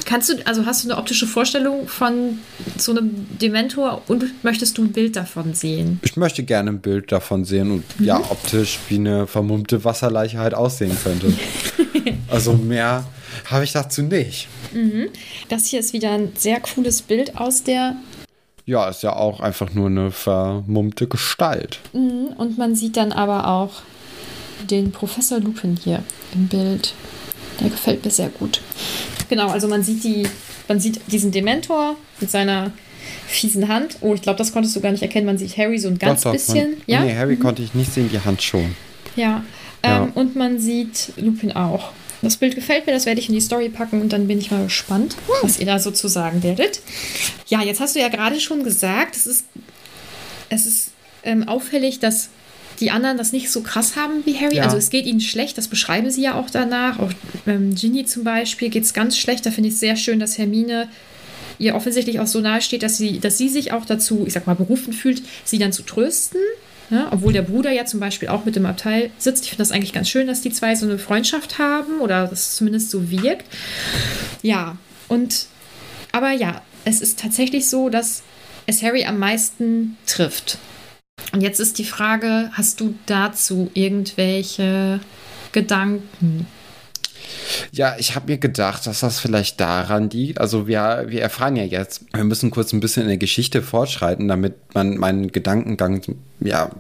Kannst 0.07 0.29
du, 0.29 0.47
also 0.47 0.67
hast 0.67 0.85
du 0.85 0.89
eine 0.89 0.99
optische 0.99 1.27
Vorstellung 1.27 1.87
von 1.87 2.39
so 2.77 2.93
einem 2.93 3.27
Dementor 3.39 4.03
und 4.09 4.25
möchtest 4.43 4.79
du 4.79 4.85
ein 4.85 4.93
Bild 4.93 5.17
davon 5.17 5.55
sehen? 5.55 6.01
Ich 6.03 6.17
möchte 6.17 6.43
gerne 6.43 6.71
ein 6.71 6.81
Bild 6.81 7.13
davon 7.13 7.45
sehen 7.45 7.71
und 7.71 8.01
mhm. 8.01 8.07
ja, 8.07 8.19
optisch 8.19 8.79
wie 8.89 8.97
eine 8.97 9.27
vermummte 9.27 9.85
Wasserleiche 9.85 10.39
halt 10.39 10.55
aussehen 10.55 10.97
könnte. 11.03 11.33
also 12.29 12.55
mehr 12.55 13.05
habe 13.47 13.65
ich 13.65 13.73
dazu 13.73 14.03
nicht. 14.03 14.49
Mhm. 14.73 15.09
Das 15.49 15.67
hier 15.67 15.81
ist 15.81 15.93
wieder 15.93 16.13
ein 16.13 16.33
sehr 16.37 16.61
cooles 16.61 17.03
Bild 17.03 17.37
aus 17.37 17.63
der. 17.63 17.97
Ja, 18.67 18.89
ist 18.89 19.03
ja 19.03 19.15
auch 19.15 19.41
einfach 19.41 19.75
nur 19.75 19.87
eine 19.87 20.11
vermummte 20.11 21.09
Gestalt. 21.09 21.81
Mhm. 21.93 22.29
Und 22.37 22.59
man 22.59 22.75
sieht 22.75 22.97
dann 22.97 23.13
aber 23.13 23.49
auch 23.49 23.83
den 24.67 24.93
Professor 24.93 25.41
Lupin 25.41 25.77
hier 25.83 26.03
im 26.35 26.49
Bild. 26.49 26.95
Der 27.61 27.71
gefällt 27.71 28.05
mir 28.05 28.11
sehr 28.11 28.29
gut. 28.29 28.61
Genau, 29.29 29.49
also 29.49 29.69
man 29.69 29.83
sieht 29.83 30.03
die, 30.05 30.27
man 30.69 30.81
sieht 30.81 31.01
diesen 31.09 31.31
Dementor 31.31 31.97
mit 32.21 32.31
seiner 32.31 32.73
fiesen 33.27 33.69
Hand. 33.69 33.99
Oh, 34.01 34.15
ich 34.15 34.23
glaube, 34.23 34.39
das 34.39 34.53
konntest 34.53 34.75
du 34.77 34.81
gar 34.81 34.93
nicht 34.93 35.03
erkennen. 35.03 35.27
Man 35.27 35.39
sieht 35.39 35.57
Harry 35.57 35.79
so 35.79 35.89
ein 35.89 35.99
ganz 35.99 36.23
doch, 36.23 36.31
doch, 36.31 36.33
bisschen. 36.33 36.71
Man, 36.71 36.83
ja? 36.87 37.01
Nee, 37.01 37.15
Harry 37.15 37.37
mhm. 37.37 37.41
konnte 37.41 37.63
ich 37.63 37.75
nicht 37.75 37.93
sehen, 37.93 38.09
die 38.13 38.21
Hand 38.21 38.43
schon. 38.43 38.75
Ja. 39.17 39.45
ja. 39.85 40.05
Ähm, 40.05 40.13
und 40.15 40.37
man 40.37 40.59
sieht 40.59 41.13
Lupin 41.17 41.53
auch. 41.53 41.93
Das 42.23 42.37
Bild 42.37 42.55
gefällt 42.55 42.87
mir, 42.87 42.93
das 42.93 43.07
werde 43.07 43.19
ich 43.21 43.29
in 43.29 43.35
die 43.35 43.41
Story 43.41 43.71
packen 43.71 44.03
und 44.03 44.13
dann 44.13 44.29
bin 44.29 44.39
ich 44.39 44.51
mal 44.51 44.65
gespannt, 44.65 45.17
was 45.43 45.59
ihr 45.59 45.65
da 45.65 45.79
so 45.79 45.91
zu 45.91 46.07
sagen 46.07 46.43
werdet. 46.43 46.81
Ja, 47.49 47.63
jetzt 47.63 47.81
hast 47.81 47.97
du 47.97 48.01
ja 48.01 48.09
gerade 48.09 48.41
schon 48.41 48.63
gesagt, 48.63 49.17
es 49.17 49.27
ist, 49.27 49.47
es 50.51 50.67
ist 50.67 50.91
ähm, 51.23 51.49
auffällig, 51.49 51.99
dass 51.99 52.29
die 52.81 52.91
anderen 52.91 53.19
das 53.19 53.33
nicht 53.33 53.51
so 53.51 53.63
krass 53.63 53.97
haben 53.97 54.25
wie 54.25 54.37
Harry. 54.37 54.57
Ja. 54.57 54.65
Also 54.65 54.77
es 54.77 54.91
geht 54.91 55.07
ihnen 55.07 55.21
schlecht, 55.21 55.59
das 55.59 55.69
beschreiben 55.69 56.11
sie 56.11 56.23
ja 56.23 56.35
auch 56.35 56.51
danach. 56.51 56.99
Auch 56.99 57.11
ähm, 57.47 57.75
Ginny 57.75 58.05
zum 58.05 58.25
Beispiel 58.25 58.71
geht 58.71 58.85
es 58.85 58.95
ganz 58.95 59.19
schlecht. 59.19 59.45
Da 59.47 59.51
finde 59.51 59.69
ich 59.69 59.75
es 59.75 59.81
sehr 59.81 59.97
schön, 59.97 60.19
dass 60.19 60.39
Hermine 60.39 60.89
ihr 61.59 61.75
offensichtlich 61.75 62.21
auch 62.21 62.27
so 62.27 62.41
nahe 62.41 62.63
steht, 62.63 62.83
dass 62.83 62.97
sie, 62.97 63.21
dass 63.21 63.37
sie 63.37 63.49
sich 63.49 63.73
auch 63.73 63.85
dazu, 63.85 64.25
ich 64.27 64.33
sag 64.33 64.47
mal, 64.47 64.55
berufen 64.55 64.93
fühlt, 64.93 65.23
sie 65.45 65.59
dann 65.59 65.73
zu 65.73 65.83
trösten. 65.83 66.41
Ja, 66.89 67.07
obwohl 67.13 67.33
der 67.33 67.43
Bruder 67.43 67.71
ja 67.71 67.85
zum 67.85 68.01
Beispiel 68.01 68.29
auch 68.29 68.45
mit 68.45 68.57
dem 68.57 68.67
Abteil 68.67 69.11
sitzt. 69.17 69.45
Ich 69.45 69.51
finde 69.51 69.63
das 69.63 69.71
eigentlich 69.71 69.93
ganz 69.93 70.09
schön, 70.09 70.27
dass 70.27 70.41
die 70.41 70.51
zwei 70.51 70.75
so 70.75 70.87
eine 70.87 70.99
Freundschaft 70.99 71.59
haben 71.59 72.01
oder 72.01 72.27
das 72.27 72.57
zumindest 72.57 72.91
so 72.91 73.13
wirkt. 73.13 73.47
Ja, 74.43 74.77
und 75.07 75.47
aber 76.11 76.33
ja, 76.33 76.63
es 76.85 77.01
ist 77.01 77.21
tatsächlich 77.21 77.69
so, 77.69 77.91
dass 77.91 78.23
es 78.67 78.83
Harry 78.83 79.05
am 79.05 79.19
meisten 79.19 79.97
trifft. 80.07 80.59
Und 81.33 81.43
jetzt 81.43 81.61
ist 81.61 81.79
die 81.79 81.85
Frage, 81.85 82.51
hast 82.53 82.81
du 82.81 82.95
dazu 83.07 83.71
irgendwelche 83.75 85.01
Gedanken? 85.53 86.47
Ja, 87.73 87.97
ich 87.99 88.15
habe 88.15 88.33
mir 88.33 88.39
gedacht, 88.39 88.87
dass 88.87 89.01
das 89.01 89.21
vielleicht 89.21 89.61
daran 89.61 90.11
liegt. 90.11 90.41
Also 90.41 90.67
wir, 90.67 91.05
wir 91.09 91.23
erfahren 91.23 91.57
ja 91.57 91.65
jetzt, 91.65 92.05
wir 92.13 92.25
müssen 92.25 92.51
kurz 92.51 92.73
ein 92.73 92.81
bisschen 92.81 93.03
in 93.03 93.09
der 93.09 93.19
Geschichte 93.19 93.63
fortschreiten, 93.63 94.29
damit 94.29 94.55
man 94.75 94.97
meinen 94.97 95.31
Gedankengang 95.31 96.03
ja, 96.41 96.71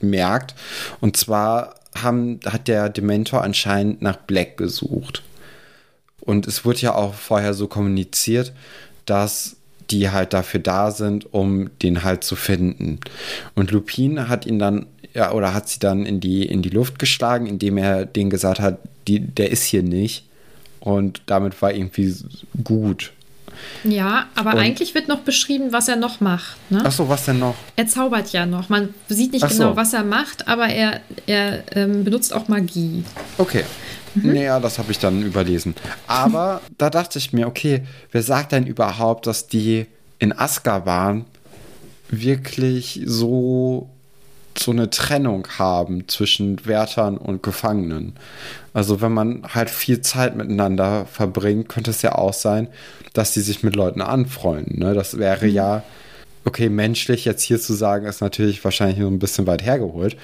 merkt. 0.00 0.54
Und 1.00 1.16
zwar 1.16 1.74
haben, 1.94 2.40
hat 2.46 2.68
der 2.68 2.88
Dementor 2.88 3.42
anscheinend 3.42 4.02
nach 4.02 4.16
Black 4.16 4.56
gesucht. 4.56 5.22
Und 6.20 6.46
es 6.46 6.64
wurde 6.64 6.80
ja 6.80 6.94
auch 6.94 7.14
vorher 7.14 7.54
so 7.54 7.66
kommuniziert, 7.66 8.52
dass 9.06 9.56
die 9.90 10.10
halt 10.10 10.32
dafür 10.32 10.60
da 10.60 10.90
sind, 10.90 11.32
um 11.32 11.70
den 11.82 12.04
halt 12.04 12.24
zu 12.24 12.36
finden. 12.36 13.00
Und 13.54 13.70
Lupin 13.70 14.28
hat 14.28 14.46
ihn 14.46 14.58
dann, 14.58 14.86
ja, 15.14 15.32
oder 15.32 15.54
hat 15.54 15.68
sie 15.68 15.80
dann 15.80 16.06
in 16.06 16.20
die, 16.20 16.46
in 16.46 16.62
die 16.62 16.70
Luft 16.70 16.98
geschlagen, 16.98 17.46
indem 17.46 17.76
er 17.76 18.06
denen 18.06 18.30
gesagt 18.30 18.60
hat, 18.60 18.78
die, 19.08 19.20
der 19.20 19.50
ist 19.50 19.64
hier 19.64 19.82
nicht. 19.82 20.24
Und 20.78 21.22
damit 21.26 21.60
war 21.60 21.72
irgendwie 21.74 22.14
gut. 22.64 23.12
Ja, 23.84 24.26
aber 24.34 24.54
und, 24.54 24.58
eigentlich 24.58 24.94
wird 24.94 25.08
noch 25.08 25.20
beschrieben, 25.20 25.72
was 25.72 25.88
er 25.88 25.96
noch 25.96 26.20
macht. 26.20 26.56
Ne? 26.70 26.82
Ach 26.84 26.92
so, 26.92 27.08
was 27.08 27.26
denn 27.26 27.38
noch? 27.38 27.56
Er 27.76 27.86
zaubert 27.86 28.32
ja 28.32 28.46
noch. 28.46 28.68
Man 28.68 28.94
sieht 29.08 29.32
nicht 29.32 29.44
Ach 29.44 29.50
genau, 29.50 29.70
so. 29.70 29.76
was 29.76 29.92
er 29.92 30.04
macht, 30.04 30.48
aber 30.48 30.68
er, 30.68 31.00
er 31.26 31.64
ähm, 31.76 32.04
benutzt 32.04 32.32
auch 32.32 32.48
Magie. 32.48 33.04
Okay. 33.36 33.64
Mhm. 34.14 34.34
Naja, 34.34 34.60
das 34.60 34.78
habe 34.78 34.92
ich 34.92 34.98
dann 34.98 35.22
überlesen. 35.22 35.74
Aber 36.06 36.60
da 36.78 36.90
dachte 36.90 37.18
ich 37.18 37.32
mir, 37.32 37.46
okay, 37.46 37.82
wer 38.12 38.22
sagt 38.22 38.52
denn 38.52 38.66
überhaupt, 38.66 39.26
dass 39.26 39.46
die 39.46 39.86
in 40.18 40.36
Azkaban 40.36 41.24
wirklich 42.10 43.02
so 43.06 43.88
so 44.58 44.72
eine 44.72 44.90
Trennung 44.90 45.46
haben 45.58 46.08
zwischen 46.08 46.66
Wärtern 46.66 47.16
und 47.16 47.42
Gefangenen. 47.42 48.14
Also 48.74 49.00
wenn 49.00 49.12
man 49.12 49.42
halt 49.54 49.70
viel 49.70 50.00
Zeit 50.00 50.36
miteinander 50.36 51.06
verbringt, 51.06 51.68
könnte 51.68 51.90
es 51.90 52.02
ja 52.02 52.16
auch 52.16 52.34
sein, 52.34 52.68
dass 53.12 53.32
die 53.32 53.40
sich 53.40 53.62
mit 53.62 53.76
Leuten 53.76 54.02
anfreunden. 54.02 54.78
Ne? 54.78 54.94
Das 54.94 55.18
wäre 55.18 55.46
mhm. 55.46 55.52
ja, 55.52 55.82
okay, 56.44 56.68
menschlich 56.68 57.24
jetzt 57.24 57.42
hier 57.42 57.60
zu 57.60 57.74
sagen, 57.74 58.06
ist 58.06 58.20
natürlich 58.20 58.62
wahrscheinlich 58.64 58.98
nur 58.98 59.10
ein 59.10 59.18
bisschen 59.18 59.46
weit 59.46 59.64
hergeholt. 59.64 60.16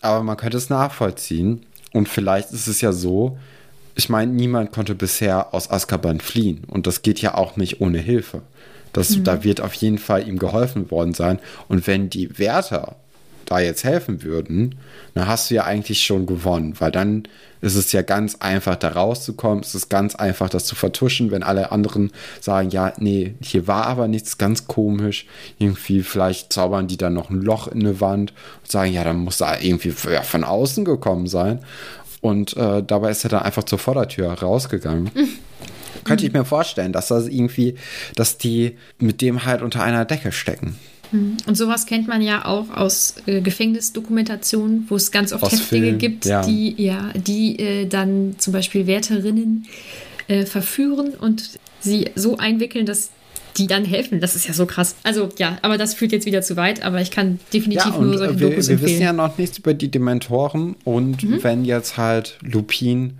Aber 0.00 0.22
man 0.22 0.36
könnte 0.36 0.56
es 0.56 0.70
nachvollziehen. 0.70 1.64
Und 1.92 2.08
vielleicht 2.08 2.52
ist 2.52 2.66
es 2.66 2.80
ja 2.80 2.92
so, 2.92 3.38
ich 3.94 4.08
meine, 4.08 4.32
niemand 4.32 4.72
konnte 4.72 4.94
bisher 4.94 5.52
aus 5.52 5.70
Azkaban 5.70 6.20
fliehen. 6.20 6.62
Und 6.68 6.86
das 6.86 7.02
geht 7.02 7.20
ja 7.20 7.34
auch 7.34 7.56
nicht 7.56 7.80
ohne 7.80 7.98
Hilfe. 7.98 8.42
Das, 8.92 9.16
mhm. 9.16 9.24
Da 9.24 9.44
wird 9.44 9.60
auf 9.60 9.74
jeden 9.74 9.98
Fall 9.98 10.26
ihm 10.26 10.38
geholfen 10.38 10.90
worden 10.90 11.14
sein. 11.14 11.38
Und 11.68 11.86
wenn 11.86 12.08
die 12.08 12.38
Wärter 12.38 12.96
da 13.44 13.58
jetzt 13.58 13.84
helfen 13.84 14.22
würden, 14.22 14.76
dann 15.14 15.26
hast 15.26 15.50
du 15.50 15.54
ja 15.54 15.64
eigentlich 15.64 16.02
schon 16.02 16.26
gewonnen, 16.26 16.74
weil 16.78 16.92
dann 16.92 17.24
ist 17.60 17.74
es 17.74 17.92
ja 17.92 18.02
ganz 18.02 18.36
einfach, 18.36 18.76
da 18.76 18.88
rauszukommen. 18.88 19.60
Es 19.60 19.74
ist 19.74 19.88
ganz 19.88 20.14
einfach, 20.14 20.48
das 20.48 20.64
zu 20.64 20.74
vertuschen, 20.74 21.30
wenn 21.30 21.42
alle 21.42 21.72
anderen 21.72 22.12
sagen, 22.40 22.70
ja, 22.70 22.92
nee, 22.98 23.34
hier 23.40 23.66
war 23.66 23.86
aber 23.86 24.08
nichts 24.08 24.38
ganz 24.38 24.66
komisch. 24.66 25.26
Irgendwie, 25.58 26.02
vielleicht 26.02 26.52
zaubern 26.52 26.86
die 26.86 26.96
dann 26.96 27.14
noch 27.14 27.30
ein 27.30 27.40
Loch 27.40 27.68
in 27.68 27.80
eine 27.80 28.00
Wand 28.00 28.32
und 28.62 28.70
sagen, 28.70 28.92
ja, 28.92 29.04
dann 29.04 29.18
muss 29.18 29.38
da 29.38 29.58
irgendwie 29.58 29.94
ja, 30.10 30.22
von 30.22 30.44
außen 30.44 30.84
gekommen 30.84 31.26
sein. 31.26 31.60
Und 32.20 32.56
äh, 32.56 32.82
dabei 32.82 33.10
ist 33.10 33.24
er 33.24 33.30
dann 33.30 33.42
einfach 33.42 33.64
zur 33.64 33.78
Vordertür 33.78 34.32
rausgegangen. 34.32 35.10
Mhm. 35.14 35.28
Könnte 36.04 36.26
ich 36.26 36.32
mir 36.32 36.44
vorstellen, 36.44 36.92
dass 36.92 37.08
das 37.08 37.26
irgendwie, 37.26 37.74
dass 38.14 38.38
die 38.38 38.76
mit 38.98 39.20
dem 39.20 39.44
halt 39.44 39.62
unter 39.62 39.82
einer 39.82 40.04
Decke 40.04 40.32
stecken. 40.32 40.76
Und 41.10 41.56
sowas 41.56 41.86
kennt 41.86 42.06
man 42.06 42.20
ja 42.20 42.44
auch 42.44 42.70
aus 42.70 43.14
äh, 43.26 43.40
Gefängnisdokumentationen, 43.40 44.86
wo 44.88 44.96
es 44.96 45.10
ganz 45.10 45.32
oft 45.32 45.44
aus 45.44 45.52
Häftlinge 45.52 45.86
Film, 45.86 45.98
gibt, 45.98 46.24
ja. 46.26 46.42
die, 46.42 46.74
ja, 46.76 47.10
die 47.14 47.58
äh, 47.58 47.86
dann 47.86 48.34
zum 48.38 48.52
Beispiel 48.52 48.86
Wärterinnen 48.86 49.66
äh, 50.28 50.44
verführen 50.44 51.14
und 51.18 51.58
sie 51.80 52.10
so 52.14 52.36
einwickeln, 52.36 52.84
dass 52.84 53.10
die 53.56 53.66
dann 53.66 53.84
helfen. 53.84 54.20
Das 54.20 54.36
ist 54.36 54.46
ja 54.46 54.54
so 54.54 54.66
krass. 54.66 54.96
Also 55.02 55.30
ja, 55.38 55.58
aber 55.62 55.78
das 55.78 55.94
führt 55.94 56.12
jetzt 56.12 56.26
wieder 56.26 56.42
zu 56.42 56.56
weit, 56.56 56.82
aber 56.82 57.00
ich 57.00 57.10
kann 57.10 57.40
definitiv 57.52 57.92
ja, 57.92 58.00
nur 58.00 58.18
solche 58.18 58.38
wir, 58.38 58.50
Dokus 58.50 58.68
wir 58.68 58.74
empfehlen. 58.74 58.80
Wir 58.80 58.86
wissen 58.86 59.02
ja 59.02 59.12
noch 59.12 59.38
nichts 59.38 59.58
über 59.58 59.74
die 59.74 59.90
Dementoren 59.90 60.76
und 60.84 61.24
mhm. 61.24 61.42
wenn 61.42 61.64
jetzt 61.64 61.96
halt 61.96 62.38
Lupin 62.42 63.18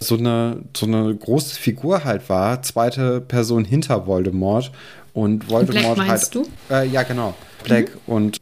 so 0.00 0.16
eine, 0.16 0.58
so 0.76 0.86
eine 0.86 1.14
große 1.14 1.58
Figur 1.58 2.04
halt 2.04 2.28
war, 2.28 2.62
zweite 2.62 3.20
Person 3.20 3.64
hinter 3.64 4.06
Voldemort 4.06 4.72
und 5.16 5.48
Voldemort 5.48 5.94
Black 5.94 6.08
halt. 6.08 6.34
Du? 6.34 6.46
Äh, 6.70 6.86
ja, 6.88 7.02
genau. 7.02 7.34
Black 7.64 7.90
mhm. 8.06 8.12
und 8.12 8.40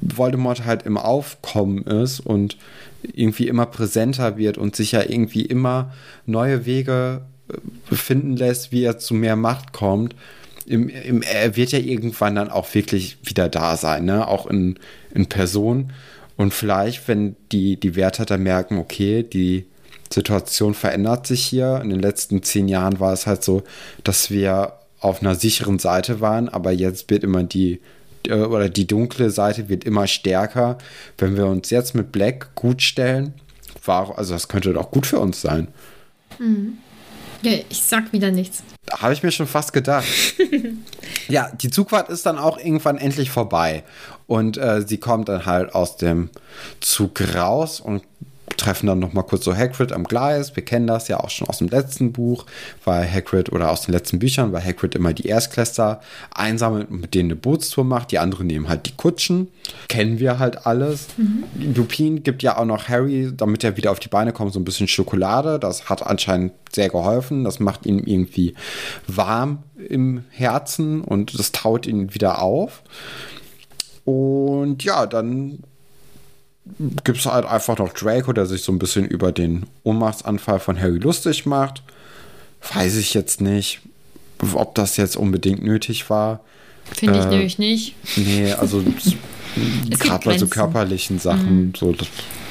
Voldemort 0.00 0.64
halt 0.64 0.82
im 0.82 0.96
Aufkommen 0.96 1.84
ist 1.84 2.18
und 2.18 2.56
irgendwie 3.02 3.46
immer 3.46 3.66
präsenter 3.66 4.36
wird 4.36 4.58
und 4.58 4.74
sich 4.74 4.92
ja 4.92 5.02
irgendwie 5.02 5.42
immer 5.42 5.94
neue 6.26 6.66
Wege 6.66 7.22
äh, 7.48 7.94
finden 7.94 8.36
lässt, 8.36 8.72
wie 8.72 8.82
er 8.82 8.98
zu 8.98 9.14
mehr 9.14 9.36
Macht 9.36 9.72
kommt. 9.72 10.16
Im, 10.66 10.88
im, 10.88 11.22
er 11.22 11.54
wird 11.54 11.70
ja 11.70 11.78
irgendwann 11.78 12.34
dann 12.34 12.50
auch 12.50 12.74
wirklich 12.74 13.18
wieder 13.22 13.48
da 13.48 13.76
sein, 13.76 14.04
ne? 14.04 14.26
auch 14.26 14.48
in, 14.48 14.80
in 15.14 15.26
Person. 15.26 15.92
Und 16.36 16.52
vielleicht, 16.52 17.06
wenn 17.06 17.36
die, 17.52 17.78
die 17.78 17.94
Wärter 17.94 18.24
dann 18.24 18.42
merken, 18.42 18.78
okay, 18.78 19.22
die 19.22 19.66
Situation 20.12 20.74
verändert 20.74 21.28
sich 21.28 21.44
hier. 21.44 21.80
In 21.80 21.90
den 21.90 22.00
letzten 22.00 22.42
zehn 22.42 22.66
Jahren 22.66 22.98
war 22.98 23.12
es 23.12 23.28
halt 23.28 23.44
so, 23.44 23.62
dass 24.02 24.32
wir 24.32 24.77
auf 25.00 25.22
einer 25.22 25.34
sicheren 25.34 25.78
Seite 25.78 26.20
waren, 26.20 26.48
aber 26.48 26.72
jetzt 26.72 27.10
wird 27.10 27.24
immer 27.24 27.44
die 27.44 27.80
äh, 28.26 28.34
oder 28.34 28.68
die 28.68 28.86
dunkle 28.86 29.30
Seite 29.30 29.68
wird 29.68 29.84
immer 29.84 30.06
stärker. 30.06 30.78
Wenn 31.16 31.36
wir 31.36 31.46
uns 31.46 31.70
jetzt 31.70 31.94
mit 31.94 32.12
Black 32.12 32.54
gut 32.54 32.82
stellen, 32.82 33.34
war, 33.84 34.18
also 34.18 34.34
das 34.34 34.48
könnte 34.48 34.72
doch 34.72 34.90
gut 34.90 35.06
für 35.06 35.18
uns 35.18 35.40
sein. 35.40 35.68
Mhm. 36.38 36.78
Ja, 37.42 37.52
ich 37.68 37.82
sag 37.82 38.12
wieder 38.12 38.30
nichts. 38.30 38.64
Habe 38.90 39.12
ich 39.12 39.22
mir 39.22 39.30
schon 39.30 39.46
fast 39.46 39.72
gedacht. 39.72 40.06
ja, 41.28 41.50
die 41.50 41.70
Zugfahrt 41.70 42.08
ist 42.08 42.26
dann 42.26 42.36
auch 42.36 42.58
irgendwann 42.58 42.98
endlich 42.98 43.30
vorbei. 43.30 43.84
Und 44.26 44.56
äh, 44.56 44.82
sie 44.86 44.98
kommt 44.98 45.28
dann 45.28 45.46
halt 45.46 45.74
aus 45.74 45.96
dem 45.96 46.30
Zug 46.80 47.20
raus 47.34 47.80
und 47.80 48.02
treffen 48.58 48.86
dann 48.86 48.98
noch 48.98 49.14
mal 49.14 49.22
kurz 49.22 49.44
so 49.44 49.56
Hagrid 49.56 49.92
am 49.92 50.04
Gleis. 50.04 50.54
Wir 50.54 50.64
kennen 50.64 50.86
das 50.86 51.08
ja 51.08 51.20
auch 51.20 51.30
schon 51.30 51.48
aus 51.48 51.58
dem 51.58 51.68
letzten 51.68 52.12
Buch, 52.12 52.44
weil 52.84 53.10
Hagrid 53.10 53.50
oder 53.50 53.70
aus 53.70 53.82
den 53.82 53.92
letzten 53.92 54.18
Büchern, 54.18 54.52
weil 54.52 54.64
Hagrid 54.64 54.94
immer 54.94 55.14
die 55.14 55.26
Erstklässler 55.26 56.00
einsammelt 56.34 56.90
und 56.90 57.00
mit 57.00 57.14
denen 57.14 57.30
eine 57.30 57.36
Bootstour 57.36 57.84
macht. 57.84 58.12
Die 58.12 58.18
anderen 58.18 58.46
nehmen 58.46 58.68
halt 58.68 58.86
die 58.86 58.96
Kutschen. 58.96 59.48
Kennen 59.88 60.18
wir 60.18 60.38
halt 60.38 60.66
alles. 60.66 61.06
Mhm. 61.16 61.44
Lupin 61.74 62.22
gibt 62.22 62.42
ja 62.42 62.58
auch 62.58 62.64
noch 62.64 62.88
Harry, 62.88 63.32
damit 63.34 63.64
er 63.64 63.76
wieder 63.76 63.92
auf 63.92 64.00
die 64.00 64.08
Beine 64.08 64.32
kommt, 64.32 64.52
so 64.52 64.60
ein 64.60 64.64
bisschen 64.64 64.88
Schokolade. 64.88 65.58
Das 65.58 65.88
hat 65.88 66.04
anscheinend 66.04 66.52
sehr 66.72 66.88
geholfen. 66.88 67.44
Das 67.44 67.60
macht 67.60 67.86
ihn 67.86 68.00
irgendwie 68.00 68.54
warm 69.06 69.62
im 69.88 70.24
Herzen 70.30 71.00
und 71.00 71.38
das 71.38 71.52
taut 71.52 71.86
ihn 71.86 72.14
wieder 72.14 72.42
auf. 72.42 72.82
Und 74.04 74.84
ja, 74.84 75.06
dann 75.06 75.60
gibt 77.04 77.18
es 77.18 77.26
halt 77.26 77.46
einfach 77.46 77.78
noch 77.78 77.92
Draco, 77.92 78.32
der 78.32 78.46
sich 78.46 78.62
so 78.62 78.72
ein 78.72 78.78
bisschen 78.78 79.06
über 79.06 79.32
den 79.32 79.66
Ohnmachtsanfall 79.84 80.60
von 80.60 80.80
Harry 80.80 80.98
lustig 80.98 81.46
macht. 81.46 81.82
Weiß 82.72 82.96
ich 82.96 83.14
jetzt 83.14 83.40
nicht, 83.40 83.80
ob 84.54 84.74
das 84.74 84.96
jetzt 84.96 85.16
unbedingt 85.16 85.62
nötig 85.62 86.10
war. 86.10 86.40
Finde 86.92 87.18
ich 87.18 87.26
äh, 87.26 87.30
nämlich 87.30 87.58
nicht. 87.58 87.94
Nee, 88.16 88.52
also 88.52 88.82
gerade 89.90 90.24
bei 90.24 90.38
so 90.38 90.46
körperlichen 90.46 91.18
Sachen, 91.18 91.66
mhm. 91.66 91.72
so, 91.76 91.94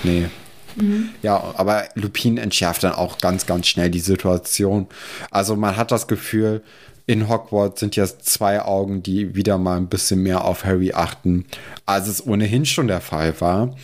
nee. 0.03 0.28
Mhm. 0.76 1.09
Ja, 1.24 1.53
aber 1.55 1.86
Lupin 1.95 2.38
entschärft 2.38 2.84
dann 2.84 2.93
auch 2.93 3.18
ganz, 3.18 3.45
ganz 3.45 3.68
schnell 3.68 3.89
die 3.89 3.99
Situation. 3.99 4.88
Also 5.32 5.55
man 5.55 5.76
hat 5.76 5.91
das 5.91 6.07
Gefühl, 6.07 6.61
in 7.07 7.30
Hogwarts 7.30 7.80
sind 7.80 7.95
jetzt 7.95 8.26
zwei 8.26 8.61
Augen, 8.61 9.01
die 9.01 9.34
wieder 9.34 9.57
mal 9.57 9.78
ein 9.78 9.88
bisschen 9.88 10.22
mehr 10.22 10.43
auf 10.43 10.65
Harry 10.65 10.93
achten, 10.93 11.45
als 11.86 12.07
es 12.07 12.26
ohnehin 12.26 12.65
schon 12.65 12.88
der 12.88 13.01
Fall 13.01 13.39
war. 13.39 13.76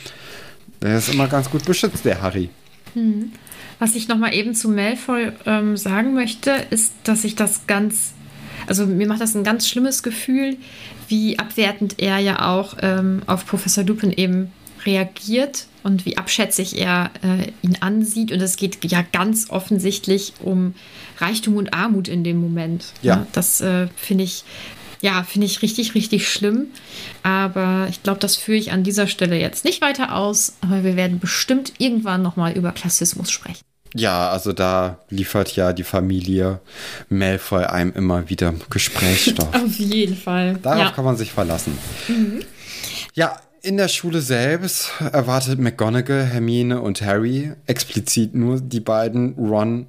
Der 0.83 0.97
ist 0.97 1.13
immer 1.13 1.27
ganz 1.27 1.49
gut 1.49 1.65
beschützt, 1.65 2.03
der 2.03 2.21
Harry. 2.21 2.49
Hm. 2.93 3.31
Was 3.79 3.95
ich 3.95 4.07
noch 4.07 4.17
mal 4.17 4.33
eben 4.33 4.53
zu 4.53 4.69
Malfoy 4.69 5.31
ähm, 5.45 5.77
sagen 5.77 6.13
möchte, 6.13 6.51
ist, 6.69 6.93
dass 7.05 7.23
ich 7.23 7.35
das 7.35 7.65
ganz, 7.67 8.13
also 8.67 8.85
mir 8.85 9.07
macht 9.07 9.21
das 9.21 9.33
ein 9.33 9.43
ganz 9.43 9.67
schlimmes 9.67 10.03
Gefühl, 10.03 10.57
wie 11.07 11.39
abwertend 11.39 11.95
er 11.99 12.19
ja 12.19 12.49
auch 12.53 12.75
ähm, 12.81 13.23
auf 13.27 13.45
Professor 13.45 13.83
Lupin 13.83 14.11
eben 14.11 14.51
reagiert 14.85 15.67
und 15.83 16.05
wie 16.05 16.17
abschätzig 16.17 16.77
er 16.77 17.11
äh, 17.23 17.51
ihn 17.61 17.77
ansieht. 17.79 18.31
Und 18.31 18.41
es 18.41 18.57
geht 18.57 18.83
ja 18.83 19.03
ganz 19.11 19.49
offensichtlich 19.49 20.33
um 20.41 20.75
Reichtum 21.19 21.55
und 21.55 21.73
Armut 21.73 22.09
in 22.09 22.23
dem 22.23 22.39
Moment. 22.39 22.85
Ja. 23.01 23.15
ja 23.15 23.27
das 23.31 23.61
äh, 23.61 23.87
finde 23.95 24.25
ich 24.25 24.43
ja, 25.03 25.21
finde 25.23 25.47
ich 25.47 25.61
richtig, 25.61 25.95
richtig 25.95 26.31
schlimm. 26.31 26.67
Aber 27.23 27.87
ich 27.89 28.03
glaube, 28.03 28.21
das 28.21 28.37
führe 28.37 28.57
ich 28.57 28.71
an 28.71 28.83
dieser 28.83 29.05
Stelle 29.05 29.37
jetzt 29.37 29.65
nicht 29.65 29.81
weiter 29.81 30.15
aus. 30.15 30.53
Aber 30.61 30.85
wir 30.85 30.95
werden 30.95 31.19
bestimmt 31.19 31.73
irgendwann 31.77 32.21
nochmal 32.21 32.53
über 32.53 32.71
Klassismus 32.71 33.29
sprechen. 33.29 33.59
Ja, 33.93 34.29
also 34.29 34.53
da 34.53 34.99
liefert 35.09 35.57
ja 35.57 35.73
die 35.73 35.83
Familie 35.83 36.61
Malfoy 37.09 37.65
einem 37.65 37.91
immer 37.91 38.29
wieder 38.29 38.53
Gesprächsstoff. 38.69 39.53
Auf 39.53 39.77
jeden 39.77 40.15
Fall. 40.15 40.57
Darauf 40.61 40.79
ja. 40.79 40.91
kann 40.91 41.03
man 41.03 41.17
sich 41.17 41.33
verlassen. 41.33 41.77
Mhm. 42.07 42.39
Ja, 43.13 43.35
in 43.61 43.75
der 43.75 43.89
Schule 43.89 44.21
selbst 44.21 44.89
erwartet 45.01 45.59
McGonagall, 45.59 46.23
Hermine 46.23 46.81
und 46.81 47.01
Harry 47.01 47.51
explizit 47.65 48.33
nur 48.35 48.61
die 48.61 48.79
beiden. 48.79 49.35
Ron 49.35 49.85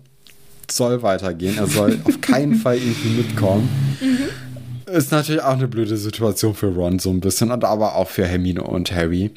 soll 0.68 1.02
weitergehen. 1.02 1.56
Er 1.56 1.68
soll 1.68 2.00
auf 2.04 2.20
keinen 2.20 2.56
Fall 2.56 2.78
irgendwie 2.78 3.10
mitkommen. 3.10 3.68
Mhm. 4.00 4.43
Ist 4.86 5.12
natürlich 5.12 5.42
auch 5.42 5.54
eine 5.54 5.68
blöde 5.68 5.96
Situation 5.96 6.54
für 6.54 6.66
Ron 6.74 6.98
so 6.98 7.10
ein 7.10 7.20
bisschen, 7.20 7.50
aber 7.50 7.96
auch 7.96 8.08
für 8.08 8.26
Hermine 8.26 8.62
und 8.62 8.92
Harry, 8.92 9.30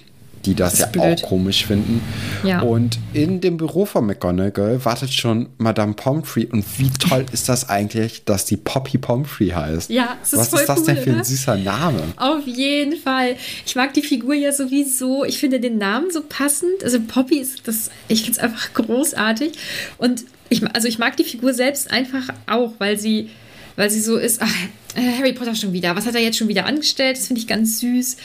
die 0.45 0.55
das, 0.55 0.73
das 0.73 0.79
ja 0.79 0.85
blöd. 0.87 1.23
auch 1.23 1.29
komisch 1.29 1.65
finden. 1.65 2.01
Ja. 2.43 2.61
Und 2.61 2.99
in 3.13 3.41
dem 3.41 3.57
Büro 3.57 3.85
von 3.85 4.05
McGonagall 4.05 4.83
wartet 4.83 5.13
schon 5.13 5.47
Madame 5.57 5.93
Pomfrey 5.93 6.45
und 6.45 6.65
wie 6.79 6.89
toll 6.89 7.25
ist 7.31 7.49
das 7.49 7.69
eigentlich, 7.69 8.23
dass 8.25 8.45
die 8.45 8.57
Poppy 8.57 8.97
Pomfrey 8.97 9.49
heißt? 9.49 9.89
Ja, 9.89 10.17
es 10.21 10.33
ist 10.33 10.39
Was 10.39 10.49
voll 10.49 10.59
ist 10.61 10.69
das 10.69 10.79
cool, 10.79 10.85
denn 10.85 10.97
für 10.97 11.13
ein 11.13 11.23
süßer 11.23 11.57
Name? 11.57 12.03
Auf 12.17 12.45
jeden 12.45 12.97
Fall. 12.97 13.35
Ich 13.65 13.75
mag 13.75 13.93
die 13.93 14.03
Figur 14.03 14.33
ja 14.35 14.51
sowieso. 14.51 15.23
Ich 15.25 15.39
finde 15.39 15.59
den 15.59 15.77
Namen 15.77 16.11
so 16.11 16.21
passend. 16.27 16.83
Also 16.83 16.99
Poppy 17.01 17.39
ist 17.39 17.67
das, 17.67 17.89
ich 18.07 18.23
finde 18.23 18.39
es 18.39 18.43
einfach 18.43 18.73
großartig. 18.73 19.53
Und 19.97 20.23
ich, 20.49 20.63
also 20.73 20.87
ich 20.87 20.99
mag 20.99 21.17
die 21.17 21.23
Figur 21.23 21.53
selbst 21.53 21.91
einfach 21.91 22.29
auch, 22.47 22.73
weil 22.79 22.97
sie 22.97 23.29
weil 23.78 23.89
sie 23.89 24.01
so 24.01 24.17
ist, 24.17 24.41
ach, 24.41 24.53
äh, 24.95 25.17
Harry 25.17 25.32
Potter 25.32 25.55
schon 25.55 25.71
wieder, 25.71 25.95
was 25.95 26.05
hat 26.05 26.15
er 26.15 26.21
jetzt 26.21 26.38
schon 26.38 26.49
wieder 26.49 26.65
angestellt? 26.65 27.15
Das 27.17 27.28
finde 27.28 27.39
ich 27.39 27.47
ganz 27.47 27.80
süß. 27.80 28.17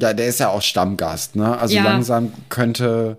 Ja, 0.00 0.12
der 0.12 0.28
ist 0.28 0.38
ja 0.38 0.50
auch 0.50 0.62
Stammgast, 0.62 1.34
ne? 1.34 1.58
Also 1.58 1.74
ja. 1.74 1.82
langsam 1.82 2.32
könnte, 2.48 3.18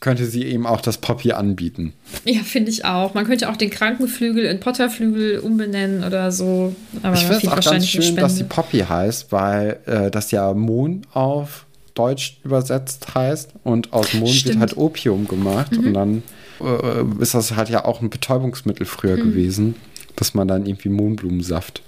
könnte 0.00 0.24
sie 0.24 0.44
eben 0.44 0.66
auch 0.66 0.80
das 0.80 0.98
Poppy 0.98 1.32
anbieten. 1.32 1.92
Ja, 2.24 2.40
finde 2.40 2.70
ich 2.70 2.86
auch. 2.86 3.12
Man 3.12 3.26
könnte 3.26 3.50
auch 3.50 3.56
den 3.56 3.68
Krankenflügel 3.68 4.46
in 4.46 4.60
Potterflügel 4.60 5.40
umbenennen 5.40 6.04
oder 6.04 6.32
so. 6.32 6.74
Aber 7.02 7.16
ich 7.16 7.22
finde 7.24 7.46
es 7.46 7.48
auch 7.48 7.60
ganz 7.60 7.86
schön, 7.86 8.16
dass 8.16 8.36
sie 8.36 8.44
Poppy 8.44 8.78
heißt, 8.78 9.30
weil 9.32 9.80
äh, 9.84 10.10
das 10.10 10.30
ja 10.30 10.54
Mohn 10.54 11.02
auf 11.12 11.66
Deutsch 11.94 12.38
übersetzt 12.44 13.14
heißt 13.14 13.50
und 13.64 13.92
aus 13.92 14.14
Mohn 14.14 14.28
Stimmt. 14.28 14.54
wird 14.54 14.60
halt 14.60 14.76
Opium 14.76 15.26
gemacht 15.26 15.72
mhm. 15.72 15.86
und 15.86 15.94
dann 15.94 16.22
äh, 16.60 17.22
ist 17.22 17.34
das 17.34 17.56
halt 17.56 17.68
ja 17.70 17.84
auch 17.84 18.00
ein 18.00 18.10
Betäubungsmittel 18.10 18.86
früher 18.86 19.16
mhm. 19.16 19.30
gewesen, 19.30 19.74
dass 20.16 20.34
man 20.34 20.48
dann 20.48 20.66
irgendwie 20.66 20.88
Mohnblumensaft 20.88 21.82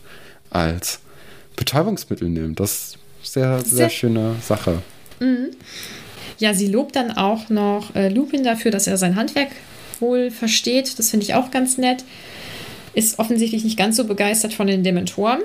als 0.51 1.01
Betäubungsmittel 1.57 2.29
nimmt. 2.29 2.61
Das 2.61 2.97
ist 3.23 3.33
sehr, 3.33 3.61
sehr, 3.61 3.77
sehr 3.77 3.91
schöne 3.91 4.37
Sache. 4.43 4.83
Mhm. 5.21 5.51
Ja, 6.39 6.55
sie 6.55 6.69
lobt 6.69 6.95
dann 6.95 7.11
auch 7.11 7.49
noch 7.49 7.95
äh, 7.97 8.09
Lupin 8.09 8.45
dafür, 8.45 8.71
dass 8.71 8.87
er 8.87 8.97
sein 8.97 9.17
Handwerk 9.17 9.49
wohl 9.99 10.31
versteht. 10.31 10.99
Das 10.99 11.11
finde 11.11 11.25
ich 11.25 11.35
auch 11.35 11.51
ganz 11.51 11.79
nett. 11.79 12.05
Ist 12.95 13.19
offensichtlich 13.19 13.65
nicht 13.65 13.77
ganz 13.77 13.97
so 13.97 14.05
begeistert 14.05 14.55
von 14.55 14.67
den 14.67 14.85
Dementoren. 14.85 15.41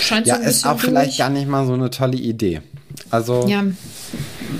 Scheint 0.00 0.26
ja, 0.26 0.36
so 0.36 0.42
ist 0.42 0.66
auch 0.66 0.72
durch. 0.72 0.84
vielleicht 0.84 1.18
gar 1.18 1.30
nicht 1.30 1.48
mal 1.48 1.66
so 1.66 1.74
eine 1.74 1.90
tolle 1.90 2.16
Idee. 2.16 2.62
Also. 3.10 3.46
Ja. 3.46 3.64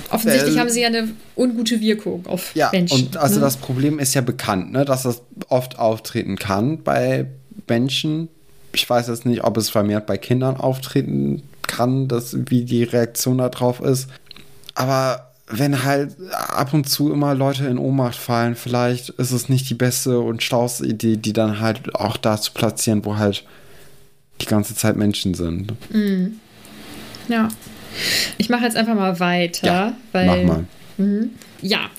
Offensichtlich 0.09 0.55
äh, 0.55 0.59
haben 0.59 0.69
sie 0.69 0.81
ja 0.81 0.87
eine 0.87 1.09
ungute 1.35 1.79
Wirkung 1.79 2.25
auf 2.27 2.55
ja, 2.55 2.69
Menschen. 2.71 3.07
Und 3.07 3.17
also 3.17 3.35
ne? 3.35 3.41
das 3.41 3.57
Problem 3.57 3.99
ist 3.99 4.13
ja 4.13 4.21
bekannt, 4.21 4.71
ne, 4.71 4.85
dass 4.85 5.03
das 5.03 5.21
oft 5.49 5.79
auftreten 5.79 6.37
kann 6.37 6.83
bei 6.83 7.27
Menschen. 7.67 8.27
Ich 8.73 8.89
weiß 8.89 9.07
jetzt 9.07 9.25
nicht, 9.25 9.43
ob 9.43 9.57
es 9.57 9.69
vermehrt 9.69 10.05
bei 10.05 10.17
Kindern 10.17 10.57
auftreten 10.57 11.43
kann, 11.67 12.07
dass, 12.07 12.35
wie 12.47 12.63
die 12.65 12.83
Reaktion 12.83 13.37
darauf 13.37 13.79
ist. 13.81 14.07
Aber 14.75 15.31
wenn 15.47 15.83
halt 15.83 16.15
ab 16.31 16.73
und 16.73 16.87
zu 16.87 17.11
immer 17.11 17.35
Leute 17.35 17.67
in 17.67 17.77
Ohnmacht 17.77 18.15
fallen, 18.15 18.55
vielleicht 18.55 19.09
ist 19.09 19.31
es 19.31 19.49
nicht 19.49 19.69
die 19.69 19.75
beste 19.75 20.19
und 20.19 20.43
schlauste 20.43 20.85
Idee, 20.85 21.17
die 21.17 21.33
dann 21.33 21.59
halt 21.59 21.95
auch 21.95 22.17
da 22.17 22.39
zu 22.39 22.53
platzieren, 22.53 23.03
wo 23.03 23.17
halt 23.17 23.43
die 24.39 24.45
ganze 24.45 24.75
Zeit 24.75 24.95
Menschen 24.95 25.33
sind. 25.33 25.73
Mhm. 25.91 26.39
Ja. 27.27 27.49
Ich 28.37 28.49
mache 28.49 28.63
jetzt 28.63 28.77
einfach 28.77 28.95
mal 28.95 29.19
weiter. 29.19 29.67
Ja, 29.67 29.97
weil, 30.11 30.25
mach 30.25 30.43
mal. 30.43 30.65
Mh, 30.97 31.27
ja, 31.61 31.89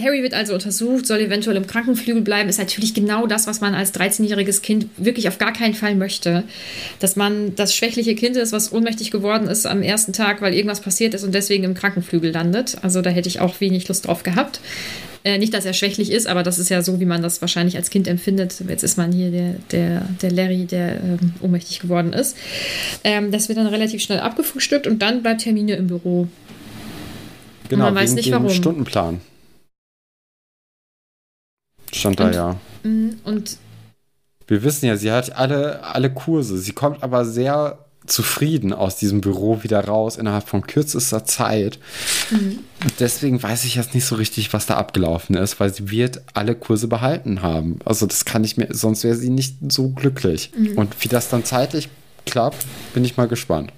Harry 0.00 0.22
wird 0.22 0.34
also 0.34 0.54
untersucht, 0.54 1.06
soll 1.06 1.20
eventuell 1.20 1.56
im 1.56 1.66
Krankenflügel 1.66 2.22
bleiben, 2.22 2.48
ist 2.48 2.58
natürlich 2.58 2.94
genau 2.94 3.26
das, 3.26 3.46
was 3.46 3.60
man 3.60 3.74
als 3.74 3.94
13-jähriges 3.94 4.60
Kind 4.60 4.86
wirklich 4.96 5.28
auf 5.28 5.38
gar 5.38 5.52
keinen 5.52 5.74
Fall 5.74 5.94
möchte. 5.94 6.44
Dass 6.98 7.16
man 7.16 7.54
das 7.54 7.74
schwächliche 7.74 8.14
Kind 8.14 8.36
ist, 8.36 8.52
was 8.52 8.72
ohnmächtig 8.72 9.10
geworden 9.10 9.46
ist 9.46 9.66
am 9.66 9.82
ersten 9.82 10.12
Tag, 10.12 10.42
weil 10.42 10.54
irgendwas 10.54 10.80
passiert 10.80 11.14
ist 11.14 11.22
und 11.22 11.34
deswegen 11.34 11.64
im 11.64 11.74
Krankenflügel 11.74 12.32
landet. 12.32 12.76
Also 12.82 13.02
da 13.02 13.10
hätte 13.10 13.28
ich 13.28 13.40
auch 13.40 13.60
wenig 13.60 13.86
Lust 13.86 14.06
drauf 14.06 14.24
gehabt. 14.24 14.60
Äh, 15.26 15.38
nicht, 15.38 15.54
dass 15.54 15.64
er 15.64 15.72
schwächlich 15.72 16.12
ist, 16.12 16.26
aber 16.26 16.42
das 16.42 16.58
ist 16.58 16.68
ja 16.68 16.82
so, 16.82 17.00
wie 17.00 17.06
man 17.06 17.22
das 17.22 17.40
wahrscheinlich 17.40 17.76
als 17.76 17.88
Kind 17.88 18.06
empfindet. 18.06 18.62
Jetzt 18.68 18.82
ist 18.82 18.98
man 18.98 19.10
hier 19.10 19.30
der, 19.30 19.54
der, 19.72 20.02
der 20.20 20.30
Larry, 20.30 20.66
der 20.66 21.02
ähm, 21.02 21.32
ohnmächtig 21.40 21.80
geworden 21.80 22.12
ist. 22.12 22.36
Ähm, 23.04 23.30
das 23.30 23.48
wird 23.48 23.56
dann 23.56 23.66
relativ 23.66 24.02
schnell 24.02 24.20
abgefrühstückt 24.20 24.86
und 24.86 25.00
dann 25.00 25.22
bleibt 25.22 25.46
Hermine 25.46 25.76
im 25.76 25.86
Büro. 25.86 26.28
Genau, 27.70 27.84
man 27.84 27.94
weiß 27.94 28.12
nicht 28.12 28.30
warum. 28.30 28.50
Stundenplan. 28.50 29.22
Stand 31.90 32.20
da 32.20 32.30
ja. 32.30 32.60
Mm, 32.82 33.10
und 33.24 33.56
wir 34.46 34.62
wissen 34.62 34.84
ja, 34.86 34.96
sie 34.96 35.10
hat 35.10 35.34
alle, 35.34 35.82
alle 35.84 36.12
Kurse. 36.12 36.58
Sie 36.58 36.72
kommt 36.72 37.02
aber 37.02 37.24
sehr 37.24 37.83
zufrieden 38.06 38.72
aus 38.72 38.96
diesem 38.96 39.20
Büro 39.20 39.62
wieder 39.62 39.84
raus 39.84 40.16
innerhalb 40.16 40.48
von 40.48 40.66
kürzester 40.66 41.24
Zeit. 41.24 41.78
Mhm. 42.30 42.60
Deswegen 42.98 43.42
weiß 43.42 43.64
ich 43.64 43.76
jetzt 43.76 43.94
nicht 43.94 44.04
so 44.04 44.16
richtig, 44.16 44.52
was 44.52 44.66
da 44.66 44.76
abgelaufen 44.76 45.36
ist, 45.36 45.58
weil 45.60 45.72
sie 45.72 45.90
wird 45.90 46.22
alle 46.34 46.54
Kurse 46.54 46.86
behalten 46.86 47.42
haben. 47.42 47.78
Also 47.84 48.06
das 48.06 48.24
kann 48.24 48.44
ich 48.44 48.56
mir, 48.56 48.68
sonst 48.70 49.04
wäre 49.04 49.16
sie 49.16 49.30
nicht 49.30 49.56
so 49.68 49.88
glücklich. 49.88 50.50
Mhm. 50.56 50.76
Und 50.76 51.02
wie 51.02 51.08
das 51.08 51.28
dann 51.30 51.44
zeitlich 51.44 51.88
klappt, 52.26 52.66
bin 52.92 53.04
ich 53.04 53.16
mal 53.16 53.28
gespannt. 53.28 53.72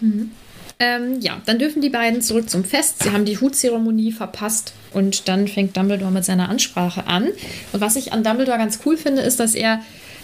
Mhm. 0.00 0.30
Ähm, 0.78 1.20
ja, 1.20 1.40
dann 1.46 1.58
dürfen 1.60 1.80
die 1.80 1.90
beiden 1.90 2.22
zurück 2.22 2.50
zum 2.50 2.64
Fest. 2.64 3.04
Sie 3.04 3.10
haben 3.10 3.24
die 3.24 3.38
Hutzeremonie 3.38 4.10
verpasst 4.10 4.72
und 4.92 5.28
dann 5.28 5.46
fängt 5.46 5.76
Dumbledore 5.76 6.10
mit 6.10 6.24
seiner 6.24 6.48
Ansprache 6.48 7.06
an. 7.06 7.28
Und 7.72 7.80
was 7.80 7.94
ich 7.94 8.12
an 8.12 8.24
Dumbledore 8.24 8.58
ganz 8.58 8.80
cool 8.84 8.96
finde, 8.96 9.22
ist, 9.22 9.38
dass 9.38 9.54
er 9.54 9.80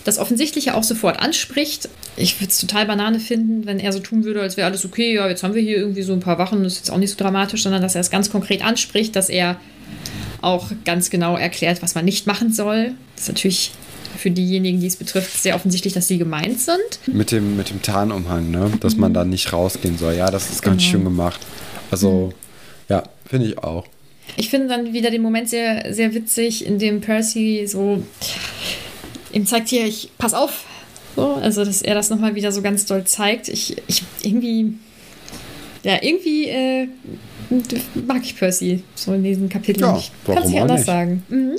das 0.09 0.19
Offensichtliche 0.19 0.75
auch 0.75 0.83
sofort 0.83 1.21
anspricht. 1.21 1.89
Ich 2.17 2.41
würde 2.41 2.51
es 2.51 2.59
total 2.59 2.87
Banane 2.87 3.21
finden, 3.21 3.67
wenn 3.67 3.79
er 3.79 3.93
so 3.93 4.01
tun 4.01 4.25
würde, 4.25 4.41
als 4.41 4.57
wäre 4.57 4.67
alles 4.67 4.85
okay, 4.85 5.15
ja, 5.15 5.29
jetzt 5.29 5.43
haben 5.43 5.55
wir 5.55 5.63
hier 5.63 5.77
irgendwie 5.77 6.03
so 6.03 6.13
ein 6.13 6.21
paar 6.21 6.39
Wachen, 6.39 6.65
das 6.65 6.75
ist 6.75 6.79
jetzt 6.81 6.91
auch 6.91 6.99
nicht 6.99 7.11
so 7.11 7.17
dramatisch, 7.17 7.63
sondern 7.63 7.83
dass 7.83 7.95
er 7.95 8.01
es 8.01 8.11
ganz 8.11 8.31
konkret 8.31 8.65
anspricht, 8.65 9.15
dass 9.15 9.29
er 9.29 9.61
auch 10.41 10.71
ganz 10.85 11.11
genau 11.11 11.37
erklärt, 11.37 11.83
was 11.83 11.95
man 11.95 12.05
nicht 12.05 12.27
machen 12.27 12.53
soll. 12.53 12.93
Das 13.15 13.25
ist 13.25 13.29
natürlich 13.29 13.73
für 14.17 14.31
diejenigen, 14.31 14.81
die 14.81 14.87
es 14.87 14.97
betrifft, 14.97 15.41
sehr 15.41 15.55
offensichtlich, 15.55 15.93
dass 15.93 16.09
sie 16.09 16.19
gemeint 16.19 16.59
sind. 16.59 16.79
Mit 17.07 17.31
dem, 17.31 17.57
mit 17.57 17.71
dem 17.71 17.83
Tarnumhang, 17.83 18.51
ne? 18.51 18.73
dass 18.81 18.97
man 18.97 19.15
da 19.15 19.25
nicht 19.25 19.53
rausgehen 19.53 19.99
soll. 19.99 20.15
Ja, 20.15 20.31
das 20.31 20.51
ist 20.51 20.63
ganz 20.63 20.83
genau. 20.83 20.91
schön 20.91 21.05
gemacht. 21.05 21.41
Also, 21.91 22.27
mhm. 22.27 22.33
ja, 22.89 23.03
finde 23.27 23.47
ich 23.47 23.59
auch. 23.59 23.87
Ich 24.37 24.51
finde 24.51 24.69
dann 24.69 24.93
wieder 24.93 25.11
den 25.11 25.23
Moment 25.23 25.49
sehr, 25.49 25.93
sehr 25.93 26.15
witzig, 26.15 26.67
in 26.67 26.79
dem 26.79 27.01
Percy 27.01 27.67
so 27.67 28.03
ihm 29.33 29.47
zeigt 29.47 29.68
hier, 29.68 29.87
ich 29.87 30.11
pass 30.18 30.35
auf. 30.35 30.64
So, 31.16 31.35
also, 31.35 31.64
dass 31.64 31.83
er 31.83 31.95
das 31.95 32.11
nochmal 32.11 32.35
wieder 32.35 32.53
so 32.53 32.62
ganz 32.62 32.87
doll 32.87 33.05
zeigt. 33.05 33.49
Ich, 33.49 33.76
ich 33.89 34.05
irgendwie, 34.22 34.74
ja, 35.83 35.99
irgendwie 36.01 36.49
äh, 36.49 36.89
mag 38.07 38.22
ich 38.22 38.37
Percy 38.37 38.83
so 38.95 39.12
in 39.14 39.24
diesem 39.24 39.49
Kapitel 39.49 39.81
ja, 39.81 39.93
nicht. 39.93 40.12
Kann 40.24 40.39
es 40.39 40.51
nicht 40.51 40.61
anders 40.61 40.79
nicht? 40.79 40.87
sagen. 40.87 41.22
Mhm. 41.29 41.57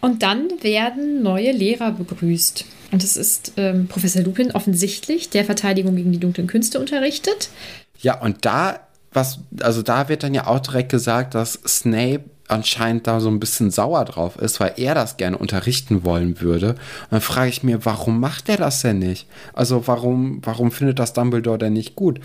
Und 0.00 0.22
dann 0.22 0.48
werden 0.62 1.22
neue 1.22 1.52
Lehrer 1.52 1.92
begrüßt. 1.92 2.64
Und 2.90 3.02
es 3.02 3.16
ist 3.16 3.52
ähm, 3.56 3.86
Professor 3.88 4.22
Lupin 4.22 4.50
offensichtlich, 4.52 5.30
der 5.30 5.44
Verteidigung 5.44 5.96
gegen 5.96 6.12
die 6.12 6.18
dunklen 6.18 6.46
Künste 6.46 6.78
unterrichtet. 6.78 7.48
Ja, 8.00 8.20
und 8.20 8.44
da, 8.44 8.80
was, 9.12 9.38
also 9.60 9.82
da 9.82 10.08
wird 10.08 10.22
dann 10.22 10.34
ja 10.34 10.46
auch 10.46 10.60
direkt 10.60 10.90
gesagt, 10.90 11.34
dass 11.34 11.58
Snape 11.66 12.24
anscheinend 12.48 13.06
da 13.06 13.20
so 13.20 13.28
ein 13.28 13.40
bisschen 13.40 13.70
sauer 13.70 14.04
drauf 14.04 14.36
ist, 14.36 14.60
weil 14.60 14.74
er 14.76 14.94
das 14.94 15.16
gerne 15.16 15.38
unterrichten 15.38 16.04
wollen 16.04 16.40
würde. 16.40 16.70
Und 16.70 17.12
dann 17.12 17.20
frage 17.20 17.48
ich 17.48 17.62
mir, 17.62 17.84
warum 17.84 18.20
macht 18.20 18.48
er 18.48 18.56
das 18.56 18.82
denn 18.82 18.98
nicht? 18.98 19.26
Also 19.54 19.86
warum, 19.86 20.40
warum 20.42 20.70
findet 20.70 20.98
das 20.98 21.12
Dumbledore 21.12 21.58
denn 21.58 21.72
nicht 21.72 21.96
gut? 21.96 22.20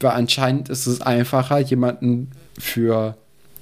Weil 0.00 0.12
anscheinend 0.12 0.68
ist 0.68 0.86
es 0.86 1.00
einfacher, 1.00 1.58
jemanden 1.58 2.30
für 2.58 3.16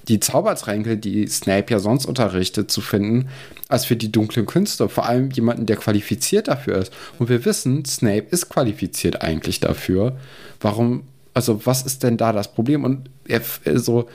die 0.09 0.20
Zaubertränke, 0.20 0.96
die 0.96 1.26
Snape 1.26 1.70
ja 1.70 1.78
sonst 1.78 2.06
unterrichtet, 2.06 2.70
zu 2.70 2.80
finden, 2.80 3.28
als 3.68 3.84
für 3.84 3.96
die 3.96 4.11
dunklen 4.11 4.46
Künste. 4.46 4.88
Vor 4.88 5.06
allem 5.06 5.30
jemanden, 5.30 5.66
der 5.66 5.76
qualifiziert 5.76 6.48
dafür 6.48 6.78
ist. 6.78 6.92
Und 7.18 7.28
wir 7.28 7.44
wissen, 7.44 7.84
Snape 7.84 8.26
ist 8.30 8.48
qualifiziert 8.48 9.22
eigentlich 9.22 9.61
dafür. 9.61 10.16
Warum, 10.61 11.02
also 11.34 11.66
was 11.66 11.82
ist 11.82 12.02
denn 12.02 12.16
da 12.16 12.32
das 12.32 12.52
Problem? 12.52 12.84
Und 12.84 13.11
er, 13.26 13.42
also, 13.66 14.09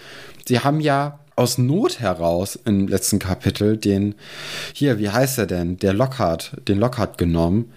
sie 0.48 0.60
haben 0.60 0.80
ja 0.80 1.20
aus 1.36 1.58
Not 1.58 2.00
heraus 2.00 2.60
im 2.66 2.88
letzten 2.88 3.20
Kapitel 3.20 3.78
den, 3.78 4.16
hier, 4.74 5.00
wie 5.00 5.10
heißt 5.10 5.38
er 5.38 5.48
denn, 5.48 5.78
der 5.78 5.94
Lockhart, 5.94 6.52
den 6.68 6.80
Lockhart 6.80 7.18
genommen. 7.18 7.72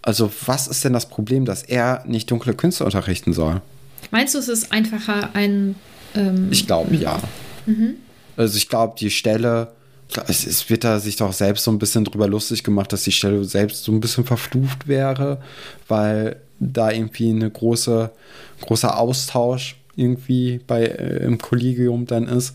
Also 0.00 0.30
was 0.46 0.66
ist 0.66 0.84
denn 0.84 0.92
das 0.92 1.08
Problem, 1.08 1.44
dass 1.44 1.62
er 1.62 2.04
nicht 2.06 2.30
dunkle 2.30 2.54
Künste 2.54 2.84
unterrichten 2.84 3.32
soll? 3.32 3.60
Meinst 4.10 4.34
du, 4.34 4.38
es 4.38 4.48
ist 4.48 4.72
einfacher, 4.72 5.30
ein... 5.34 5.76
Ähm, 6.14 6.48
ich 6.50 6.66
glaube, 6.66 6.94
ja. 6.96 7.20
Mhm. 7.66 7.94
Also 8.36 8.56
ich 8.56 8.68
glaube, 8.68 8.94
die 8.98 9.10
Stelle, 9.10 9.72
es, 10.26 10.46
es, 10.46 10.68
wird 10.70 10.84
da 10.84 10.98
sich 10.98 11.16
doch 11.16 11.32
selbst 11.32 11.64
so 11.64 11.70
ein 11.70 11.78
bisschen 11.78 12.04
drüber 12.04 12.26
lustig 12.26 12.64
gemacht, 12.64 12.92
dass 12.92 13.04
die 13.04 13.12
Stelle 13.12 13.44
selbst 13.44 13.84
so 13.84 13.92
ein 13.92 14.00
bisschen 14.00 14.24
verflucht 14.24 14.88
wäre, 14.88 15.40
weil 15.88 16.36
da 16.58 16.90
irgendwie 16.90 17.30
eine 17.30 17.50
große, 17.50 18.10
großer 18.60 18.98
Austausch 18.98 19.76
irgendwie 19.96 20.60
bei, 20.66 20.84
äh, 20.84 21.24
im 21.24 21.38
Kollegium 21.38 22.06
dann 22.06 22.28
ist. 22.28 22.54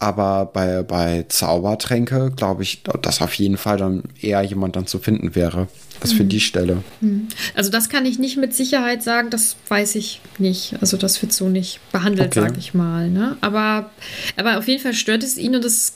Aber 0.00 0.46
bei, 0.46 0.82
bei 0.82 1.26
Zaubertränke 1.28 2.32
glaube 2.34 2.62
ich, 2.62 2.82
dass 3.02 3.20
auf 3.20 3.34
jeden 3.34 3.58
Fall 3.58 3.76
dann 3.76 4.04
eher 4.20 4.40
jemand 4.42 4.74
dann 4.74 4.86
zu 4.86 4.98
finden 4.98 5.34
wäre. 5.34 5.68
Das 6.00 6.14
mhm. 6.14 6.16
für 6.16 6.24
die 6.24 6.40
Stelle. 6.40 6.82
Mhm. 7.02 7.28
Also 7.54 7.70
das 7.70 7.90
kann 7.90 8.06
ich 8.06 8.18
nicht 8.18 8.38
mit 8.38 8.54
Sicherheit 8.54 9.02
sagen, 9.02 9.28
das 9.28 9.56
weiß 9.68 9.96
ich 9.96 10.22
nicht. 10.38 10.76
Also 10.80 10.96
das 10.96 11.20
wird 11.20 11.34
so 11.34 11.50
nicht 11.50 11.80
behandelt, 11.92 12.28
okay. 12.28 12.40
sage 12.40 12.58
ich 12.58 12.72
mal. 12.72 13.10
Ne? 13.10 13.36
Aber, 13.42 13.90
aber 14.38 14.58
auf 14.58 14.66
jeden 14.66 14.82
Fall 14.82 14.94
stört 14.94 15.22
es 15.22 15.36
ihn 15.36 15.54
und 15.54 15.64
das 15.64 15.92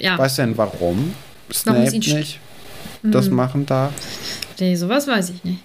ja. 0.00 0.18
Weißt 0.18 0.38
du 0.38 0.42
denn, 0.42 0.58
warum 0.58 1.14
Snape 1.52 1.78
warum 1.78 1.98
nicht 1.98 2.40
das 3.04 3.28
mhm. 3.28 3.36
machen 3.36 3.66
darf? 3.66 3.92
Nee, 4.58 4.74
sowas 4.74 5.06
weiß 5.06 5.30
ich 5.30 5.44
nicht. 5.44 5.60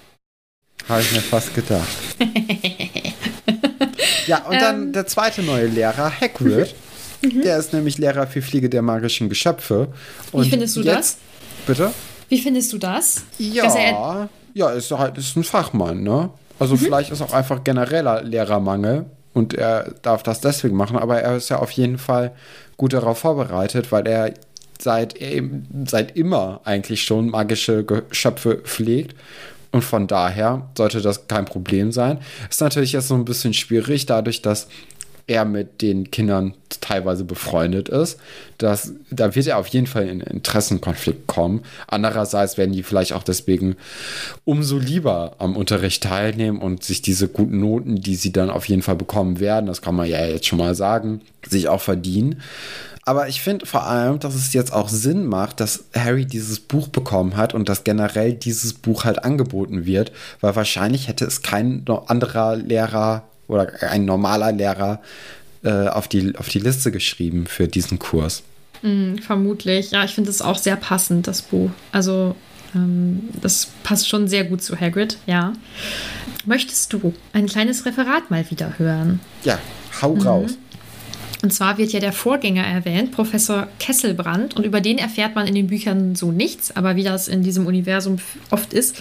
Habe 0.87 1.01
ich 1.01 1.11
mir 1.11 1.21
fast 1.21 1.55
gedacht. 1.55 1.87
ja, 4.27 4.45
und 4.45 4.61
dann 4.61 4.83
ähm. 4.83 4.93
der 4.93 5.07
zweite 5.07 5.41
neue 5.41 5.65
Lehrer, 5.65 6.11
Hagrid. 6.21 6.75
Mhm. 7.21 7.41
Der 7.41 7.57
ist 7.57 7.73
nämlich 7.73 7.97
Lehrer 7.97 8.27
für 8.27 8.41
Fliege 8.41 8.69
der 8.69 8.81
magischen 8.81 9.29
Geschöpfe. 9.29 9.87
Und 10.31 10.45
Wie 10.45 10.49
findest 10.49 10.75
du 10.75 10.81
jetzt, 10.81 10.97
das? 10.97 11.17
Bitte? 11.65 11.91
Wie 12.29 12.39
findest 12.39 12.73
du 12.73 12.77
das? 12.77 13.23
Ja, 13.37 14.29
ja, 14.53 14.69
ist 14.71 14.91
halt 14.91 15.17
ist 15.17 15.35
ein 15.35 15.43
Fachmann, 15.43 16.03
ne? 16.03 16.29
Also 16.59 16.75
mhm. 16.75 16.79
vielleicht 16.79 17.11
ist 17.11 17.21
auch 17.21 17.33
einfach 17.33 17.63
genereller 17.63 18.23
Lehrermangel 18.23 19.05
und 19.33 19.53
er 19.53 19.93
darf 20.01 20.23
das 20.23 20.41
deswegen 20.41 20.75
machen, 20.75 20.97
aber 20.97 21.21
er 21.21 21.35
ist 21.35 21.49
ja 21.49 21.59
auf 21.59 21.71
jeden 21.71 21.99
Fall 21.99 22.31
gut 22.75 22.93
darauf 22.93 23.19
vorbereitet, 23.19 23.91
weil 23.91 24.07
er 24.07 24.33
seit, 24.81 25.15
seit 25.85 26.15
immer 26.15 26.61
eigentlich 26.63 27.03
schon 27.03 27.29
magische 27.29 27.83
Geschöpfe 27.83 28.57
pflegt. 28.63 29.15
Und 29.71 29.83
von 29.83 30.07
daher 30.07 30.69
sollte 30.75 31.01
das 31.01 31.27
kein 31.27 31.45
Problem 31.45 31.91
sein. 31.91 32.19
Ist 32.49 32.61
natürlich 32.61 32.93
jetzt 32.93 33.09
so 33.09 33.15
ein 33.15 33.25
bisschen 33.25 33.53
schwierig, 33.53 34.05
dadurch, 34.05 34.41
dass 34.41 34.67
er 35.27 35.43
mit 35.43 35.81
den 35.81 36.09
Kindern 36.09 36.53
teilweise 36.81 37.25
befreundet 37.25 37.89
ist. 37.89 38.17
Das, 38.57 38.93
da 39.11 39.35
wird 39.35 39.47
er 39.47 39.57
auf 39.57 39.67
jeden 39.67 39.87
Fall 39.87 40.07
in 40.07 40.21
Interessenkonflikt 40.21 41.27
kommen. 41.27 41.63
Andererseits 41.87 42.57
werden 42.57 42.71
die 42.71 42.83
vielleicht 42.83 43.11
auch 43.11 43.23
deswegen 43.23 43.75
umso 44.45 44.77
lieber 44.77 45.35
am 45.39 45.57
Unterricht 45.57 46.03
teilnehmen 46.03 46.59
und 46.59 46.83
sich 46.83 47.01
diese 47.01 47.27
guten 47.27 47.59
Noten, 47.59 47.97
die 47.97 48.15
sie 48.15 48.31
dann 48.31 48.49
auf 48.49 48.69
jeden 48.69 48.81
Fall 48.81 48.95
bekommen 48.95 49.41
werden, 49.41 49.65
das 49.65 49.81
kann 49.81 49.95
man 49.95 50.07
ja 50.07 50.25
jetzt 50.25 50.47
schon 50.47 50.59
mal 50.59 50.75
sagen, 50.75 51.21
sich 51.47 51.67
auch 51.67 51.81
verdienen. 51.81 52.41
Aber 53.03 53.29
ich 53.29 53.41
finde 53.41 53.65
vor 53.65 53.85
allem, 53.85 54.19
dass 54.19 54.35
es 54.35 54.51
jetzt 54.51 54.73
auch 54.73 54.89
Sinn 54.89 55.25
macht, 55.25 55.61
dass 55.61 55.85
Harry 55.95 56.25
dieses 56.25 56.59
Buch 56.59 56.89
bekommen 56.89 57.37
hat 57.37 57.53
und 57.53 57.69
dass 57.69 57.85
generell 57.85 58.33
dieses 58.33 58.73
Buch 58.73 59.05
halt 59.05 59.23
angeboten 59.23 59.85
wird, 59.85 60.11
weil 60.41 60.57
wahrscheinlich 60.57 61.07
hätte 61.07 61.23
es 61.23 61.41
kein 61.41 61.85
anderer 62.07 62.57
Lehrer 62.57 63.23
oder 63.47 63.71
ein 63.89 64.05
normaler 64.05 64.51
Lehrer 64.51 65.01
äh, 65.63 65.87
auf, 65.87 66.07
die, 66.07 66.35
auf 66.37 66.49
die 66.49 66.59
Liste 66.59 66.91
geschrieben 66.91 67.47
für 67.47 67.67
diesen 67.67 67.99
Kurs. 67.99 68.43
Mm, 68.81 69.17
vermutlich. 69.17 69.91
Ja, 69.91 70.03
ich 70.03 70.13
finde 70.13 70.29
es 70.29 70.41
auch 70.41 70.57
sehr 70.57 70.75
passend, 70.75 71.27
das 71.27 71.41
Buch. 71.41 71.71
Also, 71.91 72.35
ähm, 72.75 73.29
das 73.41 73.69
passt 73.83 74.07
schon 74.07 74.27
sehr 74.27 74.43
gut 74.43 74.61
zu 74.61 74.79
Hagrid, 74.79 75.17
ja. 75.25 75.53
Möchtest 76.45 76.93
du 76.93 77.13
ein 77.33 77.47
kleines 77.47 77.85
Referat 77.85 78.29
mal 78.29 78.49
wieder 78.49 78.77
hören? 78.77 79.19
Ja, 79.43 79.59
hau 80.01 80.15
mhm. 80.15 80.21
raus. 80.21 80.57
Und 81.43 81.53
zwar 81.53 81.77
wird 81.77 81.91
ja 81.91 81.99
der 81.99 82.13
Vorgänger 82.13 82.65
erwähnt, 82.65 83.11
Professor 83.11 83.67
Kesselbrand, 83.79 84.55
und 84.55 84.65
über 84.65 84.81
den 84.81 84.97
erfährt 84.97 85.35
man 85.35 85.47
in 85.47 85.53
den 85.53 85.67
Büchern 85.67 86.15
so 86.15 86.31
nichts, 86.31 86.75
aber 86.75 86.95
wie 86.95 87.03
das 87.03 87.27
in 87.27 87.43
diesem 87.43 87.67
Universum 87.67 88.17
oft 88.49 88.73
ist, 88.73 88.95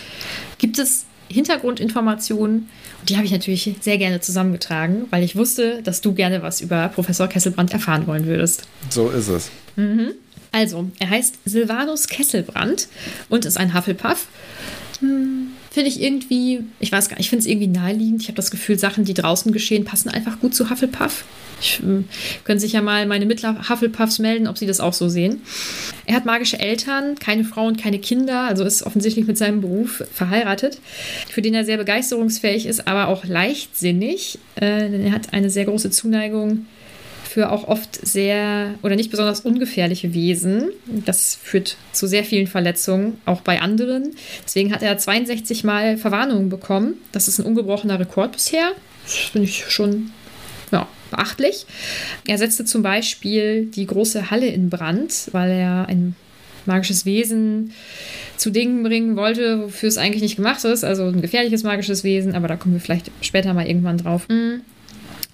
gibt 0.58 0.78
es 0.78 1.06
Hintergrundinformationen. 1.28 2.68
Und 3.00 3.10
die 3.10 3.16
habe 3.16 3.26
ich 3.26 3.32
natürlich 3.32 3.74
sehr 3.80 3.98
gerne 3.98 4.20
zusammengetragen, 4.20 5.06
weil 5.10 5.22
ich 5.22 5.36
wusste, 5.36 5.82
dass 5.82 6.00
du 6.00 6.14
gerne 6.14 6.42
was 6.42 6.60
über 6.60 6.88
Professor 6.88 7.28
Kesselbrand 7.28 7.72
erfahren 7.72 8.06
wollen 8.06 8.26
würdest. 8.26 8.68
So 8.90 9.10
ist 9.10 9.28
es. 9.28 9.50
Mhm. 9.76 10.12
Also, 10.52 10.88
er 10.98 11.10
heißt 11.10 11.38
Silvanus 11.44 12.08
Kesselbrand 12.08 12.88
und 13.28 13.44
ist 13.44 13.58
ein 13.58 13.74
Hufflepuff. 13.74 14.26
Hm, 15.00 15.48
finde 15.76 15.90
ich 15.90 16.00
irgendwie, 16.00 16.64
ich 16.80 16.90
weiß 16.90 17.10
gar 17.10 17.18
nicht, 17.18 17.26
ich 17.26 17.28
finde 17.28 17.42
es 17.42 17.46
irgendwie 17.46 17.66
naheliegend. 17.66 18.22
Ich 18.22 18.28
habe 18.28 18.36
das 18.36 18.50
Gefühl, 18.50 18.78
Sachen, 18.78 19.04
die 19.04 19.12
draußen 19.12 19.52
geschehen, 19.52 19.84
passen 19.84 20.08
einfach 20.08 20.40
gut 20.40 20.54
zu 20.54 20.70
Hufflepuff. 20.70 21.24
Ich, 21.60 21.80
äh, 21.80 22.02
können 22.44 22.58
sich 22.58 22.72
ja 22.72 22.80
mal 22.80 23.04
meine 23.04 23.26
Mittler-Hufflepuffs 23.26 24.18
melden, 24.18 24.46
ob 24.46 24.56
sie 24.56 24.66
das 24.66 24.80
auch 24.80 24.94
so 24.94 25.10
sehen. 25.10 25.42
Er 26.06 26.14
hat 26.14 26.24
magische 26.24 26.58
Eltern, 26.58 27.16
keine 27.16 27.44
Frau 27.44 27.66
und 27.66 27.78
keine 27.78 27.98
Kinder, 27.98 28.44
also 28.44 28.64
ist 28.64 28.84
offensichtlich 28.84 29.26
mit 29.26 29.36
seinem 29.36 29.60
Beruf 29.60 30.02
verheiratet, 30.14 30.78
für 31.28 31.42
den 31.42 31.52
er 31.52 31.66
sehr 31.66 31.76
begeisterungsfähig 31.76 32.64
ist, 32.64 32.88
aber 32.88 33.08
auch 33.08 33.26
leichtsinnig. 33.26 34.38
Äh, 34.54 34.88
denn 34.88 35.04
er 35.04 35.12
hat 35.12 35.34
eine 35.34 35.50
sehr 35.50 35.66
große 35.66 35.90
Zuneigung 35.90 36.64
für 37.36 37.52
auch 37.52 37.68
oft 37.68 37.94
sehr 38.02 38.76
oder 38.82 38.96
nicht 38.96 39.10
besonders 39.10 39.40
ungefährliche 39.40 40.14
Wesen. 40.14 40.70
Das 40.86 41.34
führt 41.34 41.76
zu 41.92 42.06
sehr 42.06 42.24
vielen 42.24 42.46
Verletzungen, 42.46 43.20
auch 43.26 43.42
bei 43.42 43.60
anderen. 43.60 44.16
Deswegen 44.46 44.72
hat 44.72 44.80
er 44.80 44.96
62 44.96 45.62
Mal 45.62 45.98
Verwarnungen 45.98 46.48
bekommen. 46.48 46.94
Das 47.12 47.28
ist 47.28 47.38
ein 47.38 47.44
ungebrochener 47.44 48.00
Rekord 48.00 48.32
bisher. 48.32 48.72
Das 49.04 49.12
finde 49.16 49.48
ich 49.48 49.66
schon 49.68 50.12
ja, 50.72 50.88
beachtlich. 51.10 51.66
Er 52.26 52.38
setzte 52.38 52.64
zum 52.64 52.82
Beispiel 52.82 53.66
die 53.66 53.84
große 53.84 54.30
Halle 54.30 54.46
in 54.46 54.70
Brand, 54.70 55.28
weil 55.32 55.50
er 55.50 55.88
ein 55.90 56.16
magisches 56.64 57.04
Wesen 57.04 57.72
zu 58.38 58.48
Dingen 58.50 58.82
bringen 58.82 59.14
wollte, 59.14 59.64
wofür 59.64 59.90
es 59.90 59.98
eigentlich 59.98 60.22
nicht 60.22 60.36
gemacht 60.36 60.64
ist. 60.64 60.84
Also 60.84 61.04
ein 61.04 61.20
gefährliches 61.20 61.64
magisches 61.64 62.02
Wesen, 62.02 62.34
aber 62.34 62.48
da 62.48 62.56
kommen 62.56 62.76
wir 62.76 62.80
vielleicht 62.80 63.10
später 63.20 63.52
mal 63.52 63.66
irgendwann 63.66 63.98
drauf. 63.98 64.26
Mhm. 64.30 64.62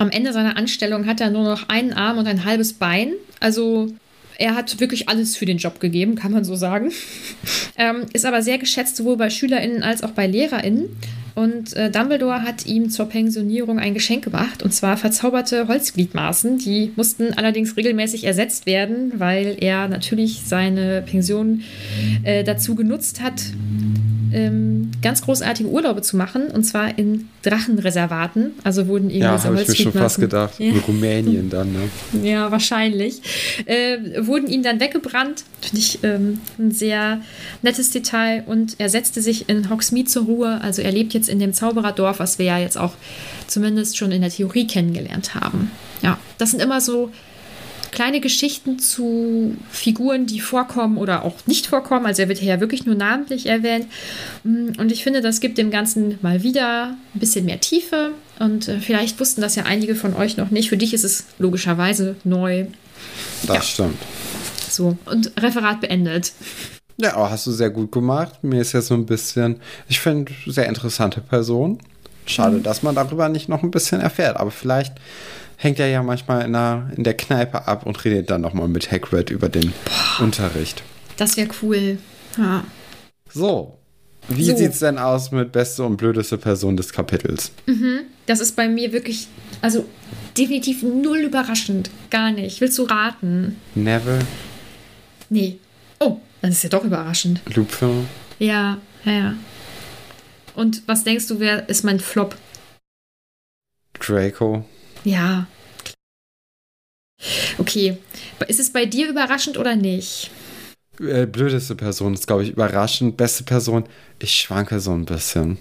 Am 0.02 0.10
Ende 0.10 0.32
seiner 0.32 0.56
Anstellung 0.56 1.06
hat 1.06 1.20
er 1.20 1.30
nur 1.30 1.44
noch 1.44 1.68
einen 1.68 1.92
Arm 1.92 2.18
und 2.18 2.26
ein 2.26 2.44
halbes 2.44 2.72
Bein. 2.72 3.12
Also 3.38 3.92
er 4.36 4.56
hat 4.56 4.80
wirklich 4.80 5.08
alles 5.08 5.36
für 5.36 5.46
den 5.46 5.58
Job 5.58 5.78
gegeben, 5.78 6.16
kann 6.16 6.32
man 6.32 6.42
so 6.42 6.56
sagen. 6.56 6.90
ähm, 7.76 8.06
ist 8.12 8.26
aber 8.26 8.42
sehr 8.42 8.58
geschätzt 8.58 8.96
sowohl 8.96 9.16
bei 9.16 9.30
SchülerInnen 9.30 9.84
als 9.84 10.02
auch 10.02 10.10
bei 10.10 10.26
LehrerInnen. 10.26 10.88
Und 11.36 11.74
äh, 11.74 11.88
Dumbledore 11.88 12.42
hat 12.42 12.66
ihm 12.66 12.90
zur 12.90 13.06
Pensionierung 13.06 13.78
ein 13.78 13.94
Geschenk 13.94 14.24
gemacht, 14.24 14.64
und 14.64 14.74
zwar 14.74 14.96
verzauberte 14.96 15.68
Holzgliedmaßen. 15.68 16.58
Die 16.58 16.90
mussten 16.96 17.34
allerdings 17.34 17.76
regelmäßig 17.76 18.24
ersetzt 18.24 18.66
werden, 18.66 19.12
weil 19.18 19.56
er 19.60 19.86
natürlich 19.86 20.42
seine 20.44 21.02
Pension 21.02 21.62
äh, 22.24 22.42
dazu 22.42 22.74
genutzt 22.74 23.22
hat, 23.22 23.40
ähm, 24.32 24.90
ganz 25.02 25.22
großartige 25.22 25.68
Urlaube 25.68 26.02
zu 26.02 26.16
machen, 26.16 26.48
und 26.48 26.64
zwar 26.64 26.98
in 26.98 27.28
Drachenreservaten. 27.42 28.52
Also 28.64 28.86
wurden 28.88 29.10
eben 29.10 29.22
ja, 29.22 29.42
habe 29.42 29.60
ich 29.60 29.68
mir 29.68 29.74
schon 29.74 29.92
fast 29.92 30.20
gedacht. 30.20 30.58
Ja. 30.58 30.66
In 30.66 30.78
Rumänien 30.78 31.50
dann, 31.50 31.72
ne? 31.72 31.88
Ja, 32.22 32.50
wahrscheinlich. 32.50 33.20
Äh, 33.66 34.26
wurden 34.26 34.48
ihnen 34.48 34.62
dann 34.62 34.80
weggebrannt. 34.80 35.44
Finde 35.60 35.78
ich 35.78 35.98
ähm, 36.02 36.40
ein 36.58 36.70
sehr 36.70 37.20
nettes 37.62 37.90
Detail. 37.90 38.44
Und 38.46 38.76
er 38.78 38.88
setzte 38.88 39.22
sich 39.22 39.48
in 39.48 39.70
Hogsmeade 39.70 40.08
zur 40.08 40.24
Ruhe. 40.24 40.60
Also 40.62 40.82
er 40.82 40.92
lebt 40.92 41.14
jetzt 41.14 41.28
in 41.28 41.38
dem 41.38 41.52
Zaubererdorf, 41.52 42.18
was 42.18 42.38
wir 42.38 42.46
ja 42.46 42.58
jetzt 42.58 42.78
auch 42.78 42.92
zumindest 43.46 43.96
schon 43.96 44.12
in 44.12 44.22
der 44.22 44.30
Theorie 44.30 44.66
kennengelernt 44.66 45.34
haben. 45.34 45.70
Ja, 46.02 46.18
das 46.38 46.50
sind 46.50 46.62
immer 46.62 46.80
so 46.80 47.10
kleine 47.92 48.20
Geschichten 48.20 48.78
zu 48.78 49.56
Figuren, 49.70 50.26
die 50.26 50.40
vorkommen 50.40 50.96
oder 50.96 51.24
auch 51.24 51.46
nicht 51.46 51.66
vorkommen. 51.66 52.06
Also 52.06 52.22
er 52.22 52.28
wird 52.28 52.38
hier 52.38 52.54
ja 52.54 52.60
wirklich 52.60 52.84
nur 52.86 52.96
namentlich 52.96 53.46
erwähnt. 53.46 53.86
Mm, 54.42 54.70
und 54.78 54.90
ich 54.90 55.04
finde, 55.04 55.20
das 55.20 55.40
gibt 55.40 55.58
dem 55.58 55.70
Ganzen 55.70 56.18
mal 56.22 56.42
wieder 56.42 56.96
ein 57.14 57.20
bisschen 57.20 57.44
mehr 57.44 57.60
Tiefe. 57.60 58.10
Und 58.40 58.66
äh, 58.66 58.80
vielleicht 58.80 59.20
wussten 59.20 59.40
das 59.40 59.54
ja 59.54 59.64
einige 59.64 59.94
von 59.94 60.14
euch 60.14 60.36
noch 60.36 60.50
nicht. 60.50 60.70
Für 60.70 60.76
dich 60.76 60.94
ist 60.94 61.04
es 61.04 61.26
logischerweise 61.38 62.16
neu. 62.24 62.66
Das 63.46 63.56
ja. 63.56 63.62
stimmt. 63.62 63.98
So, 64.68 64.96
und 65.04 65.32
Referat 65.38 65.80
beendet. 65.82 66.32
Ja, 66.96 67.14
aber 67.14 67.30
hast 67.30 67.46
du 67.46 67.52
sehr 67.52 67.70
gut 67.70 67.92
gemacht. 67.92 68.42
Mir 68.42 68.60
ist 68.60 68.72
jetzt 68.72 68.86
so 68.86 68.94
ein 68.94 69.06
bisschen, 69.06 69.60
ich 69.88 70.00
finde, 70.00 70.32
sehr 70.46 70.66
interessante 70.66 71.20
Person. 71.20 71.78
Schade, 72.26 72.58
mhm. 72.58 72.62
dass 72.62 72.82
man 72.82 72.94
darüber 72.94 73.28
nicht 73.28 73.48
noch 73.48 73.62
ein 73.62 73.70
bisschen 73.70 74.00
erfährt. 74.00 74.36
Aber 74.36 74.50
vielleicht 74.50 74.94
hängt 75.62 75.78
er 75.78 75.86
ja 75.86 76.02
manchmal 76.02 76.44
in 76.44 76.52
der, 76.52 76.90
in 76.96 77.04
der 77.04 77.14
Kneipe 77.14 77.68
ab 77.68 77.86
und 77.86 78.04
redet 78.04 78.30
dann 78.30 78.40
nochmal 78.40 78.66
mit 78.66 78.90
Hagrid 78.90 79.30
über 79.30 79.48
den 79.48 79.72
Boah, 79.84 80.24
Unterricht. 80.24 80.82
Das 81.16 81.36
wäre 81.36 81.48
cool. 81.62 81.98
Ja. 82.36 82.64
So, 83.32 83.78
wie 84.28 84.44
so. 84.44 84.56
es 84.56 84.80
denn 84.80 84.98
aus 84.98 85.30
mit 85.30 85.52
beste 85.52 85.84
und 85.84 85.96
blödeste 85.96 86.36
Person 86.36 86.76
des 86.76 86.92
Kapitels? 86.92 87.52
Mhm. 87.66 88.00
Das 88.26 88.40
ist 88.40 88.56
bei 88.56 88.68
mir 88.68 88.92
wirklich, 88.92 89.28
also 89.60 89.84
definitiv 90.36 90.82
null 90.82 91.18
überraschend. 91.18 91.90
Gar 92.10 92.32
nicht. 92.32 92.60
Willst 92.60 92.78
du 92.78 92.82
raten? 92.82 93.56
Never. 93.76 94.18
Nee. 95.28 95.58
Oh, 96.00 96.18
das 96.40 96.52
ist 96.52 96.64
ja 96.64 96.70
doch 96.70 96.84
überraschend. 96.84 97.40
Lupin. 97.54 98.06
Ja, 98.40 98.78
ja, 99.04 99.12
ja. 99.12 99.34
Und 100.54 100.82
was 100.86 101.04
denkst 101.04 101.28
du, 101.28 101.38
wer 101.38 101.68
ist 101.68 101.84
mein 101.84 102.00
Flop? 102.00 102.36
Draco. 103.94 104.64
Ja. 105.04 105.46
Okay. 107.58 107.96
Ist 108.48 108.60
es 108.60 108.72
bei 108.72 108.86
dir 108.86 109.08
überraschend 109.08 109.56
oder 109.58 109.76
nicht? 109.76 110.30
Äh, 111.00 111.26
blödeste 111.26 111.74
Person 111.74 112.14
ist, 112.14 112.26
glaube 112.26 112.44
ich, 112.44 112.50
überraschend. 112.50 113.16
Beste 113.16 113.44
Person, 113.44 113.84
ich 114.18 114.32
schwanke 114.32 114.80
so 114.80 114.92
ein 114.92 115.04
bisschen. 115.04 115.58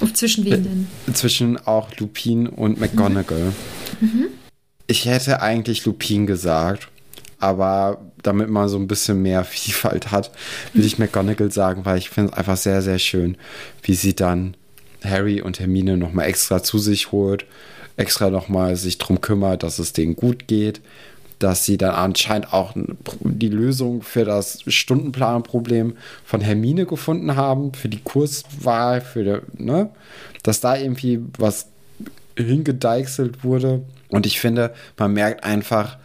Und 0.00 0.16
zwischen 0.16 0.44
wem 0.44 0.62
denn? 0.62 1.14
Zwischen 1.14 1.56
auch 1.66 1.94
Lupin 1.98 2.46
und 2.46 2.80
McGonagall. 2.80 3.52
Mhm. 4.00 4.08
Mhm. 4.08 4.26
Ich 4.86 5.06
hätte 5.06 5.40
eigentlich 5.40 5.84
Lupin 5.86 6.26
gesagt, 6.26 6.88
aber 7.38 8.00
damit 8.22 8.50
man 8.50 8.68
so 8.68 8.78
ein 8.78 8.88
bisschen 8.88 9.22
mehr 9.22 9.44
Vielfalt 9.44 10.10
hat, 10.10 10.30
würde 10.72 10.86
ich 10.86 10.98
McGonagall 10.98 11.52
sagen, 11.52 11.84
weil 11.84 11.98
ich 11.98 12.10
finde 12.10 12.32
es 12.32 12.38
einfach 12.38 12.56
sehr, 12.56 12.82
sehr 12.82 12.98
schön, 12.98 13.36
wie 13.82 13.94
sie 13.94 14.14
dann 14.14 14.56
Harry 15.02 15.40
und 15.40 15.60
Hermine 15.60 15.96
nochmal 15.96 16.26
extra 16.26 16.62
zu 16.62 16.78
sich 16.78 17.12
holt 17.12 17.44
extra 17.96 18.30
nochmal 18.30 18.76
sich 18.76 18.98
darum 18.98 19.20
kümmert, 19.20 19.62
dass 19.62 19.78
es 19.78 19.92
denen 19.92 20.16
gut 20.16 20.46
geht, 20.48 20.80
dass 21.38 21.64
sie 21.64 21.76
dann 21.76 21.94
anscheinend 21.94 22.52
auch 22.52 22.72
die 22.74 23.48
Lösung 23.48 24.02
für 24.02 24.24
das 24.24 24.60
Stundenplanproblem 24.66 25.96
von 26.24 26.40
Hermine 26.40 26.86
gefunden 26.86 27.36
haben, 27.36 27.74
für 27.74 27.88
die 27.88 28.00
Kurswahl, 28.00 29.00
für 29.00 29.24
die, 29.24 29.62
ne, 29.62 29.90
dass 30.42 30.60
da 30.60 30.76
irgendwie 30.76 31.20
was 31.38 31.68
hingedeichselt 32.36 33.44
wurde. 33.44 33.82
Und 34.08 34.26
ich 34.26 34.40
finde, 34.40 34.74
man 34.96 35.12
merkt 35.12 35.44
einfach, 35.44 35.98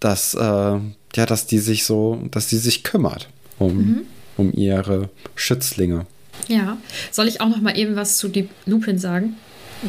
dass, 0.00 0.34
äh, 0.34 0.38
ja, 0.40 1.26
dass 1.26 1.46
die 1.46 1.58
sich 1.58 1.84
so, 1.84 2.22
dass 2.30 2.48
die 2.48 2.58
sich 2.58 2.84
kümmert 2.84 3.28
um, 3.58 3.76
mhm. 3.76 4.00
um 4.36 4.52
ihre 4.52 5.10
Schützlinge. 5.34 6.06
Ja, 6.46 6.78
soll 7.10 7.26
ich 7.26 7.40
auch 7.40 7.48
noch 7.48 7.60
mal 7.60 7.76
eben 7.76 7.96
was 7.96 8.16
zu 8.16 8.28
die 8.28 8.48
Lupin 8.64 8.98
sagen? 8.98 9.36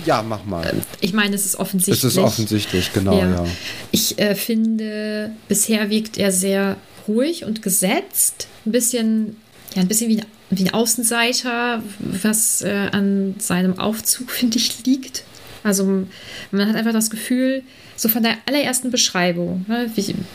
Ja, 0.05 0.21
mach 0.21 0.45
mal. 0.45 0.73
Ich 1.01 1.13
meine, 1.13 1.35
es 1.35 1.45
ist 1.45 1.55
offensichtlich. 1.55 2.03
Es 2.03 2.03
ist 2.03 2.17
offensichtlich, 2.17 2.93
genau, 2.93 3.17
ja. 3.17 3.29
ja. 3.31 3.45
Ich 3.91 4.19
äh, 4.19 4.35
finde, 4.35 5.31
bisher 5.47 5.89
wirkt 5.89 6.17
er 6.17 6.31
sehr 6.31 6.77
ruhig 7.07 7.45
und 7.45 7.61
gesetzt. 7.61 8.47
Ein 8.65 8.71
bisschen, 8.71 9.37
ja, 9.75 9.81
ein 9.81 9.87
bisschen 9.87 10.09
wie 10.09 10.19
ein, 10.19 10.25
wie 10.51 10.65
ein 10.65 10.73
Außenseiter, 10.73 11.83
was 11.99 12.61
äh, 12.61 12.89
an 12.91 13.35
seinem 13.39 13.79
Aufzug, 13.79 14.31
finde 14.31 14.57
ich, 14.57 14.85
liegt. 14.85 15.23
Also 15.63 16.05
man 16.51 16.67
hat 16.67 16.75
einfach 16.75 16.93
das 16.93 17.09
Gefühl, 17.09 17.63
so 17.95 18.07
von 18.07 18.23
der 18.23 18.37
allerersten 18.45 18.91
Beschreibung, 18.91 19.65
ne, 19.67 19.91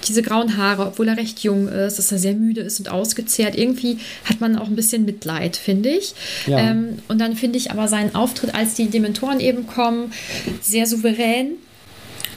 diese 0.06 0.22
grauen 0.22 0.56
Haare, 0.58 0.86
obwohl 0.86 1.08
er 1.08 1.16
recht 1.16 1.40
jung 1.40 1.68
ist, 1.68 1.98
dass 1.98 2.12
er 2.12 2.18
sehr 2.18 2.34
müde 2.34 2.60
ist 2.60 2.78
und 2.78 2.90
ausgezehrt, 2.90 3.56
irgendwie 3.56 3.98
hat 4.26 4.40
man 4.40 4.56
auch 4.56 4.68
ein 4.68 4.76
bisschen 4.76 5.06
Mitleid, 5.06 5.56
finde 5.56 5.88
ich. 5.88 6.14
Ja. 6.46 6.58
Ähm, 6.58 6.98
und 7.08 7.20
dann 7.20 7.36
finde 7.36 7.58
ich 7.58 7.70
aber 7.70 7.88
seinen 7.88 8.14
Auftritt, 8.14 8.54
als 8.54 8.74
die 8.74 8.90
Dementoren 8.90 9.40
eben 9.40 9.66
kommen, 9.66 10.12
sehr 10.60 10.86
souverän, 10.86 11.52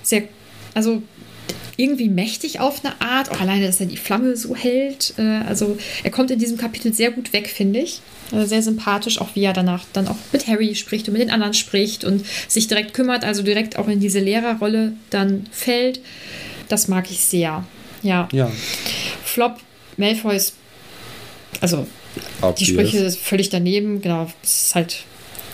sehr, 0.01 0.23
also 0.73 1.01
irgendwie 1.77 2.09
mächtig 2.09 2.59
auf 2.59 2.83
eine 2.83 2.99
Art, 2.99 3.31
auch 3.31 3.39
alleine, 3.39 3.67
dass 3.67 3.79
er 3.79 3.85
die 3.85 3.97
Flamme 3.97 4.35
so 4.35 4.55
hält. 4.55 5.13
Äh, 5.17 5.21
also 5.47 5.77
er 6.03 6.11
kommt 6.11 6.31
in 6.31 6.39
diesem 6.39 6.57
Kapitel 6.57 6.91
sehr 6.91 7.11
gut 7.11 7.31
weg, 7.33 7.47
finde 7.47 7.79
ich. 7.79 8.01
Also 8.31 8.47
sehr 8.47 8.63
sympathisch, 8.63 9.21
auch 9.21 9.29
wie 9.35 9.43
er 9.43 9.53
danach 9.53 9.85
dann 9.93 10.07
auch 10.07 10.17
mit 10.33 10.47
Harry 10.47 10.75
spricht 10.75 11.07
und 11.07 11.13
mit 11.13 11.21
den 11.21 11.29
anderen 11.29 11.53
spricht 11.53 12.03
und 12.03 12.25
sich 12.47 12.67
direkt 12.67 12.93
kümmert, 12.93 13.23
also 13.23 13.43
direkt 13.43 13.77
auch 13.77 13.87
in 13.87 13.99
diese 13.99 14.19
Lehrerrolle 14.19 14.93
dann 15.11 15.45
fällt. 15.51 16.01
Das 16.67 16.87
mag 16.87 17.09
ich 17.09 17.21
sehr. 17.21 17.63
Ja. 18.01 18.27
ja. 18.33 18.51
Flop, 19.23 19.57
Malfoy 19.95 20.35
ist, 20.35 20.55
also 21.61 21.87
Obvious. 22.41 22.55
die 22.55 22.65
Sprüche 22.65 23.11
völlig 23.11 23.49
daneben, 23.49 24.01
genau, 24.01 24.27
es 24.43 24.67
ist 24.67 24.75
halt 24.75 25.03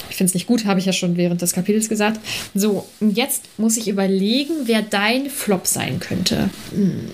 ich 0.10 0.16
finde 0.16 0.30
es 0.30 0.34
nicht 0.34 0.48
gut, 0.48 0.66
habe 0.66 0.80
ich 0.80 0.86
ja 0.86 0.94
schon 0.94 1.18
während 1.18 1.42
des 1.42 1.54
Kapitels 1.54 1.90
gesagt. 1.90 2.20
So, 2.54 2.88
und 3.00 3.18
jetzt 3.18 3.44
muss 3.58 3.78
ich 3.78 3.88
überlegen, 3.88 4.54
wer 4.66 4.82
dein 4.82 5.30
Flop 5.30 5.68
sein 5.68 6.00
könnte. 6.00 6.50
Hm, 6.72 7.10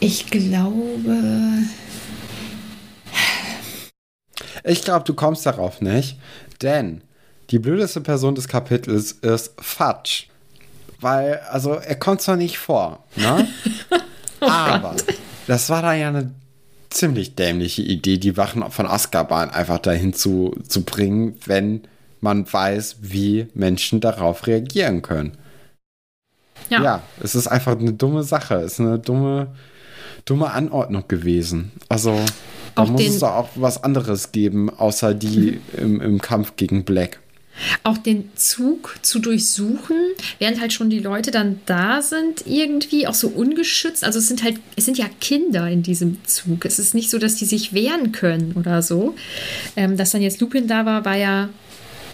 ich 0.00 0.26
glaube. 0.26 1.16
Ich 4.64 4.82
glaube, 4.82 5.04
du 5.04 5.14
kommst 5.14 5.46
darauf 5.46 5.80
nicht, 5.80 6.18
denn 6.62 7.02
die 7.50 7.58
blödeste 7.58 8.00
Person 8.00 8.34
des 8.34 8.46
Kapitels 8.46 9.12
ist 9.12 9.52
Fudge. 9.58 10.24
Weil, 11.00 11.40
also, 11.50 11.72
er 11.72 11.96
kommt 11.96 12.20
zwar 12.20 12.36
nicht 12.36 12.58
vor, 12.58 13.04
ne? 13.16 13.48
oh 14.40 14.46
Aber 14.46 14.94
das 15.46 15.70
war 15.70 15.82
da 15.82 15.94
ja 15.94 16.08
eine 16.08 16.30
ziemlich 16.90 17.36
dämliche 17.36 17.82
Idee, 17.82 18.18
die 18.18 18.36
Wachen 18.36 18.70
von 18.70 18.86
Azkaban 18.86 19.50
einfach 19.50 19.78
dahin 19.78 20.12
zu, 20.12 20.54
zu 20.68 20.82
bringen, 20.82 21.38
wenn 21.46 21.82
man 22.20 22.50
weiß, 22.50 22.98
wie 23.00 23.48
Menschen 23.54 24.00
darauf 24.00 24.46
reagieren 24.46 25.02
können. 25.02 25.32
Ja. 26.68 26.82
ja, 26.82 27.02
es 27.20 27.34
ist 27.34 27.48
einfach 27.48 27.78
eine 27.78 27.92
dumme 27.92 28.22
Sache. 28.22 28.56
Es 28.56 28.74
ist 28.74 28.80
eine 28.80 28.98
dumme, 28.98 29.48
dumme 30.24 30.52
Anordnung 30.52 31.04
gewesen. 31.08 31.72
Also, 31.88 32.18
da 32.74 32.84
muss 32.84 33.02
es 33.02 33.18
doch 33.18 33.34
auch 33.34 33.48
was 33.56 33.82
anderes 33.82 34.32
geben, 34.32 34.70
außer 34.70 35.14
die 35.14 35.60
mhm. 35.72 35.78
im, 35.78 36.00
im 36.00 36.20
Kampf 36.20 36.56
gegen 36.56 36.84
Black 36.84 37.20
auch 37.82 37.98
den 37.98 38.30
Zug 38.36 38.98
zu 39.02 39.18
durchsuchen, 39.18 39.96
während 40.38 40.60
halt 40.60 40.72
schon 40.72 40.90
die 40.90 40.98
Leute 40.98 41.30
dann 41.30 41.60
da 41.66 42.02
sind, 42.02 42.46
irgendwie 42.46 43.06
auch 43.06 43.14
so 43.14 43.28
ungeschützt. 43.28 44.04
Also 44.04 44.18
es 44.18 44.28
sind 44.28 44.42
halt, 44.42 44.60
es 44.76 44.84
sind 44.84 44.98
ja 44.98 45.06
Kinder 45.20 45.68
in 45.68 45.82
diesem 45.82 46.24
Zug. 46.24 46.64
Es 46.64 46.78
ist 46.78 46.94
nicht 46.94 47.10
so, 47.10 47.18
dass 47.18 47.36
die 47.36 47.44
sich 47.44 47.72
wehren 47.72 48.12
können 48.12 48.54
oder 48.56 48.82
so. 48.82 49.14
Ähm, 49.76 49.96
dass 49.96 50.12
dann 50.12 50.22
jetzt 50.22 50.40
Lupin 50.40 50.68
da 50.68 50.86
war, 50.86 51.04
war 51.04 51.16
ja 51.16 51.48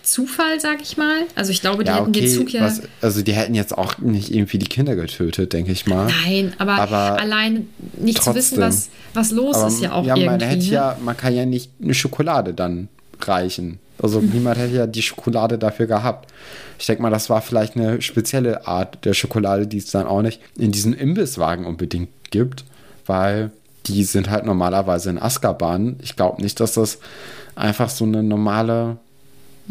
Zufall, 0.06 0.60
sag 0.60 0.80
ich 0.82 0.96
mal. 0.96 1.22
Also 1.34 1.50
ich 1.50 1.60
glaube, 1.60 1.82
die 1.82 1.90
ja, 1.90 1.96
hätten 1.96 2.10
okay, 2.10 2.20
den 2.20 2.30
Zug 2.30 2.52
ja. 2.52 2.62
Was, 2.62 2.82
also 3.00 3.22
die 3.22 3.32
hätten 3.32 3.54
jetzt 3.54 3.76
auch 3.76 3.98
nicht 3.98 4.32
irgendwie 4.32 4.58
die 4.58 4.68
Kinder 4.68 4.94
getötet, 4.94 5.52
denke 5.52 5.72
ich 5.72 5.86
mal. 5.86 6.06
Nein, 6.24 6.54
aber, 6.58 6.74
aber 6.74 7.20
allein 7.20 7.68
nicht 7.98 8.18
trotzdem. 8.18 8.32
zu 8.32 8.38
wissen, 8.38 8.58
was, 8.60 8.88
was 9.14 9.30
los 9.32 9.56
aber, 9.56 9.68
ist, 9.68 9.82
ja 9.82 9.92
auch 9.92 10.04
ja, 10.04 10.16
irgendwie. 10.16 10.38
Man, 10.38 10.40
hätte 10.40 10.64
ne? 10.64 10.70
ja, 10.70 10.96
man 11.04 11.16
kann 11.16 11.34
ja 11.34 11.44
nicht 11.44 11.72
eine 11.82 11.92
Schokolade 11.92 12.54
dann 12.54 12.88
reichen. 13.20 13.80
Also 14.00 14.20
hm. 14.20 14.30
niemand 14.30 14.58
hätte 14.58 14.76
ja 14.76 14.86
die 14.86 15.02
Schokolade 15.02 15.58
dafür 15.58 15.86
gehabt. 15.86 16.30
Ich 16.78 16.86
denke 16.86 17.02
mal, 17.02 17.10
das 17.10 17.28
war 17.28 17.42
vielleicht 17.42 17.76
eine 17.76 18.00
spezielle 18.00 18.66
Art 18.66 19.04
der 19.04 19.14
Schokolade, 19.14 19.66
die 19.66 19.78
es 19.78 19.90
dann 19.90 20.06
auch 20.06 20.22
nicht 20.22 20.40
in 20.56 20.70
diesen 20.70 20.92
Imbisswagen 20.92 21.64
unbedingt 21.64 22.10
gibt, 22.30 22.64
weil 23.06 23.50
die 23.86 24.04
sind 24.04 24.30
halt 24.30 24.44
normalerweise 24.44 25.10
in 25.10 25.20
Azkaban. 25.20 25.96
Ich 26.02 26.14
glaube 26.14 26.42
nicht, 26.42 26.60
dass 26.60 26.74
das 26.74 26.98
einfach 27.56 27.88
so 27.88 28.04
eine 28.04 28.22
normale 28.22 28.98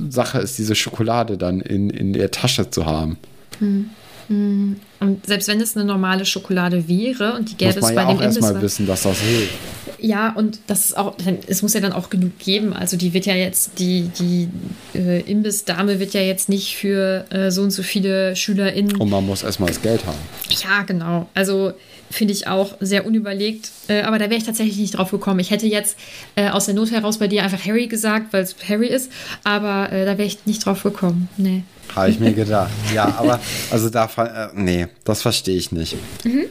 Sache 0.10 0.40
ist, 0.40 0.58
diese 0.58 0.76
Schokolade 0.76 1.38
dann 1.38 1.62
in, 1.62 1.90
in 1.90 2.14
der 2.14 2.32
Tasche 2.32 2.70
zu 2.70 2.86
haben. 2.86 3.18
Hm. 3.60 3.90
hm. 4.28 4.76
Und 5.00 5.26
selbst 5.26 5.48
wenn 5.48 5.60
es 5.62 5.76
eine 5.76 5.86
normale 5.86 6.26
Schokolade 6.26 6.88
wäre 6.88 7.34
und 7.34 7.52
die 7.52 7.58
gäbe 7.58 7.72
es 7.72 7.82
bei 7.82 7.94
ja 7.94 8.06
dem 8.06 8.18
auch 8.18 8.22
erstmal 8.22 8.62
wissen, 8.62 8.88
dass 8.88 9.04
das 9.04 9.20
hilft. 9.20 9.54
Ja, 10.00 10.34
und 10.34 10.60
das 10.68 10.86
ist 10.86 10.98
auch, 10.98 11.16
es 11.48 11.62
muss 11.62 11.74
ja 11.74 11.80
dann 11.80 11.94
auch 11.94 12.10
genug 12.10 12.38
geben. 12.40 12.74
Also 12.74 12.98
die 12.98 13.14
wird 13.14 13.26
ja 13.26 13.34
jetzt, 13.34 13.80
die, 13.80 14.10
die 14.20 14.50
äh, 14.94 15.22
Imbissdame 15.22 16.00
wird 16.00 16.14
ja 16.14 16.22
jetzt 16.22 16.50
nicht 16.50 16.76
für 16.76 17.26
äh, 17.32 17.50
so 17.50 17.62
und 17.62 17.72
so 17.72 17.82
viele 17.82 18.36
SchülerInnen. 18.36 18.98
Und 18.98 19.10
man 19.10 19.26
muss 19.26 19.44
erstmal 19.44 19.70
das 19.70 19.82
Geld 19.82 20.06
haben. 20.06 20.18
Ja, 20.50 20.84
genau. 20.84 21.28
Also 21.34 21.74
finde 22.10 22.34
ich 22.34 22.48
auch 22.48 22.76
sehr 22.80 23.06
unüberlegt. 23.06 23.72
Äh, 23.88 24.02
aber 24.02 24.20
da 24.20 24.26
wäre 24.26 24.38
ich 24.38 24.46
tatsächlich 24.46 24.78
nicht 24.78 24.98
drauf 24.98 25.12
gekommen. 25.12 25.40
Ich 25.40 25.52
hätte 25.52 25.68
jetzt 25.68 25.98
äh, 26.36 26.50
aus 26.50 26.66
der 26.66 26.76
Not 26.76 26.92
heraus 26.92 27.18
bei 27.18 27.28
dir 27.28 27.44
einfach 27.44 27.64
Harry 27.66 27.88
gesagt, 27.88 28.32
weil 28.32 28.44
es 28.44 28.56
Harry 28.68 28.88
ist. 28.88 29.12
Aber 29.44 29.92
äh, 29.92 30.06
da 30.06 30.18
wäre 30.18 30.28
ich 30.28 30.46
nicht 30.46 30.66
drauf 30.66 30.84
gekommen. 30.84 31.30
Nee. 31.38 31.64
Habe 31.96 32.10
ich 32.10 32.20
mir 32.20 32.34
gedacht. 32.34 32.72
Ja, 32.94 33.16
aber 33.18 33.40
also 33.72 33.90
da, 33.90 34.10
äh, 34.18 34.85
nee, 34.86 34.92
das 35.04 35.22
verstehe 35.22 35.58
ich 35.58 35.72
nicht. 35.72 35.96
Mhm. 36.24 36.46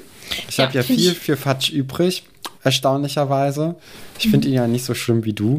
Ich 0.49 0.57
ja, 0.57 0.67
habe 0.67 0.75
ja 0.75 0.83
viel 0.83 1.13
ich... 1.13 1.19
für 1.19 1.37
Fatsch 1.37 1.71
übrig, 1.71 2.25
erstaunlicherweise. 2.63 3.77
Ich 4.19 4.27
mhm. 4.27 4.31
finde 4.31 4.49
ihn 4.49 4.55
ja 4.55 4.67
nicht 4.67 4.85
so 4.85 4.95
schlimm 4.95 5.25
wie 5.25 5.33
du, 5.33 5.59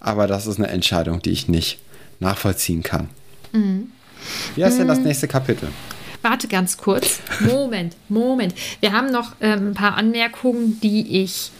aber 0.00 0.26
das 0.26 0.46
ist 0.46 0.58
eine 0.58 0.68
Entscheidung, 0.68 1.22
die 1.22 1.30
ich 1.30 1.48
nicht 1.48 1.78
nachvollziehen 2.20 2.82
kann. 2.82 3.08
Mhm. 3.52 3.92
Wie 4.54 4.64
heißt 4.64 4.78
denn 4.78 4.88
das 4.88 4.98
mhm. 4.98 5.04
nächste 5.04 5.28
Kapitel? 5.28 5.68
Warte 6.22 6.48
ganz 6.48 6.76
kurz. 6.76 7.20
Moment, 7.40 7.96
Moment. 8.08 8.54
Wir 8.80 8.92
haben 8.92 9.12
noch 9.12 9.36
ähm, 9.40 9.70
ein 9.70 9.74
paar 9.74 9.96
Anmerkungen, 9.96 10.80
die 10.80 11.22
ich 11.22 11.50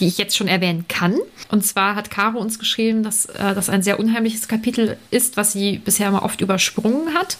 die 0.00 0.08
ich 0.08 0.18
jetzt 0.18 0.36
schon 0.36 0.48
erwähnen 0.48 0.86
kann. 0.88 1.16
Und 1.48 1.64
zwar 1.64 1.94
hat 1.94 2.10
Caro 2.10 2.38
uns 2.38 2.58
geschrieben, 2.58 3.04
dass 3.04 3.26
äh, 3.26 3.54
das 3.54 3.68
ein 3.68 3.82
sehr 3.82 4.00
unheimliches 4.00 4.48
Kapitel 4.48 4.96
ist, 5.12 5.36
was 5.36 5.52
sie 5.52 5.78
bisher 5.78 6.08
immer 6.08 6.24
oft 6.24 6.40
übersprungen 6.40 7.14
hat. 7.14 7.36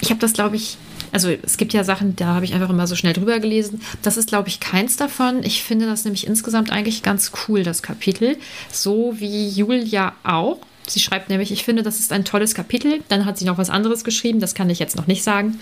Ich 0.00 0.10
habe 0.10 0.18
das, 0.18 0.32
glaube 0.32 0.56
ich, 0.56 0.76
also 1.12 1.28
es 1.30 1.56
gibt 1.56 1.72
ja 1.72 1.84
Sachen, 1.84 2.16
da 2.16 2.34
habe 2.34 2.44
ich 2.44 2.54
einfach 2.54 2.70
immer 2.70 2.86
so 2.86 2.94
schnell 2.94 3.12
drüber 3.12 3.40
gelesen. 3.40 3.80
Das 4.02 4.16
ist, 4.16 4.28
glaube 4.28 4.48
ich, 4.48 4.60
keins 4.60 4.96
davon. 4.96 5.42
Ich 5.42 5.62
finde 5.62 5.86
das 5.86 6.04
nämlich 6.04 6.26
insgesamt 6.26 6.70
eigentlich 6.70 7.02
ganz 7.02 7.32
cool, 7.46 7.62
das 7.62 7.82
Kapitel. 7.82 8.36
So 8.70 9.14
wie 9.18 9.48
Julia 9.48 10.14
auch. 10.24 10.58
Sie 10.90 11.00
schreibt 11.00 11.28
nämlich, 11.28 11.52
ich 11.52 11.64
finde, 11.64 11.82
das 11.82 12.00
ist 12.00 12.12
ein 12.12 12.24
tolles 12.24 12.54
Kapitel. 12.54 13.00
Dann 13.08 13.26
hat 13.26 13.38
sie 13.38 13.44
noch 13.44 13.58
was 13.58 13.70
anderes 13.70 14.04
geschrieben, 14.04 14.40
das 14.40 14.54
kann 14.54 14.70
ich 14.70 14.78
jetzt 14.78 14.96
noch 14.96 15.06
nicht 15.06 15.22
sagen. 15.22 15.58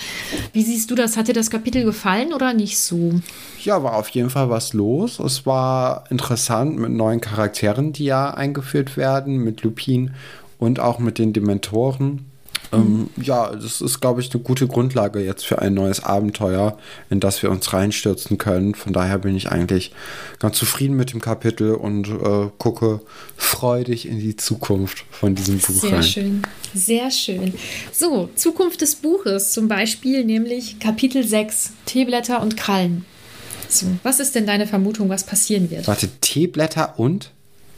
Wie 0.52 0.62
siehst 0.62 0.90
du 0.90 0.94
das? 0.94 1.16
Hat 1.16 1.28
dir 1.28 1.32
das 1.32 1.50
Kapitel 1.50 1.84
gefallen 1.84 2.32
oder 2.32 2.54
nicht 2.54 2.78
so? 2.78 3.20
Ja, 3.62 3.82
war 3.82 3.96
auf 3.96 4.08
jeden 4.10 4.30
Fall 4.30 4.50
was 4.50 4.72
los. 4.72 5.18
Es 5.18 5.44
war 5.44 6.04
interessant 6.10 6.78
mit 6.78 6.92
neuen 6.92 7.20
Charakteren, 7.20 7.92
die 7.92 8.04
ja 8.04 8.32
eingeführt 8.32 8.96
werden, 8.96 9.38
mit 9.38 9.62
Lupin 9.62 10.12
und 10.58 10.80
auch 10.80 10.98
mit 10.98 11.18
den 11.18 11.32
Dementoren. 11.32 12.26
Ähm, 12.72 13.10
ja, 13.16 13.54
das 13.54 13.80
ist, 13.80 14.00
glaube 14.00 14.20
ich, 14.20 14.32
eine 14.32 14.42
gute 14.42 14.66
Grundlage 14.66 15.20
jetzt 15.20 15.46
für 15.46 15.60
ein 15.60 15.74
neues 15.74 16.02
Abenteuer, 16.02 16.78
in 17.10 17.20
das 17.20 17.42
wir 17.42 17.50
uns 17.50 17.72
reinstürzen 17.72 18.38
können. 18.38 18.74
Von 18.74 18.92
daher 18.92 19.18
bin 19.18 19.36
ich 19.36 19.50
eigentlich 19.50 19.92
ganz 20.38 20.58
zufrieden 20.58 20.96
mit 20.96 21.12
dem 21.12 21.20
Kapitel 21.20 21.74
und 21.74 22.08
äh, 22.08 22.50
gucke 22.58 23.00
freudig 23.36 24.08
in 24.08 24.18
die 24.18 24.36
Zukunft 24.36 25.04
von 25.10 25.34
diesem 25.34 25.58
Buch 25.58 25.74
Sehr 25.74 25.92
rein. 25.92 26.02
Sehr 26.02 26.12
schön, 26.12 26.42
sehr 26.74 27.10
schön. 27.10 27.54
So, 27.92 28.28
Zukunft 28.34 28.80
des 28.80 28.96
Buches, 28.96 29.52
zum 29.52 29.68
Beispiel 29.68 30.24
nämlich 30.24 30.78
Kapitel 30.78 31.24
6, 31.24 31.72
Teeblätter 31.86 32.42
und 32.42 32.56
Krallen. 32.56 33.04
So, 33.68 33.86
was 34.02 34.20
ist 34.20 34.34
denn 34.34 34.46
deine 34.46 34.66
Vermutung, 34.66 35.08
was 35.08 35.24
passieren 35.24 35.70
wird? 35.70 35.86
Warte, 35.88 36.08
Teeblätter 36.20 36.98
und? 36.98 37.30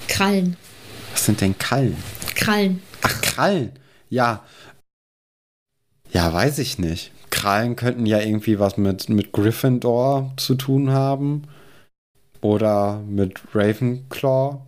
Krallen. 0.06 0.56
Was 1.12 1.26
sind 1.26 1.40
denn 1.40 1.56
Krallen? 1.58 1.96
Krallen. 2.34 2.82
Ach, 3.02 3.20
Krallen. 3.20 3.72
Ja, 4.10 4.44
ja, 6.12 6.32
weiß 6.32 6.58
ich 6.58 6.78
nicht. 6.78 7.12
Krallen 7.30 7.76
könnten 7.76 8.06
ja 8.06 8.20
irgendwie 8.20 8.58
was 8.58 8.76
mit, 8.76 9.08
mit 9.08 9.32
Gryffindor 9.32 10.32
zu 10.36 10.54
tun 10.54 10.90
haben. 10.90 11.44
Oder 12.40 13.02
mit 13.08 13.40
Ravenclaw. 13.54 14.60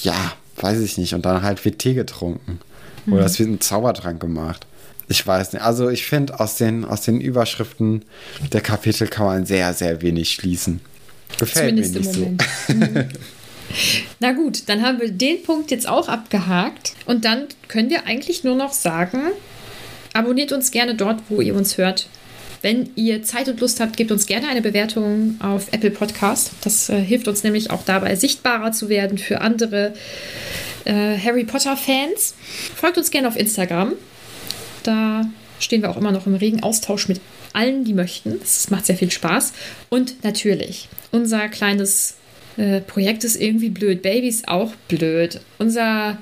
Ja, 0.00 0.32
weiß 0.56 0.80
ich 0.80 0.98
nicht. 0.98 1.14
Und 1.14 1.24
dann 1.24 1.42
halt 1.42 1.64
wird 1.64 1.78
Tee 1.78 1.94
getrunken. 1.94 2.60
Mhm. 3.06 3.12
Oder 3.14 3.24
es 3.24 3.38
wird 3.38 3.48
ein 3.48 3.60
Zaubertrank 3.60 4.20
gemacht. 4.20 4.66
Ich 5.08 5.26
weiß 5.26 5.54
nicht. 5.54 5.62
Also 5.62 5.88
ich 5.88 6.04
finde, 6.04 6.38
aus 6.38 6.56
den, 6.56 6.84
aus 6.84 7.00
den 7.00 7.20
Überschriften 7.20 8.04
der 8.52 8.60
Kapitel 8.60 9.08
kann 9.08 9.26
man 9.26 9.46
sehr, 9.46 9.72
sehr 9.72 10.02
wenig 10.02 10.32
schließen. 10.32 10.80
Gefällt 11.38 11.82
Zumindest 11.82 12.16
mir 12.18 12.26
nicht 12.26 12.42
so. 12.68 12.74
Mhm. 12.74 13.08
Na 14.18 14.32
gut, 14.32 14.66
dann 14.70 14.80
haben 14.82 14.98
wir 14.98 15.10
den 15.10 15.42
Punkt 15.42 15.70
jetzt 15.70 15.86
auch 15.86 16.08
abgehakt. 16.08 16.94
Und 17.04 17.26
dann 17.26 17.48
können 17.68 17.90
wir 17.90 18.06
eigentlich 18.06 18.42
nur 18.42 18.56
noch 18.56 18.72
sagen, 18.72 19.20
abonniert 20.18 20.50
uns 20.52 20.70
gerne 20.72 20.94
dort, 20.94 21.20
wo 21.28 21.40
ihr 21.40 21.54
uns 21.54 21.78
hört. 21.78 22.08
Wenn 22.60 22.90
ihr 22.96 23.22
Zeit 23.22 23.48
und 23.48 23.60
Lust 23.60 23.78
habt, 23.78 23.96
gebt 23.96 24.10
uns 24.10 24.26
gerne 24.26 24.48
eine 24.48 24.60
Bewertung 24.60 25.36
auf 25.40 25.68
Apple 25.70 25.92
Podcast. 25.92 26.50
Das 26.62 26.88
äh, 26.88 27.00
hilft 27.00 27.28
uns 27.28 27.44
nämlich 27.44 27.70
auch 27.70 27.84
dabei, 27.84 28.16
sichtbarer 28.16 28.72
zu 28.72 28.88
werden 28.88 29.16
für 29.16 29.40
andere 29.40 29.94
äh, 30.84 31.16
Harry 31.16 31.44
Potter-Fans. 31.44 32.34
Folgt 32.74 32.98
uns 32.98 33.12
gerne 33.12 33.28
auf 33.28 33.36
Instagram. 33.36 33.92
Da 34.82 35.28
stehen 35.60 35.82
wir 35.82 35.90
auch 35.90 35.96
immer 35.96 36.10
noch 36.10 36.26
im 36.26 36.34
regen 36.34 36.64
Austausch 36.64 37.06
mit 37.06 37.20
allen, 37.52 37.84
die 37.84 37.94
möchten. 37.94 38.40
Das 38.40 38.70
macht 38.70 38.86
sehr 38.86 38.96
viel 38.96 39.12
Spaß. 39.12 39.52
Und 39.88 40.24
natürlich, 40.24 40.88
unser 41.12 41.48
kleines 41.48 42.16
äh, 42.56 42.80
Projekt 42.80 43.22
ist 43.22 43.40
irgendwie 43.40 43.70
blöd. 43.70 44.02
Baby 44.02 44.26
ist 44.26 44.48
auch 44.48 44.72
blöd. 44.88 45.40
Unser 45.58 46.18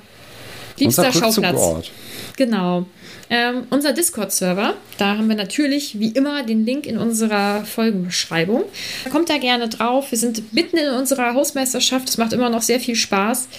liebster 0.77 1.07
Unser 1.07 1.19
Schauplatz. 1.19 1.89
Genau. 2.35 2.85
Ähm, 3.29 3.63
unser 3.69 3.91
Discord-Server, 3.93 4.73
da 4.97 5.17
haben 5.17 5.27
wir 5.27 5.35
natürlich 5.35 5.99
wie 5.99 6.09
immer 6.09 6.43
den 6.43 6.65
Link 6.65 6.85
in 6.85 6.97
unserer 6.97 7.65
Folgenbeschreibung. 7.65 8.63
Kommt 9.11 9.29
da 9.29 9.37
gerne 9.37 9.67
drauf. 9.67 10.11
Wir 10.11 10.17
sind 10.17 10.53
mitten 10.53 10.77
in 10.77 10.89
unserer 10.91 11.33
Hausmeisterschaft. 11.33 12.07
Es 12.07 12.17
macht 12.17 12.31
immer 12.33 12.49
noch 12.49 12.61
sehr 12.61 12.79
viel 12.79 12.95
Spaß. 12.95 13.49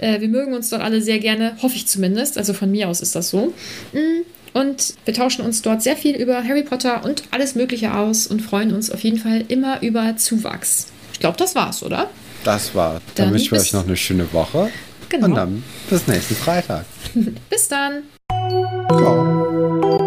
Äh, 0.00 0.20
wir 0.20 0.28
mögen 0.28 0.52
uns 0.54 0.70
dort 0.70 0.82
alle 0.82 1.00
sehr 1.00 1.20
gerne, 1.20 1.56
hoffe 1.62 1.76
ich 1.76 1.86
zumindest. 1.86 2.38
Also 2.38 2.54
von 2.54 2.70
mir 2.70 2.88
aus 2.88 3.00
ist 3.00 3.14
das 3.14 3.30
so. 3.30 3.54
Mm, 3.92 4.22
Und 4.52 4.94
wir 5.04 5.14
tauschen 5.14 5.44
uns 5.44 5.62
dort 5.62 5.82
sehr 5.82 5.96
viel 5.96 6.16
über 6.16 6.42
Harry 6.42 6.62
Potter 6.64 7.04
und 7.04 7.22
alles 7.30 7.54
Mögliche 7.54 7.94
aus 7.94 8.26
und 8.26 8.40
freuen 8.42 8.72
uns 8.74 8.90
auf 8.90 9.00
jeden 9.04 9.18
Fall 9.18 9.44
immer 9.48 9.80
über 9.82 10.16
Zuwachs. 10.16 10.88
Ich 11.12 11.20
glaube, 11.20 11.36
das 11.36 11.54
war's, 11.54 11.82
oder? 11.82 12.10
Das 12.42 12.74
war. 12.74 12.94
Dann, 13.14 13.26
Dann 13.26 13.34
wünschen 13.34 13.52
wir 13.52 13.60
euch 13.60 13.72
noch 13.72 13.86
eine 13.86 13.96
schöne 13.96 14.32
Woche. 14.32 14.70
Genau. 15.08 15.26
Und 15.26 15.34
dann 15.34 15.64
bis 15.88 16.06
nächsten 16.08 16.34
Freitag. 16.34 16.84
Bis 17.50 17.68
dann. 17.68 18.02
そ！ 18.30 20.03